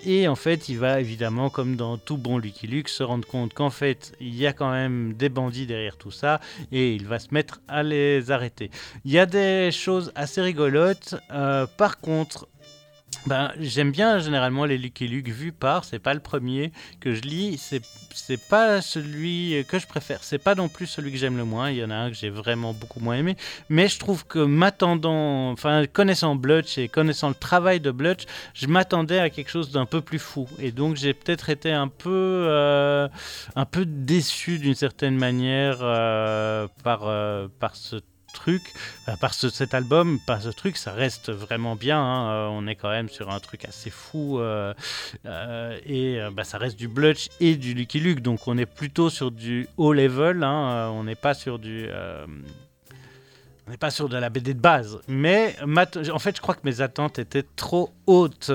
Et 0.05 0.29
en 0.29 0.37
fait, 0.37 0.69
il 0.69 0.79
va 0.79 1.01
évidemment, 1.01 1.51
comme 1.51 1.77
dans 1.77 1.99
tout 1.99 2.17
bon 2.17 2.39
Lucky 2.39 2.67
Luke, 2.67 2.89
se 2.89 3.03
rendre 3.03 3.27
compte 3.27 3.55
qu'en 3.55 3.71
fait, 3.71 4.13
il 4.21 4.35
y 4.37 4.47
a 4.47 4.53
quand 4.53 4.71
même 4.71 5.15
des 5.15 5.29
bandits 5.29 5.67
derrière 5.67 5.97
tout 5.97 6.11
ça, 6.11 6.41
et 6.73 6.95
il 6.95 7.07
va 7.07 7.19
se 7.19 7.33
mettre 7.33 7.61
à 7.69 7.83
les 7.83 8.31
arrêter. 8.31 8.71
Il 9.05 9.13
y 9.13 9.19
a 9.19 9.27
des 9.27 9.71
choses 9.73 10.13
assez 10.15 10.41
rigolotes. 10.41 11.15
Euh, 11.31 11.67
par 11.77 12.01
contre, 12.01 12.49
ben, 13.27 13.53
j'aime 13.59 13.91
bien 13.91 14.19
généralement 14.19 14.65
les 14.65 14.79
Lucky 14.79 15.07
Luke 15.09 15.29
vus 15.29 15.53
par, 15.53 15.85
c'est 15.85 15.99
pas 15.99 16.15
le 16.15 16.21
premier 16.21 16.73
que 17.01 17.15
je 17.15 17.23
lis, 17.23 17.59
c'est 17.59 17.83
c'est 18.13 18.41
pas 18.49 18.81
celui 18.83 19.65
que 19.69 19.79
je 19.79 19.87
préfère, 19.87 20.25
c'est 20.25 20.39
pas 20.39 20.55
non 20.55 20.69
plus 20.69 20.87
celui 20.87 21.13
que 21.13 21.17
j'aime 21.19 21.37
le 21.37 21.45
moins, 21.45 21.71
il 21.71 21.77
y 21.77 21.85
en 21.85 21.91
a 21.91 21.95
un 21.95 22.11
que 22.11 22.17
j'ai 22.17 22.31
vraiment 22.31 22.73
beaucoup 22.73 23.01
moins 23.01 23.17
aimé, 23.17 23.37
mais 23.69 23.89
je 23.89 23.99
trouve 23.99 24.27
que 24.27 24.39
m'attendant, 24.39 25.51
enfin 25.51 25.87
connaissant 25.87 26.35
Blutch 26.35 26.79
et 26.79 26.89
connaissant 26.89 27.29
le 27.29 27.35
travail 27.35 27.81
de 27.81 27.91
Blutch, 27.91 28.25
je 28.55 28.67
m'attendais 28.67 29.19
à 29.19 29.31
quelque 29.31 29.51
chose 29.51 29.71
d'un 29.71 29.87
peu 29.87 30.01
plus 30.01 30.19
fou, 30.19 30.49
et 30.59 30.73
donc 30.73 30.97
j'ai 30.97 31.15
peut-être 31.15 31.51
été 31.51 31.73
un 31.73 31.89
peu, 31.89 32.11
euh, 32.49 33.09
un 33.55 33.65
peu 33.65 33.85
déçu 33.85 34.59
d'une 34.59 34.75
certaine 34.75 35.17
manière 35.17 35.79
euh, 35.83 36.67
par, 36.83 37.03
euh, 37.05 37.49
par 37.59 37.77
ce 37.77 37.97
truc, 38.33 38.63
euh, 39.09 39.17
par 39.17 39.35
ce- 39.35 39.49
cet 39.51 39.75
album, 39.75 40.19
par 40.27 40.41
ce 40.43 40.49
truc, 40.49 40.77
ça 40.77 40.93
reste 40.93 41.31
vraiment 41.31 41.77
bien. 41.77 41.99
hein, 42.01 42.31
euh, 42.31 42.49
on 42.51 42.67
est 42.67 42.75
quand 42.77 42.91
même 42.91 43.09
sur 43.09 43.31
un 43.31 43.41
truc 43.41 43.65
assez 43.65 43.91
fou 43.91 44.39
euh, 44.41 44.73
et 45.87 46.19
bah, 46.33 46.45
ça 46.45 46.59
reste 46.59 46.79
du 46.79 46.89
Blutch 46.89 47.29
et 47.41 47.57
du 47.57 47.75
Lucky 47.75 48.01
Luke, 48.01 48.21
donc 48.21 48.47
on 48.49 48.57
est 48.59 48.67
plutôt 48.67 49.11
sur 49.11 49.31
du 49.31 49.69
haut 49.77 49.93
level. 49.93 50.43
hein, 50.45 50.91
on 50.95 51.05
n'est 51.05 51.15
pas 51.15 51.35
sur 51.35 51.59
du 51.59 51.87
n'est 53.71 53.77
pas 53.79 53.91
sur 53.91 54.09
de 54.09 54.17
la 54.19 54.29
BD 54.31 54.53
de 54.55 54.61
base, 54.61 55.01
mais 55.09 55.57
ma- 55.67 55.87
en 56.13 56.19
fait, 56.19 56.37
je 56.37 56.41
crois 56.43 56.55
que 56.55 56.61
mes 56.65 56.81
attentes 56.81 57.19
étaient 57.19 57.45
trop 57.57 57.91
hautes 58.07 58.51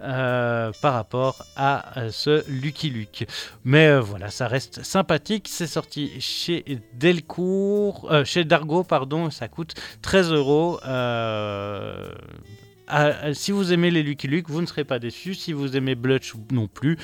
euh, 0.00 0.72
par 0.80 0.94
rapport 0.94 1.44
à 1.56 1.98
euh, 1.98 2.10
ce 2.10 2.48
Lucky 2.50 2.88
Luke. 2.90 3.26
Mais 3.64 3.88
euh, 3.88 4.00
voilà, 4.00 4.30
ça 4.30 4.48
reste 4.48 4.82
sympathique. 4.82 5.48
C'est 5.50 5.66
sorti 5.66 6.12
chez 6.20 6.64
Delcourt, 6.94 8.10
chez 8.24 8.44
Dargo, 8.44 8.84
pardon. 8.84 9.30
Ça 9.30 9.48
coûte 9.48 9.74
13 10.02 10.32
euros. 10.32 10.78
Si 13.34 13.52
vous 13.52 13.72
aimez 13.72 13.90
les 13.90 14.02
Lucky 14.02 14.28
Luke, 14.28 14.48
vous 14.48 14.60
ne 14.60 14.66
serez 14.66 14.84
pas 14.84 14.98
déçus. 14.98 15.34
Si 15.34 15.52
vous 15.52 15.76
aimez 15.76 15.94
Blutch 15.94 16.34
non 16.52 16.68
plus. 16.68 16.98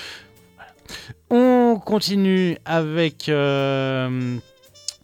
On 1.31 1.81
continue 1.85 2.57
avec. 2.65 3.31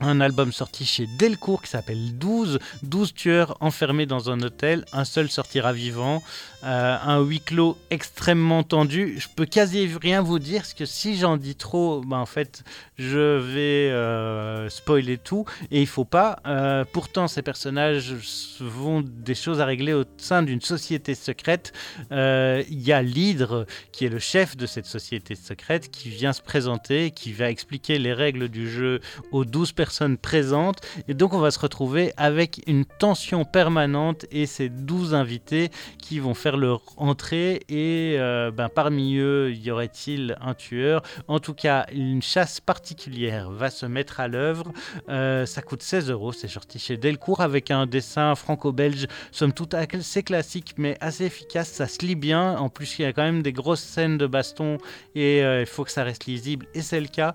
Un 0.07 0.21
album 0.21 0.53
sorti 0.53 0.85
chez 0.85 1.07
Delcourt 1.19 1.63
qui 1.63 1.71
s'appelle 1.71 2.19
12. 2.19 2.59
12 2.83 3.15
tueurs 3.15 3.57
enfermés 3.61 4.07
dans 4.07 4.31
un 4.31 4.41
hôtel, 4.41 4.85
un 4.93 5.05
seul 5.05 5.31
sortira 5.31 5.73
vivant. 5.73 6.23
Euh, 6.65 6.97
un 7.03 7.21
huis 7.21 7.41
clos 7.41 7.77
extrêmement 7.91 8.63
tendu. 8.63 9.17
Je 9.19 9.29
peux 9.35 9.45
quasi 9.45 9.87
rien 10.01 10.23
vous 10.23 10.39
dire 10.39 10.63
parce 10.63 10.73
que 10.73 10.87
si 10.87 11.17
j'en 11.17 11.37
dis 11.37 11.57
trop, 11.57 12.01
ben 12.01 12.17
en 12.19 12.27
fait, 12.27 12.65
je 12.97 13.39
vais 13.39 13.91
euh, 13.91 14.71
spoiler 14.71 15.19
tout 15.19 15.45
et 15.71 15.83
il 15.83 15.87
faut 15.87 16.07
pas. 16.07 16.39
Euh, 16.47 16.85
pourtant, 16.91 17.29
ces 17.29 17.43
personnages 17.43 18.15
vont 18.61 19.03
des 19.05 19.35
choses 19.35 19.61
à 19.61 19.67
régler 19.67 19.93
au 19.93 20.05
sein 20.17 20.43
d'une 20.43 20.63
société 20.63 21.15
secrète. 21.15 21.73
Il 22.11 22.81
y 22.81 22.93
a 22.93 23.03
l'Hydre 23.03 23.67
qui 23.93 24.07
est 24.07 24.09
le 24.09 24.19
chef 24.19 24.57
de 24.57 24.67
cette 24.67 24.87
société 24.87 25.35
secrète 25.35 25.91
qui 25.91 26.09
vient 26.09 26.33
se 26.33 26.43
présenter, 26.43 27.11
qui 27.11 27.33
va 27.33 27.51
expliquer 27.51 27.99
les 27.99 28.15
règles 28.15 28.49
du 28.49 28.71
jeu 28.71 29.01
aux 29.33 29.45
12 29.45 29.73
personnes 29.73 30.17
présentes. 30.17 30.81
Et 31.09 31.15
donc, 31.15 31.35
on 31.35 31.41
va 31.41 31.51
se 31.51 31.59
retrouver 31.59 32.13
avec 32.17 32.63
une 32.67 32.87
tension 32.87 33.45
permanente 33.45 34.25
et 34.31 34.47
ces 34.47 34.71
12 34.71 35.15
invités 35.15 35.71
qui 35.99 36.19
vont 36.19 36.35
faire 36.35 36.54
leur 36.57 36.83
entrée. 36.97 37.63
Et 37.69 38.17
euh, 38.19 38.51
ben, 38.51 38.69
parmi 38.69 39.17
eux, 39.17 39.53
y 39.55 39.71
aurait-il 39.71 40.37
un 40.41 40.55
tueur? 40.55 41.03
En 41.29 41.39
tout 41.39 41.55
cas, 41.55 41.87
une 41.93 42.23
chasse 42.23 42.61
particulière 42.61 43.51
va 43.51 43.71
se 43.71 43.87
mettre 43.87 44.21
à 44.21 44.29
l'œuvre. 44.29 44.73
Euh, 45.09 45.47
ça 45.47 45.63
coûte 45.63 45.83
16 45.83 46.11
euros. 46.11 46.33
C'est 46.33 46.49
sorti 46.49 46.79
chez 46.79 46.97
Delcourt 46.97 47.41
avec 47.41 47.71
un 47.71 47.87
dessin 47.87 48.35
franco-belge, 48.35 49.07
somme 49.33 49.53
toute 49.53 49.75
assez 49.75 50.23
classique, 50.23 50.75
mais 50.77 50.97
assez 51.01 51.25
efficace. 51.25 51.71
Ça 51.71 51.87
se 51.87 52.05
lit 52.05 52.17
bien. 52.17 52.57
En 52.57 52.69
plus, 52.69 52.99
il 52.99 53.03
y 53.03 53.05
a 53.07 53.13
quand 53.13 53.23
même 53.23 53.43
des 53.43 53.53
grosses 53.53 53.83
scènes 53.83 54.19
de 54.19 54.27
baston 54.27 54.79
et 55.15 55.43
euh, 55.45 55.61
il 55.61 55.67
faut 55.67 55.85
que 55.85 55.91
ça 55.91 56.05
reste 56.05 56.27
lisible. 56.27 56.67
Et 56.75 56.83
c'est 56.83 57.01
le 57.01 57.09
cas. 57.09 57.35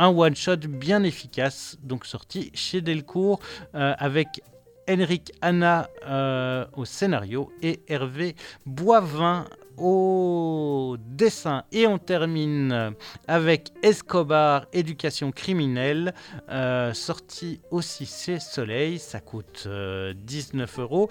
Un 0.00 0.10
one-shot 0.10 0.56
bien 0.68 1.02
efficace, 1.02 1.76
donc 1.82 2.06
sorti 2.06 2.52
chez 2.54 2.80
Delcourt 2.80 3.40
avec 3.72 4.40
Henrik 4.88 5.32
Anna 5.40 5.88
euh, 6.06 6.64
au 6.76 6.84
scénario 6.84 7.52
et 7.62 7.80
Hervé 7.88 8.34
Boivin 8.66 9.44
au 9.80 10.96
dessin. 10.98 11.64
Et 11.72 11.86
on 11.86 11.98
termine 11.98 12.94
avec 13.26 13.70
Escobar, 13.82 14.66
éducation 14.72 15.32
criminelle, 15.32 16.14
euh, 16.50 16.92
sorti 16.94 17.60
aussi 17.70 18.06
chez 18.06 18.40
Soleil, 18.40 18.98
ça 18.98 19.20
coûte 19.20 19.64
euh, 19.66 20.14
19 20.16 20.78
euros. 20.80 21.08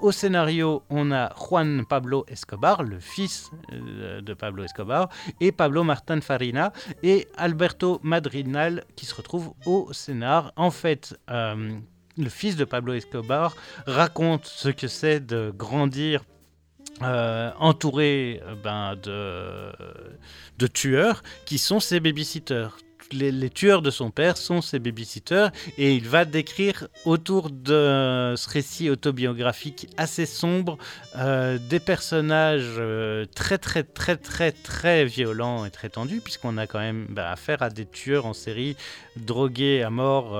Au 0.00 0.12
scénario, 0.12 0.82
on 0.90 1.12
a 1.12 1.32
Juan 1.36 1.84
Pablo 1.88 2.24
Escobar, 2.28 2.82
le 2.82 3.00
fils 3.00 3.50
euh, 3.72 4.20
de 4.20 4.34
Pablo 4.34 4.64
Escobar, 4.64 5.08
et 5.40 5.52
Pablo 5.52 5.84
Martin 5.84 6.20
Farina, 6.20 6.72
et 7.02 7.26
Alberto 7.36 8.00
Madrinal 8.02 8.84
qui 8.96 9.06
se 9.06 9.14
retrouve 9.14 9.52
au 9.66 9.92
scénar. 9.92 10.52
En 10.56 10.70
fait, 10.70 11.18
euh, 11.30 11.70
le 12.20 12.30
fils 12.30 12.56
de 12.56 12.64
Pablo 12.64 12.92
Escobar 12.92 13.56
raconte 13.86 14.46
ce 14.46 14.68
que 14.68 14.88
c'est 14.88 15.20
de 15.24 15.52
grandir 15.56 16.22
euh, 17.02 17.50
entouré 17.58 18.42
euh, 18.44 18.54
ben, 18.62 18.94
de, 18.94 20.66
tueurs 20.66 21.22
qui 21.46 21.56
sont 21.56 21.80
ses 21.80 21.98
babysitters. 21.98 22.76
Les, 23.12 23.32
les 23.32 23.48
tueurs 23.48 23.80
de 23.80 23.90
son 23.90 24.10
père 24.10 24.36
sont 24.36 24.60
ses 24.60 24.78
babysitters 24.78 25.48
et 25.78 25.94
il 25.94 26.06
va 26.06 26.24
décrire 26.26 26.88
autour 27.06 27.50
de 27.50 28.34
ce 28.36 28.50
récit 28.50 28.90
autobiographique 28.90 29.88
assez 29.96 30.26
sombre 30.26 30.76
euh, 31.16 31.58
des 31.70 31.80
personnages 31.80 32.80
très 33.34 33.58
très 33.58 33.82
très 33.82 34.16
très 34.16 34.52
très 34.52 35.06
violents 35.06 35.64
et 35.64 35.70
très 35.70 35.88
tendus 35.88 36.20
puisqu'on 36.20 36.56
a 36.56 36.68
quand 36.68 36.78
même 36.78 37.06
bah, 37.08 37.32
affaire 37.32 37.62
à 37.62 37.70
des 37.70 37.86
tueurs 37.86 38.26
en 38.26 38.34
série 38.34 38.76
drogués 39.16 39.82
à 39.82 39.90
mort 39.90 40.38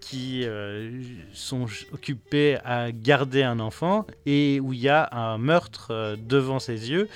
qui 0.00 0.44
euh, 0.44 1.02
sont 1.32 1.66
occupés 1.92 2.58
à 2.64 2.90
garder 2.92 3.42
un 3.42 3.60
enfant 3.60 4.06
et 4.26 4.60
où 4.60 4.72
il 4.72 4.80
y 4.80 4.88
a 4.88 5.08
un 5.12 5.38
meurtre 5.38 5.88
euh, 5.90 6.16
devant 6.18 6.58
ses 6.58 6.90
yeux. 6.90 7.08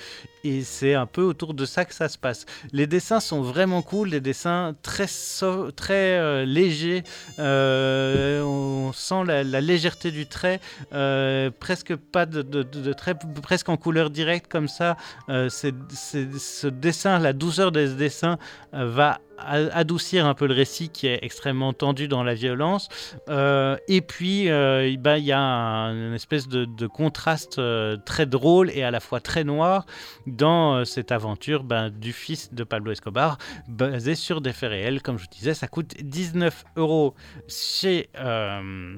Et 0.45 0.61
c'est 0.61 0.93
un 0.93 1.07
peu 1.07 1.23
autour 1.23 1.55
de 1.55 1.65
ça 1.65 1.85
que 1.85 1.93
ça 1.95 2.07
se 2.07 2.19
passe. 2.19 2.45
Les 2.71 2.85
dessins 2.85 3.19
sont 3.19 3.41
vraiment 3.41 3.81
cool, 3.81 4.11
des 4.11 4.19
dessins 4.21 4.75
très, 4.83 5.07
très 5.75 6.19
euh, 6.19 6.45
légers. 6.45 7.01
Euh, 7.39 8.43
on 8.43 8.93
sent 8.93 9.23
la, 9.25 9.43
légèreté 9.43 10.11
du 10.11 10.27
trait, 10.27 10.59
euh, 10.93 11.49
presque 11.59 11.95
pas 11.95 12.27
de, 12.27 12.43
de, 12.43 12.93
trait, 12.93 13.15
presque 13.41 13.69
en 13.69 13.77
couleur 13.77 14.11
directe 14.11 14.45
comme 14.47 14.67
ça. 14.67 14.97
C'est- 15.49 15.73
ce 15.89 16.67
dessin, 16.67 17.17
la 17.17 17.33
douceur 17.33 17.71
de 17.71 17.87
ce 17.87 17.93
dessin 17.93 18.37
va 18.71 19.19
adoucir 19.37 20.25
un 20.25 20.33
peu 20.33 20.47
le 20.47 20.53
récit 20.53 20.87
qui 20.89 21.07
est 21.07 21.19
extrêmement 21.21 21.73
tendu 21.73 22.07
dans 22.07 22.23
la 22.23 22.35
violence. 22.35 22.87
Et 23.27 24.01
puis, 24.01 24.49
euh, 24.49 24.95
ben, 24.99 25.17
il 25.17 25.25
y 25.25 25.31
a 25.31 25.39
un- 25.39 26.09
une 26.09 26.13
espèce 26.13 26.47
de, 26.47 26.87
contraste 26.87 27.59
très 28.05 28.25
drôle 28.25 28.69
et 28.69 28.83
à 28.83 28.91
la 28.91 28.99
fois 28.99 29.19
très 29.19 29.43
noir 29.43 29.85
dans 30.35 30.75
euh, 30.75 30.85
cette 30.85 31.11
aventure 31.11 31.63
ben, 31.63 31.89
du 31.89 32.13
fils 32.13 32.53
de 32.53 32.63
Pablo 32.63 32.91
Escobar, 32.91 33.37
basée 33.67 34.15
sur 34.15 34.41
des 34.41 34.53
faits 34.53 34.69
réels. 34.69 35.01
Comme 35.01 35.17
je 35.17 35.23
vous 35.23 35.29
disais, 35.31 35.53
ça 35.53 35.67
coûte 35.67 35.95
19 36.01 36.65
euros 36.75 37.15
chez 37.47 38.09
euh, 38.17 38.97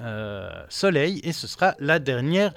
euh, 0.00 0.50
Soleil 0.68 1.20
et 1.24 1.32
ce 1.32 1.46
sera 1.46 1.74
la 1.78 1.98
dernière 1.98 2.52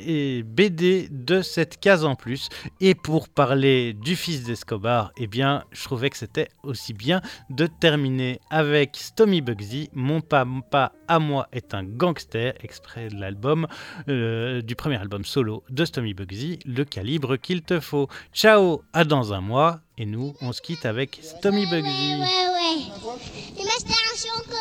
et 0.00 0.42
BD 0.42 1.08
de 1.10 1.42
cette 1.42 1.78
case 1.78 2.04
en 2.04 2.14
plus. 2.14 2.48
Et 2.80 2.94
pour 2.94 3.28
parler 3.28 3.92
du 3.92 4.16
fils 4.16 4.44
d'Escobar, 4.44 5.12
eh 5.16 5.26
bien, 5.26 5.64
je 5.72 5.84
trouvais 5.84 6.10
que 6.10 6.16
c'était 6.16 6.48
aussi 6.62 6.92
bien 6.92 7.20
de 7.50 7.66
terminer 7.66 8.40
avec 8.50 8.96
Stomy 8.96 9.40
Bugsy, 9.40 9.90
Mon 9.94 10.20
papa 10.20 10.92
à 11.08 11.18
moi 11.18 11.48
est 11.52 11.74
un 11.74 11.84
gangster, 11.84 12.54
exprès 12.62 13.08
de 13.08 13.16
l'album, 13.16 13.66
euh, 14.08 14.62
du 14.62 14.74
premier 14.76 14.96
album 14.96 15.24
solo 15.24 15.64
de 15.70 15.84
Stomy 15.84 16.14
Bugsy, 16.14 16.58
Le 16.64 16.84
calibre 16.84 17.36
qu'il 17.36 17.62
te 17.62 17.80
faut. 17.80 18.08
Ciao, 18.32 18.82
à 18.92 19.04
dans 19.04 19.32
un 19.32 19.40
mois, 19.40 19.80
et 19.96 20.06
nous, 20.06 20.34
on 20.40 20.52
se 20.52 20.60
quitte 20.60 20.86
avec 20.86 21.20
Stomy 21.22 21.66
Bugsy. 21.66 22.14
Ouais, 22.14 22.18
ouais, 22.18 22.48
ouais. 22.54 23.14
Tu 23.56 23.64
m'achètes 23.64 23.90
un, 23.90 24.16
choco 24.16 24.56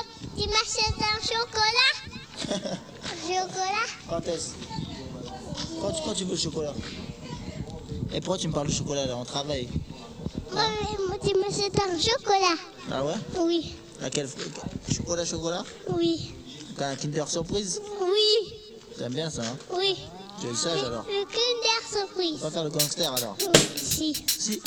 un 1.00 1.20
chocolat? 1.26 1.94
Chocolat? 3.28 3.88
Quand 4.08 4.28
est-ce? 4.28 4.93
Quand, 5.82 6.14
tu 6.14 6.24
veux 6.26 6.32
le 6.32 6.38
chocolat 6.38 6.74
Et 8.14 8.20
pourquoi 8.20 8.38
tu 8.38 8.48
me 8.48 8.54
parles 8.54 8.68
de 8.68 8.74
chocolat 8.74 9.06
là 9.06 9.18
On 9.18 9.26
travaille. 9.26 9.68
Moi, 10.52 10.64
tu 11.22 11.36
me 11.36 11.44
c'est 11.52 11.72
un 11.82 12.00
chocolat. 12.00 12.58
Ah 12.92 13.04
ouais? 13.04 13.14
Oui. 13.40 13.76
À 14.04 14.10
quel 14.10 14.28
chocolat 14.92 15.26
chocolat? 15.26 15.64
Oui. 15.90 16.34
Un 16.80 16.96
Kinder 16.96 17.28
Surprise? 17.28 17.82
Oui. 18.02 18.54
T'aimes 18.98 19.14
bien 19.14 19.30
ça 19.30 19.42
hein? 19.44 19.58
Oui. 19.74 19.98
Tu 20.42 20.48
es 20.48 20.56
sage 20.56 20.84
alors 20.84 21.06
Le 21.08 21.24
Kinder 21.26 21.82
Surprise. 21.90 22.40
On 22.42 22.46
va 22.46 22.52
faire 22.52 22.64
le 22.64 22.70
gangster 22.70 23.14
alors 23.14 23.38
Oui, 23.40 23.62
si. 23.78 24.14
Si. 24.28 24.62